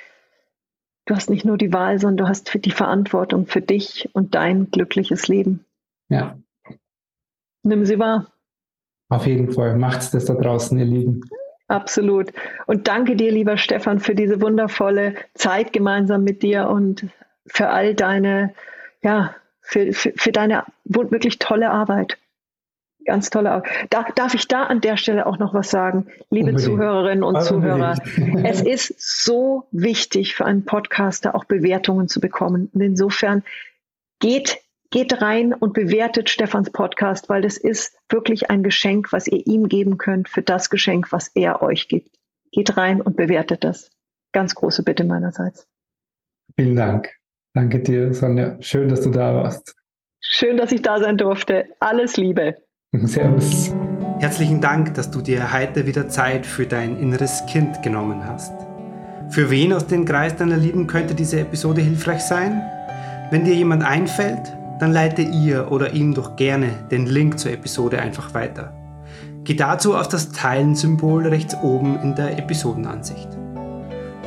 Du 1.05 1.17
hast 1.17 1.31
nicht 1.31 1.45
nur 1.45 1.59
die 1.59 1.73
Wahl, 1.73 1.99
sondern 1.99 2.27
du 2.27 2.29
hast 2.29 2.65
die 2.65 2.71
Verantwortung 2.71 3.47
für 3.47 3.61
dich 3.61 4.09
und 4.13 4.37
dein 4.37 4.71
glückliches 4.71 5.27
Leben. 5.27 5.65
Ja. 6.09 6.39
Nimm 7.65 7.85
sie 7.87 7.99
wahr. 7.99 8.31
Auf 9.09 9.27
jeden 9.27 9.51
Fall. 9.51 9.77
Macht's 9.77 10.13
das 10.13 10.27
da 10.27 10.35
draußen, 10.35 10.79
ihr 10.79 10.85
Lieben. 10.85 11.23
Absolut. 11.67 12.33
Und 12.67 12.87
danke 12.87 13.17
dir, 13.17 13.33
lieber 13.33 13.57
Stefan, 13.57 13.99
für 13.99 14.15
diese 14.15 14.41
wundervolle 14.41 15.15
Zeit 15.35 15.73
gemeinsam 15.73 16.23
mit 16.23 16.43
dir 16.43 16.69
und 16.69 17.07
für 17.49 17.69
all 17.69 17.95
deine, 17.95 18.55
ja, 19.03 19.35
für, 19.61 19.93
für, 19.93 20.13
für 20.17 20.33
deine 20.33 20.65
wirklich 20.85 21.39
tolle 21.39 21.71
Arbeit. 21.71 22.19
Ganz 23.05 23.31
tolle 23.31 23.51
Arbeit. 23.51 23.71
Darf, 23.91 24.13
darf 24.13 24.35
ich 24.35 24.49
da 24.49 24.65
an 24.65 24.81
der 24.81 24.97
Stelle 24.97 25.27
auch 25.27 25.39
noch 25.39 25.55
was 25.55 25.71
sagen, 25.71 26.09
liebe 26.31 26.51
Unbedingt. 26.51 26.61
Zuhörerinnen 26.61 27.25
und 27.25 27.37
also 27.37 27.55
Zuhörer? 27.57 27.97
es 28.45 28.61
ist 28.61 29.25
so 29.25 29.67
wichtig 29.71 30.35
für 30.35 30.45
einen 30.45 30.65
Podcaster 30.65 31.35
auch 31.35 31.45
Bewertungen 31.45 32.09
zu 32.09 32.21
bekommen. 32.21 32.71
Und 32.73 32.81
insofern 32.81 33.45
geht 34.21 34.59
geht 34.91 35.21
rein 35.21 35.53
und 35.53 35.75
bewertet 35.75 36.31
Stefans 36.31 36.71
Podcast, 36.71 37.29
weil 37.29 37.43
das 37.43 37.57
ist 37.57 37.97
wirklich 38.09 38.51
ein 38.51 38.63
Geschenk, 38.63 39.13
was 39.13 39.27
ihr 39.27 39.47
ihm 39.47 39.69
geben 39.69 39.99
könnt 39.99 40.29
für 40.29 40.43
das 40.43 40.71
Geschenk, 40.71 41.13
was 41.13 41.29
er 41.35 41.63
euch 41.63 41.89
gibt. 41.89 42.17
Geht 42.53 42.77
rein 42.77 43.01
und 43.01 43.17
bewertet 43.17 43.65
das. 43.65 43.91
Ganz 44.33 44.55
große 44.55 44.83
Bitte 44.83 45.05
meinerseits. 45.05 45.67
Vielen 46.57 46.77
Dank. 46.77 47.18
Danke 47.55 47.81
dir, 47.81 48.13
Sonja. 48.15 48.57
Schön, 48.61 48.89
dass 48.89 49.01
du 49.01 49.11
da 49.11 49.35
warst. 49.35 49.75
Schön, 50.21 50.57
dass 50.57 50.73
ich 50.73 50.83
da 50.83 50.99
sein 50.99 51.17
durfte. 51.17 51.67
Alles 51.81 52.17
Liebe. 52.17 52.57
Servus. 52.93 53.75
Herzlichen 54.21 54.61
Dank, 54.61 54.95
dass 54.95 55.11
du 55.11 55.21
dir 55.21 55.53
heute 55.53 55.87
wieder 55.87 56.09
Zeit 56.09 56.45
für 56.45 56.67
dein 56.67 56.99
inneres 56.99 57.45
Kind 57.47 57.83
genommen 57.83 58.25
hast. 58.25 58.53
Für 59.31 59.51
wen 59.51 59.73
aus 59.73 59.87
dem 59.87 60.05
Kreis 60.05 60.37
deiner 60.37 60.57
Lieben 60.57 60.87
könnte 60.87 61.15
diese 61.15 61.41
Episode 61.41 61.83
hilfreich 61.83 62.23
sein? 62.23 62.63
Wenn 63.31 63.45
dir 63.45 63.55
jemand 63.55 63.85
einfällt, 63.85 64.57
dann 64.81 64.93
leite 64.93 65.23
ihr 65.23 65.71
oder 65.71 65.93
ihm 65.93 66.15
doch 66.15 66.37
gerne 66.37 66.71
den 66.91 67.07
Link 67.07 67.39
zur 67.39 67.53
Episode 67.53 68.01
einfach 68.01 68.35
weiter. 68.35 68.75
Geh 69.45 69.55
dazu 69.55 69.97
auf 69.97 70.09
das 70.09 70.33
Teilen-Symbol 70.33 71.27
rechts 71.27 71.57
oben 71.63 71.99
in 72.03 72.15
der 72.15 72.39
Episodenansicht. 72.39 73.29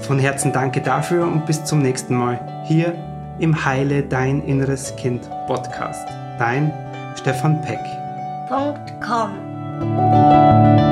Von 0.01 0.19
Herzen 0.19 0.51
danke 0.53 0.81
dafür 0.81 1.25
und 1.27 1.45
bis 1.45 1.63
zum 1.63 1.79
nächsten 1.79 2.15
Mal 2.15 2.63
hier 2.65 2.93
im 3.41 3.65
Heile 3.65 4.03
Dein 4.03 4.43
Inneres 4.45 4.95
Kind 4.95 5.27
Podcast. 5.47 6.07
Dein 6.37 6.71
Stefan 7.15 7.59
Peck. 7.61 7.79
Com. 9.01 10.90